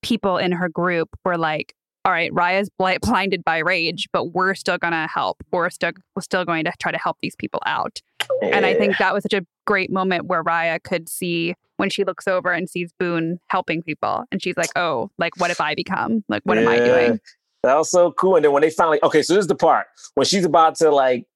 [0.02, 1.74] people in her group were like,
[2.04, 5.36] all right, Raya's bli- blinded by rage, but we're still gonna help.
[5.52, 8.00] We're still we're still going to try to help these people out.
[8.42, 12.04] And I think that was such a great moment where Raya could see when she
[12.04, 15.74] looks over and sees Boun helping people, and she's like, oh, like what have I
[15.74, 16.24] become?
[16.28, 17.20] Like what am I doing?
[17.64, 18.36] That was so cool.
[18.36, 20.90] And then when they finally, okay, so this is the part when she's about to
[20.90, 21.26] like,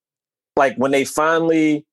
[0.56, 1.86] like when they finally,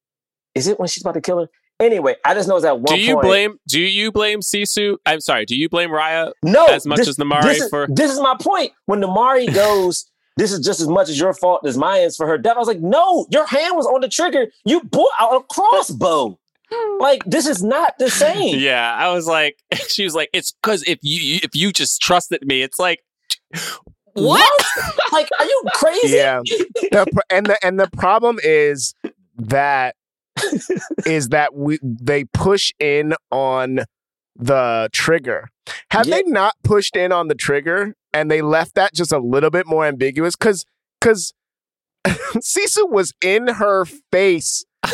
[0.54, 1.48] is it when she's about to kill her?
[1.80, 3.26] Anyway, I just know it's at one Do you point.
[3.26, 3.60] blame?
[3.68, 4.98] Do you blame Sisu?
[5.06, 5.46] I'm sorry.
[5.46, 7.88] Do you blame Raya no as much this- as Namaari this is, for?
[7.90, 8.72] This is my point.
[8.86, 12.28] When Namaari goes, this is just as much as your fault as mine is for
[12.28, 12.56] her death.
[12.56, 14.48] I was like, no, your hand was on the trigger.
[14.66, 16.38] You bought out a crossbow.
[17.00, 18.60] like this is not the same.
[18.60, 19.58] Yeah, I was like,
[19.88, 23.02] she was like, it's because if you if you just trusted me, it's like,
[24.14, 24.50] what?
[25.12, 26.16] like, are you crazy?
[26.16, 26.42] Yeah.
[26.92, 28.94] The and the and the problem is
[29.38, 29.96] that
[31.06, 33.82] is that we they push in on
[34.36, 35.50] the trigger.
[35.92, 36.18] Have Yeah.
[36.18, 39.68] they not pushed in on the trigger and they left that just a little bit
[39.68, 40.66] more ambiguous cuz
[41.02, 41.34] cuz
[42.08, 44.64] Sisu was in her face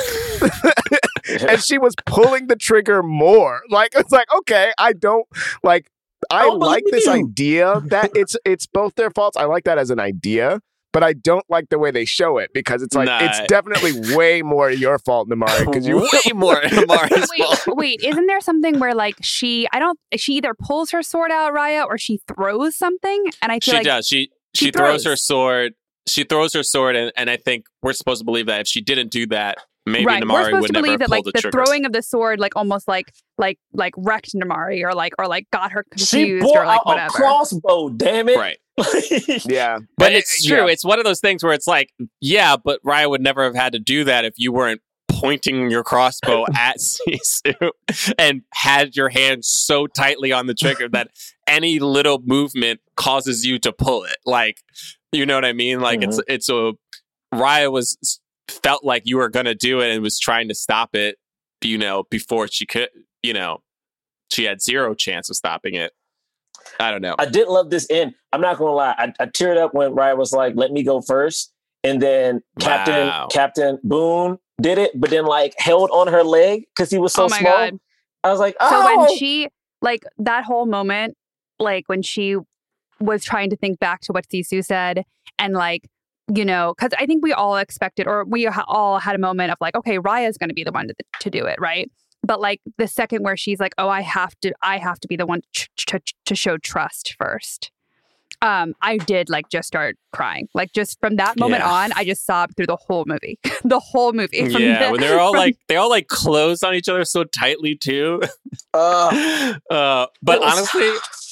[1.50, 3.62] and she was pulling the trigger more.
[3.70, 5.28] Like it's like okay, I don't
[5.64, 5.88] like
[6.30, 7.12] I don't like this you.
[7.12, 9.38] idea that it's it's both their faults.
[9.38, 10.62] I like that as an idea,
[10.94, 14.42] but I don't like the way they show it because it's like it's definitely way
[14.42, 15.66] more your fault, Namaari.
[15.66, 17.68] Because you way more Namaari's fault.
[17.68, 21.32] Wait, wait, isn't there something where like she I don't she either pulls her sword
[21.32, 23.26] out, Raya, or she throws something?
[23.42, 24.08] And I feel She like does.
[24.08, 25.06] She she, she throws.
[25.06, 25.74] her sword.
[26.08, 28.82] She throws her sword, and, and I think we're supposed to believe that if she
[28.82, 31.32] didn't do that, maybe right, we're Namaari supposed would to believe have that like the,
[31.34, 35.28] the, throwing of the sword like almost like like like wrecked Namaari or like or
[35.28, 37.14] like got her She confused or like out a whatever.
[37.14, 37.90] crossbow.
[37.90, 38.38] Damn it!
[38.38, 38.58] Right.
[39.46, 40.58] yeah, But And it- it's true.
[40.66, 40.68] yeah.
[40.68, 41.90] It's one of those things where it's like,
[42.20, 45.84] yeah, but Raya would never have had to do that if you weren't pointing your
[45.84, 47.72] crossbow at Sisu
[48.18, 51.10] and had your hand so tightly on the trigger that
[51.48, 54.18] any little movement causes you to pull it.
[54.26, 54.62] Like,
[55.12, 55.80] you know what I mean?
[55.80, 56.34] Like it's mm-hmm.
[56.34, 56.74] it's a
[57.34, 61.18] Raya was felt like you were gonna do it and was trying to stop it,
[61.62, 62.90] you know, before she could,
[63.24, 63.60] you know,
[64.30, 65.92] she had zero chance of stopping it.
[66.80, 67.16] I don't know.
[67.20, 68.14] I did love this end.
[68.34, 68.96] I'm not gonna lie.
[68.98, 71.54] I, I teared up when Ryan was like, "Let me go first.
[71.84, 73.28] and then Captain Wow.
[73.32, 77.26] Captain Boun did it, but then like held on her leg because he was so
[77.26, 77.52] oh my small.
[77.52, 77.80] god.
[78.24, 79.16] I was like, oh, So when oh!
[79.18, 79.48] she
[79.82, 81.18] like that whole moment,
[81.60, 82.38] like when she
[83.00, 85.04] was trying to think back to what Sisu said,
[85.40, 85.90] and like
[86.34, 89.52] you know, because I think we all expected, or we ha- all had a moment
[89.52, 91.90] of like, okay, Raya's going to be the one to, to do it, right?
[92.24, 95.16] But like the second where she's like, oh, I have to, I have to be
[95.16, 97.72] the one to, to, to show trust first.
[98.44, 101.72] Um, I did like just start crying, like just from that moment Yeah.
[101.72, 104.50] on, I just sobbed through the whole movie, the whole movie.
[104.52, 107.06] From yeah, the- when they're all from- like they all like closed on each other
[107.06, 108.20] so tightly too.
[108.74, 110.90] uh, uh, but was- honestly,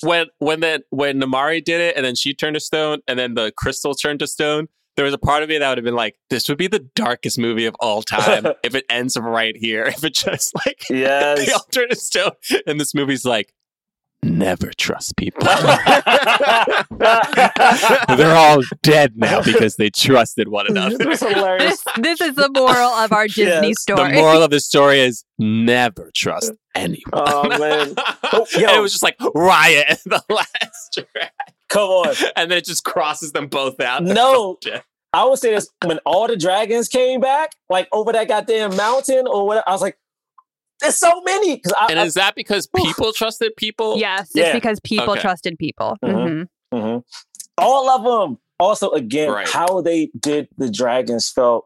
[0.08, 3.34] when when that when Namaari did it and then she turned to stone and then
[3.34, 4.68] the crystal turned to stone,
[5.00, 6.80] there was a part of me that would have been like, this would be the
[6.94, 9.86] darkest movie of all time if it ends right here.
[9.86, 11.54] If it just like they yes.
[11.54, 12.32] all turn to stone
[12.68, 13.54] and this movie's like,
[14.22, 15.42] never trust people.
[18.18, 20.98] They're all dead now because they trusted one another.
[20.98, 21.82] That's hilarious.
[21.82, 23.82] this, this is the moral of our Disney Yes.
[23.82, 24.12] story.
[24.12, 27.06] The moral of the story is never trust anyone.
[27.14, 27.94] Oh, man.
[28.34, 31.32] Oh, and it was just like riot in the last track.
[31.70, 32.16] Come on.
[32.36, 34.04] And then it just crosses them both out.
[34.04, 34.58] No.
[34.66, 34.82] Yeah.
[35.12, 39.26] I would say this when all the dragons came back, like over that goddamn mountain
[39.28, 39.68] or whatever.
[39.68, 39.98] I was like,
[40.82, 41.62] there's so many.
[41.76, 43.98] I, And I- is that because people trusted people?
[43.98, 45.22] yes, it's because people Okay.
[45.22, 45.98] trusted people.
[46.06, 46.48] Mhm.
[46.72, 46.80] Mhm.
[46.80, 47.04] Mhm.
[47.58, 48.38] All of them.
[48.60, 49.50] Also, again, Right.
[49.50, 51.66] how they did the dragons felt.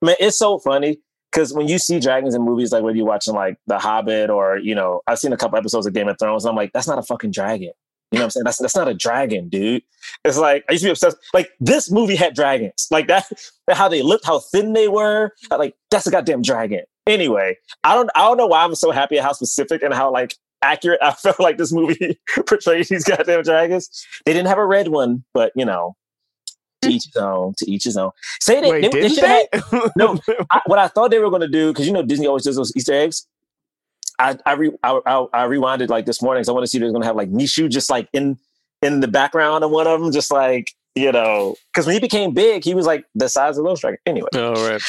[0.00, 0.98] Man, it's so funny
[1.32, 4.58] because when you see dragons in movies, like when you're watching like The Hobbit or
[4.58, 6.86] you know, I've seen a couple episodes of Game of Thrones, and I'm like, that's
[6.86, 7.72] not a fucking dragon.
[8.14, 8.44] You know what I'm saying?
[8.44, 9.82] That's that's not a dragon, dude.
[10.24, 11.16] It's like I used to be obsessed.
[11.32, 12.86] Like this movie had dragons.
[12.90, 13.26] Like that,
[13.70, 15.32] how they looked, how thin they were.
[15.50, 16.82] I'm Like that's a goddamn dragon.
[17.06, 20.12] Anyway, I don't I don't know why I'm so happy at how specific and how
[20.12, 23.90] like accurate I felt like this movie portrayed these goddamn dragons.
[24.24, 25.96] They didn't have a red one, but you know,
[26.82, 27.54] to each his own.
[27.58, 28.10] To each his own.
[28.40, 29.48] Say they, Wait, they, they they?
[29.52, 30.18] had- no,
[30.50, 32.56] I, what I thought they were going to do because you know Disney always does
[32.56, 33.26] those Easter eggs.
[34.18, 36.78] I I, re, I, I, I rewinded like this morning because I want to see
[36.78, 38.38] if they're going to have like Nishu just like in
[38.82, 42.32] in the background of one of them, just like you know, because when he became
[42.32, 44.00] big, he was like the size of those dragons.
[44.06, 44.80] Anyway, Oh, right.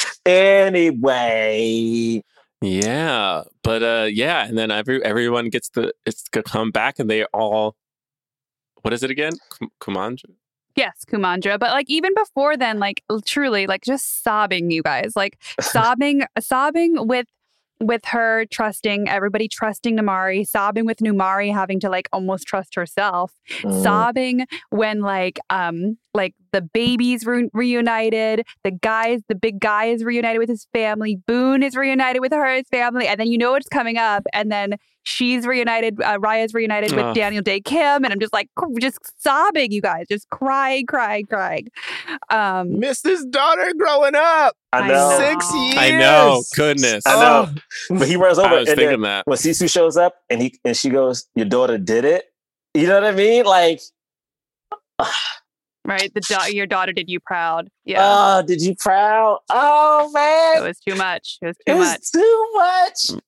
[0.96, 2.22] anyway,
[2.60, 3.42] Yeah.
[3.62, 7.10] But uh yeah, and then every everyone gets the it's going to come back and
[7.10, 7.76] they all
[8.82, 9.32] what is it again?
[9.50, 10.30] Kum- Kumandra?
[10.76, 11.58] Yes, Kumandra.
[11.58, 17.06] But like even before then, like truly, like just sobbing, you guys, like sobbing, sobbing
[17.08, 17.26] with
[17.80, 23.32] with her trusting everybody trusting Namaari, sobbing with Namaari having to like almost trust herself,
[23.62, 23.82] Mm.
[23.82, 30.02] sobbing when like um like the babies re- reunited, the guys, the big guy is
[30.04, 33.52] reunited with his family, Boun is reunited with her his family, and then you know
[33.52, 36.02] what's coming up, and then she's reunited.
[36.02, 37.14] Uh, Raya's reunited with Ugh.
[37.14, 38.50] Daniel Dae Kim, and I'm just like
[38.80, 41.68] just sobbing, you guys, just crying, crying, crying.
[42.28, 44.54] Um, Missed his daughter growing up.
[44.72, 44.94] I I know.
[44.94, 45.18] know.
[45.18, 45.76] Six years.
[45.78, 46.42] I know.
[46.54, 47.04] Goodness.
[47.06, 47.98] I know.
[47.98, 49.26] But he runs over I was and thinking then that.
[49.26, 52.24] when Sisu shows up and he and she goes, Your daughter did it.
[52.74, 53.44] You know what I mean?
[53.44, 53.80] Like,
[55.84, 57.68] right, the da- your daughter did you proud.
[57.84, 59.38] Yeah, oh, did you proud?
[59.50, 61.38] Oh man, it was too much.
[61.40, 61.96] It was too much.
[61.98, 63.22] It's too much.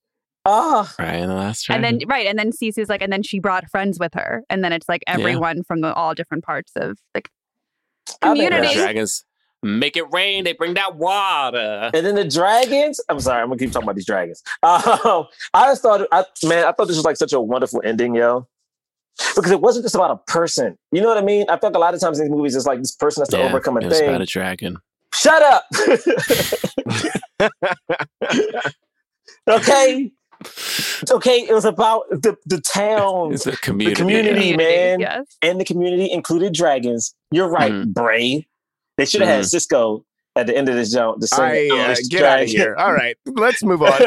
[0.51, 3.39] Oh, Right in the last And then right, and then Cece's like, and then she
[3.39, 6.97] brought friends with her, and then it's like everyone from the all different parts of
[7.13, 7.31] the I think
[8.07, 8.63] The community.
[8.63, 9.25] that's- dragons
[9.63, 10.45] make it rain.
[10.45, 11.91] They bring that water.
[11.93, 13.01] And then the dragons.
[13.11, 14.43] I'm sorry, I'm gonna keep talking about these dragons.
[14.63, 18.15] Um, I just thought, I, man, I thought this was like such a wonderful ending,
[18.15, 18.47] yo.
[19.35, 20.79] Because it wasn't just about a person.
[20.93, 21.45] You know what I mean?
[21.51, 23.29] I feel like a lot of times in these movies, it's like this person has
[23.31, 24.09] to Yeah, overcome a it was thing.
[24.09, 24.79] about a dragon.
[25.13, 25.65] Shut up.
[29.49, 30.13] okay.
[31.11, 33.95] Okay, it was about the, the town It's a community.
[34.01, 34.57] community.
[34.57, 35.01] man.
[35.01, 35.27] Yes.
[35.43, 37.15] and the community included dragons.
[37.31, 37.93] You're right, Mhm.
[37.95, 38.47] Bray.
[38.97, 40.03] They should have had Sisqó
[40.37, 42.75] at the end of this jump to I, uh, Unleash the get out of here.
[42.77, 43.93] All right, let's move on.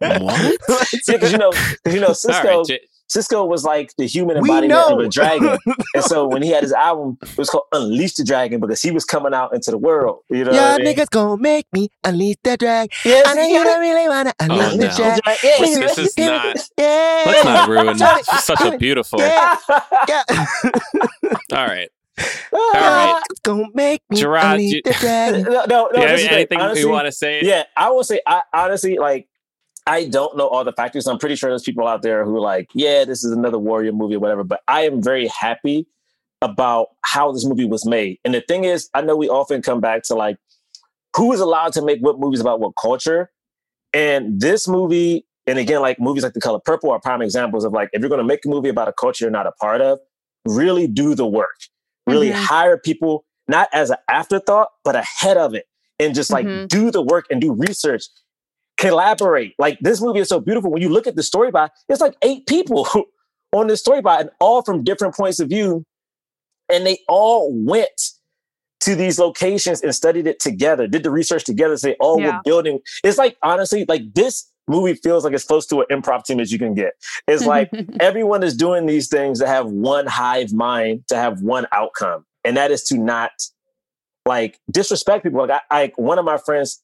[0.00, 0.58] What?
[1.06, 1.52] Yeah, because you know,
[1.86, 2.80] you know, Sisqó, right, J-
[3.10, 5.56] Sisqó was like the human embodiment of a dragon,
[5.94, 8.90] and so when he had his album, it was called Unleash the Dragon because he
[8.90, 10.20] was coming out into the world.
[10.28, 10.94] You know, what I Y'all mean?
[10.94, 12.92] niggas gonna make me unleash the drag.
[13.06, 14.96] Yes, I know you don't really wanna oh, unleash Oh, the no.
[14.96, 15.20] drag.
[15.42, 15.58] Yeah.
[15.58, 17.22] This- this is not- Yeah.
[17.26, 19.20] Let's not ruin Johnny, such a beautiful.
[19.20, 19.56] Yeah.
[20.08, 20.22] Yeah.
[21.52, 21.88] All right.
[22.20, 22.26] Ah.
[22.52, 22.72] All
[23.14, 23.22] right.
[23.30, 25.42] It's gonna make me Gerard, unleash you- the dragon.
[25.44, 26.00] No, no, no.
[26.00, 26.36] you have this is great.
[26.36, 27.40] anything Honestly, you want to say?
[27.42, 29.28] Yeah, I will say, I honestly like.
[29.88, 31.06] I don't know all the factors.
[31.06, 33.90] I'm pretty sure there's people out there who are like, yeah, this is another warrior
[33.92, 34.44] movie or whatever.
[34.44, 35.86] But I am very happy
[36.42, 38.18] about how this movie was made.
[38.24, 40.36] And the thing is, I know we often come back to like,
[41.16, 43.30] who is allowed to make what movies about what culture?
[43.94, 47.72] And this movie, and again, like movies like The Color Purple are prime examples of
[47.72, 49.80] like, if you're going to make a movie about a culture you're not a part
[49.80, 49.98] of,
[50.44, 51.56] really do the work.
[52.06, 52.34] Really Mhm.
[52.34, 55.64] hire people, not as an afterthought, but ahead of it.
[55.98, 56.68] And just like Mhm.
[56.68, 58.04] do the work and do research
[58.78, 59.54] collaborate.
[59.58, 60.70] Like this movie is so beautiful.
[60.70, 62.88] When you look at the story by, it's like eight people
[63.52, 65.84] on this story by, and all from different points of view,
[66.72, 68.10] and they all went
[68.80, 71.76] to these locations and studied it together, did the research together.
[71.76, 72.36] Say, oh, Yeah.
[72.36, 72.78] we're building.
[73.02, 76.52] It's like honestly, like this movie feels like as close to an improv team as
[76.52, 76.92] you can get.
[77.26, 81.66] It's like everyone is doing these things to have one hive mind, to have one
[81.72, 83.30] outcome, and that is to not
[84.26, 85.40] like disrespect people.
[85.46, 86.82] Like I, I one of my friends,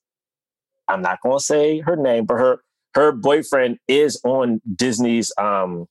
[0.88, 2.58] I'm not going to say her name, but her
[2.94, 5.86] her boyfriend is on Disney's um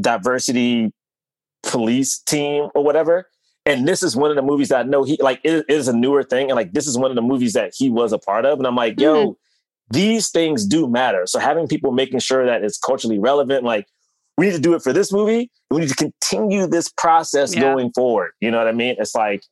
[0.00, 0.92] diversity
[1.62, 3.26] police team or whatever.
[3.66, 5.86] And this is one of the movies that I know he like it, it is
[5.88, 8.18] a newer thing, and like this is one of the movies that he was a
[8.18, 8.58] part of.
[8.58, 9.36] And I'm like, yo,
[9.90, 11.26] these things do matter.
[11.26, 13.86] So having people making sure that it's culturally relevant, like
[14.38, 15.50] we need to do it for this movie.
[15.70, 17.60] We need to continue this process Yeah.
[17.60, 18.30] going forward.
[18.40, 18.96] You know what I mean?
[18.98, 19.42] It's like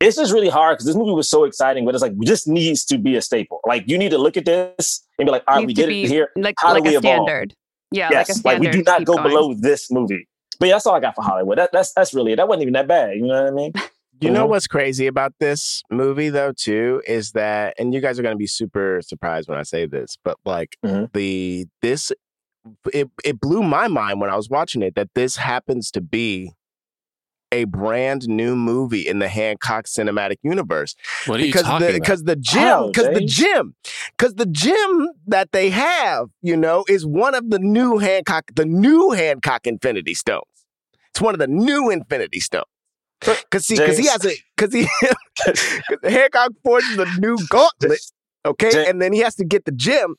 [0.00, 2.84] it's just really hard because this movie was so exciting, but it's like this needs
[2.86, 3.60] to be a staple.
[3.66, 5.88] Like you need to look at this and be like, all right, we Needs did
[5.88, 6.30] it here.
[6.36, 7.26] like How do we a evolve?
[7.26, 7.54] standard.
[7.92, 9.28] Yeah, yes, like a like, we do not go going.
[9.28, 10.28] below this movie.
[10.58, 11.58] But yeah, that's all I got for Hollywood.
[11.58, 12.36] That, that's that's really it.
[12.36, 13.16] That wasn't even that bad.
[13.16, 13.72] You know what I mean?
[14.18, 14.48] You know Mhm.
[14.48, 18.38] what's crazy about this movie though too is that and you guys are going to
[18.38, 21.12] be super surprised when I say this but like Mhm.
[21.12, 22.12] the this
[22.94, 26.52] it it blew my mind when I was watching it that this happens to be
[27.56, 30.94] a brand new movie in the Hancock cinematic universe
[31.26, 32.02] What are you because talking the about?
[32.02, 33.74] because the gym oh, How, because the gym
[34.16, 38.66] because the gym that they have you know is one of the new Hancock the
[38.66, 40.42] new Hancock Infinity Stones.
[41.10, 42.64] It's one of the new Infinity Stones.
[43.50, 44.86] Cause see, cause he has a, cause he,
[45.44, 48.00] cause Hancock forges a new gauntlet,
[48.44, 48.88] okay, James.
[48.88, 50.16] and then he has to get the gym,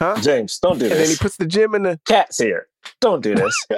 [0.00, 0.20] huh?
[0.20, 0.92] James, don't do this.
[0.92, 2.00] And then he puts the gym in the.
[2.04, 2.66] Cat's here.
[3.00, 3.66] Don't do this.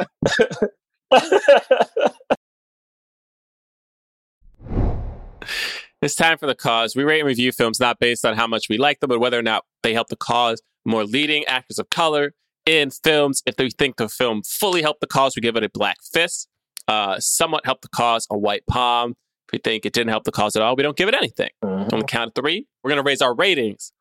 [6.01, 6.95] It's time for the cause.
[6.95, 9.39] We rate and review films not based on how much we like them, but whether
[9.39, 10.63] or not they help the cause.
[10.85, 12.35] More leading actors of color
[12.67, 13.43] in films.
[13.47, 16.49] If we think the film fully helped the cause, we give it a black fist.
[16.87, 19.17] Uh, somewhat helped the cause, a white palm.
[19.49, 21.51] If we think it didn't help the cause at all, we don't give it anything.
[21.65, 21.93] Mhm.
[21.93, 23.93] On the count of three, we're going to raise our ratings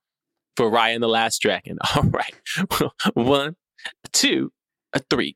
[0.55, 1.77] for Raya and the Last Dragon.
[1.95, 2.33] All right.
[3.13, 3.55] One,
[4.13, 4.51] two,
[4.93, 5.35] a three.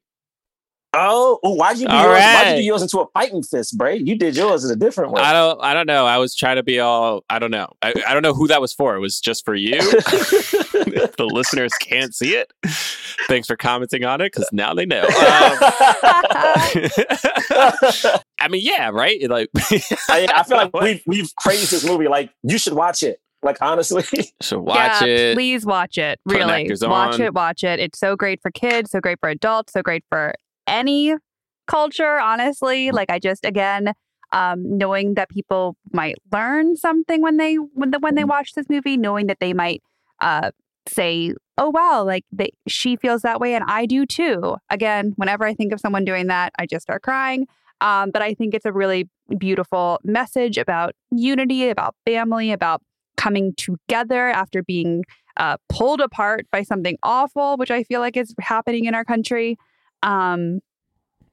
[0.93, 2.19] Oh, why'd you do All yours?
[2.19, 3.97] Why'd you do yours into a fighting fist, Bray?
[3.97, 5.21] You did yours in a different way.
[5.21, 5.61] I don't.
[5.63, 6.05] I don't know.
[6.05, 7.23] I was trying to be all.
[7.29, 7.71] I don't know.
[7.81, 8.95] I, I don't know who that was for.
[8.95, 9.79] It was just for you.
[9.81, 12.51] the listeners can't see it.
[13.27, 15.07] Thanks for commenting on it because now they know.
[16.31, 16.67] Um,
[18.39, 19.17] I mean, yeah, right.
[19.21, 19.49] It, Like,
[20.09, 22.07] I, I feel like we've we've praised this movie.
[22.07, 23.21] Like you should watch it.
[23.43, 24.03] Like honestly,
[24.41, 25.35] So watch yeah, it.
[25.35, 26.19] Please watch it.
[26.25, 26.69] Really.
[26.81, 27.21] Watch on.
[27.21, 27.79] it, watch it.
[27.79, 30.33] It's so great for kids, so great for adults, so great for
[30.71, 31.15] any
[31.67, 32.91] culture, honestly.
[32.91, 33.93] Like I just again,
[34.33, 38.67] um, knowing that people might learn something when they when the, when they watch this
[38.69, 39.83] movie, knowing that they might
[40.21, 40.51] uh
[40.87, 45.45] say, "Oh wow, like they, she feels that way and I do too." Again, whenever
[45.45, 47.47] I think of someone doing that, I just start crying.
[47.81, 52.81] Um, but I think it's a really beautiful message about unity, about family, about
[53.17, 55.03] coming together after being
[55.37, 59.57] uh, pulled apart by something awful, which I feel like is happening in our country.
[60.03, 60.59] Um,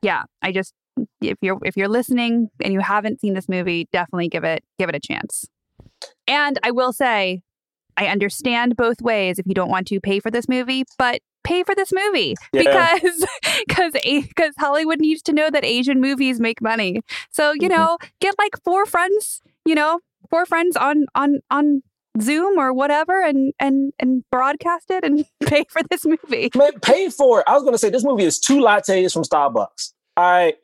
[0.03, 0.74] yeah, I just
[1.20, 4.89] if you're if you're listening and you haven't seen this movie, definitely give it give
[4.89, 5.47] it a chance.
[6.27, 7.43] And I will say,
[7.97, 11.62] I understand both ways if you don't want to pay for this movie, but pay
[11.62, 12.62] for this movie Yeah.
[12.62, 13.24] because
[13.69, 17.01] because because Hollywood needs to know that Asian movies make money.
[17.31, 17.70] So you Mhm.
[17.70, 20.01] know, get like four friends, you know,
[20.31, 21.82] four friends on on on
[22.20, 26.51] Zoom or whatever, and and and broadcast it and pay for this movie.
[26.55, 27.45] man, pay for it.
[27.49, 29.93] I was gonna say this movie is two lattes from Starbucks.
[30.16, 30.55] All right,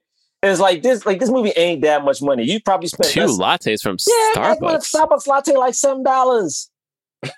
[0.43, 1.07] it's like this.
[1.07, 2.45] Like this movie ain't that much money.
[2.45, 5.09] You probably spent Two less- lattes from Yeah, like what, Starbucks.
[5.09, 6.71] Starbucks latte like seven dollars.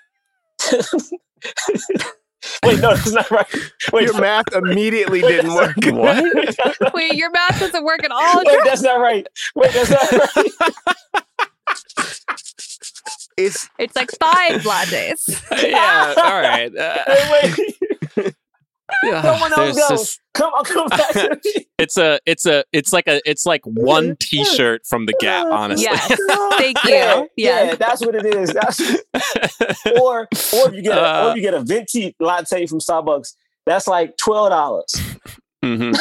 [2.63, 3.45] Wait, no, that's not right.
[3.91, 5.75] Wait, Your math immediately didn't work.
[5.85, 6.93] What?
[6.93, 8.43] Wait, your math doesn't work at all.
[8.45, 9.27] Wait, that's not right.
[9.55, 10.51] Wait, that's not right.
[13.37, 15.43] It's It's like five lattes.
[15.69, 16.75] yeah, all right.
[16.75, 16.97] Uh,
[17.31, 17.57] Wait,
[18.17, 18.35] wait.
[19.03, 19.87] yeah, Someone else there's go.
[19.89, 21.13] just- Come on, come back
[21.79, 25.47] it's a, it's a, it's like a, it's like one T-shirt from the Gap.
[25.47, 26.07] Honestly, Yes.
[26.59, 26.91] Thank you.
[26.91, 27.77] Yeah, yeah, Yes.
[27.79, 28.53] that's what it is.
[28.53, 28.79] That's
[29.99, 33.33] or or if you get a, Uh, or you get a venti latte from Starbucks,
[33.65, 34.91] that's like twelve dollars.
[35.65, 35.97] Mhm.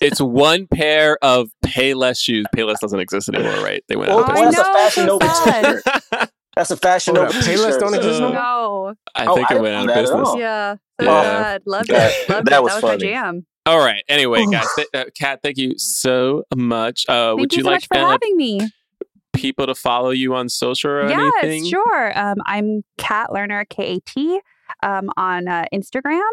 [0.00, 2.46] it's one pair of Payless shoes.
[2.56, 3.82] Payless doesn't exist anymore, right?
[3.88, 4.56] They went out Oh, of I business.
[4.56, 5.82] that's a know, Fashion so Nova
[6.14, 6.30] sad.
[6.54, 6.68] T-shirt.
[6.68, 8.34] That's a fashion Hold over up, Payless don't exist no more?
[8.34, 8.94] No.
[9.14, 10.28] I Oh, think I it didn't went out of business.
[10.28, 10.38] all.
[10.38, 10.76] Yeah.
[11.00, 11.22] So Yeah.
[11.22, 11.62] sad.
[11.66, 12.28] Loved That- it.
[12.30, 12.62] Loved that it.
[12.62, 13.46] was that was my jam.
[13.64, 14.02] All right.
[14.08, 17.04] Anyway, guys, th- uh, Kat, thank you so much.
[17.08, 18.60] Uh, Thank would you, you, so like much for uh, having me.
[19.32, 21.66] people to follow you on social or yes, anything?
[21.70, 22.18] sure.
[22.18, 24.40] Um, I'm Kat Lerner, K A T,
[24.82, 26.28] um, on uh, Instagram.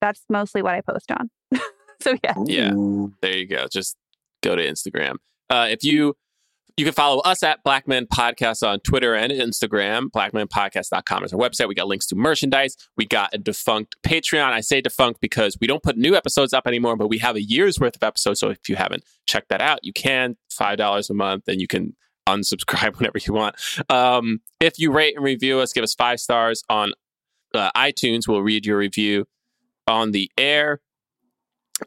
[0.00, 1.30] That's mostly what I post on.
[2.02, 2.34] so yeah.
[2.46, 2.72] Yeah.
[3.22, 3.66] There you go.
[3.72, 3.96] Just
[4.42, 5.14] go to Instagram.
[5.48, 6.14] Uh, if you
[6.76, 10.10] you can follow us at Black Men Podcast on Twitter and Instagram.
[10.10, 11.68] BlackmenPodcast.com is our website.
[11.68, 12.76] We got links to merchandise.
[12.96, 14.52] We got a defunct Patreon.
[14.52, 17.42] I say defunct because we don't put new episodes up anymore, but we have a
[17.42, 18.40] year's worth of episodes.
[18.40, 21.66] So if you haven't checked that out, you can five dollars a month, and you
[21.66, 21.96] can
[22.28, 23.56] unsubscribe whenever you want.
[23.88, 26.92] Um, if you rate and review us, give us five stars on
[27.54, 28.28] uh, iTunes.
[28.28, 29.26] We'll read your review
[29.86, 30.80] on the air.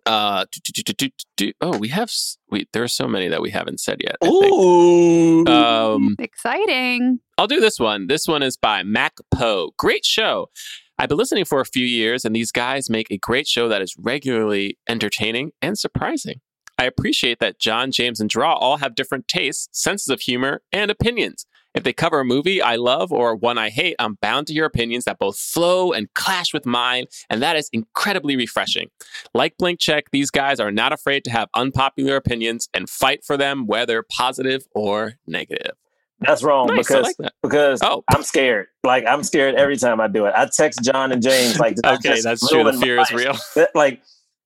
[0.06, 3.28] Uh, do, do, do, do, do, oh, we have s- we there are so many
[3.28, 4.18] that we haven't said yet.
[4.22, 4.28] I.
[4.28, 5.46] Ooh.
[5.48, 7.20] Um, Exciting.
[7.38, 8.08] I'll do this one.
[8.08, 9.72] This one is by Mac Poe.
[9.78, 10.50] Great show.
[10.98, 13.82] I've been listening for a few years, and these guys make a great show that
[13.82, 16.42] is regularly entertaining and surprising.
[16.78, 20.90] I appreciate that John, James, and Draw all have different tastes, senses of humor, and
[20.92, 21.46] opinions.
[21.76, 24.66] If they cover a movie I love or one I hate, I'm bound to hear
[24.66, 28.90] opinions that both flow and clash with mine, and that is incredibly refreshing.
[29.34, 33.38] Like Blank Check, these guys are not afraid to have unpopular opinions and fight for
[33.38, 35.74] them, whether positive or negative.
[36.22, 37.34] That's wrong Nice, because like that.
[37.42, 38.04] because Oh.
[38.14, 38.68] I'm scared.
[38.84, 40.34] Like I'm scared every time I do it.
[40.36, 42.64] I text John and James like Okay, that's true.
[42.66, 43.38] The fear is real.
[43.74, 44.02] Like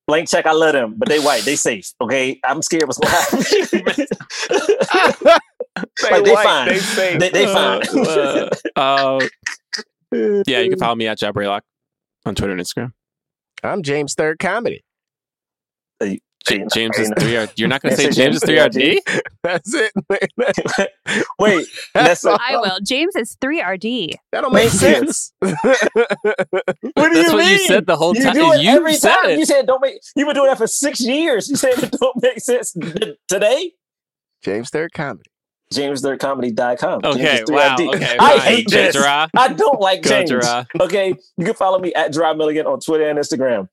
[0.07, 1.93] blank check, I love them, but they white, they safe.
[1.99, 2.99] Okay, I'm scared what's
[5.75, 6.11] going to happen.
[6.11, 6.67] Like, they white, fine.
[6.67, 7.19] They safe.
[7.19, 7.81] they they fine.
[8.75, 9.27] Uh, uh,
[10.47, 11.61] yeah, you can follow me at Jab Raylock
[12.25, 12.93] on Twitter and Instagram.
[13.63, 14.83] I'm James Third Comedy.
[16.01, 16.19] J-
[16.57, 17.47] James, James is you three R.
[17.55, 19.01] You're not going to say say James is James three R D.
[19.43, 19.93] That's it.
[21.39, 22.79] Wait, that's a, I will.
[22.85, 24.15] James is three 3RD.
[24.33, 25.31] that don't make sense.
[25.39, 28.33] what do That's you what you said the whole You time.
[28.33, 29.31] do it You every said time.
[29.31, 29.39] it.
[29.39, 29.95] You said don't make.
[30.17, 31.47] You've been doing that for six years.
[31.49, 32.75] You said it don't make sense
[33.29, 33.71] today.
[34.43, 35.29] James Third Comedy.
[35.77, 37.01] JamesThirdComedy.com.
[37.03, 37.75] Okay, James is wow.
[37.77, 37.95] 3RD.
[37.95, 38.39] Okay, I fine.
[38.41, 38.95] hate this.
[38.95, 39.29] Jezra.
[39.35, 40.31] I don't like James.
[40.31, 40.65] Jezra.
[40.79, 43.69] Okay, you can follow me at Dry Milligan on Twitter and Instagram.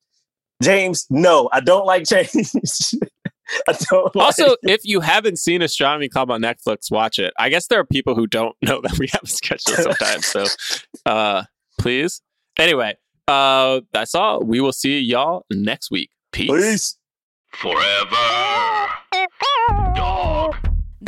[0.62, 2.94] James, no, I don't like James.
[3.68, 7.32] I don't like Also, if you haven't seen Astronomy Club on Netflix, watch it.
[7.38, 10.26] I guess there are people who don't know that we have a schedule sometimes.
[10.26, 10.44] So,
[11.06, 11.44] uh,
[11.78, 12.22] please.
[12.58, 12.96] Anyway,
[13.26, 14.42] uh, that's all.
[14.42, 16.10] We will see y'all next week.
[16.32, 16.50] Peace.
[16.50, 16.96] Peace.
[17.52, 18.16] Forever.
[19.94, 20.39] Dog.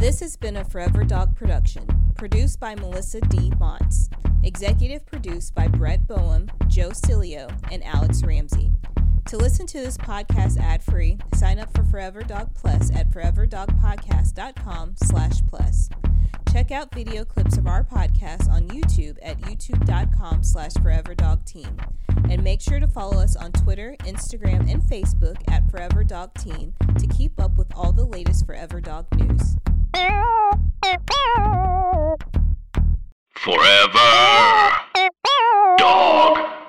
[0.03, 3.51] This has been a Forever Dog production, produced by Melissa D.
[3.51, 4.09] Montz,
[4.43, 8.73] executive produced by Brett Boehm, Joe Cilio, and Alex Ramsey.
[9.27, 15.41] To listen to this podcast ad-free, sign up for Forever Dog Plus at foreverdogpodcast.com slash
[15.49, 15.89] plus.
[16.53, 21.79] Check out video clips of our podcast on YouTube at youtube.com slash foreverdogteam.
[22.29, 26.75] And make sure to follow us on Twitter, Instagram, and Facebook at Forever Dog Team
[26.99, 29.55] to keep up with all the latest Forever Dog news.
[33.35, 34.73] Forever.
[35.79, 36.62] Dog.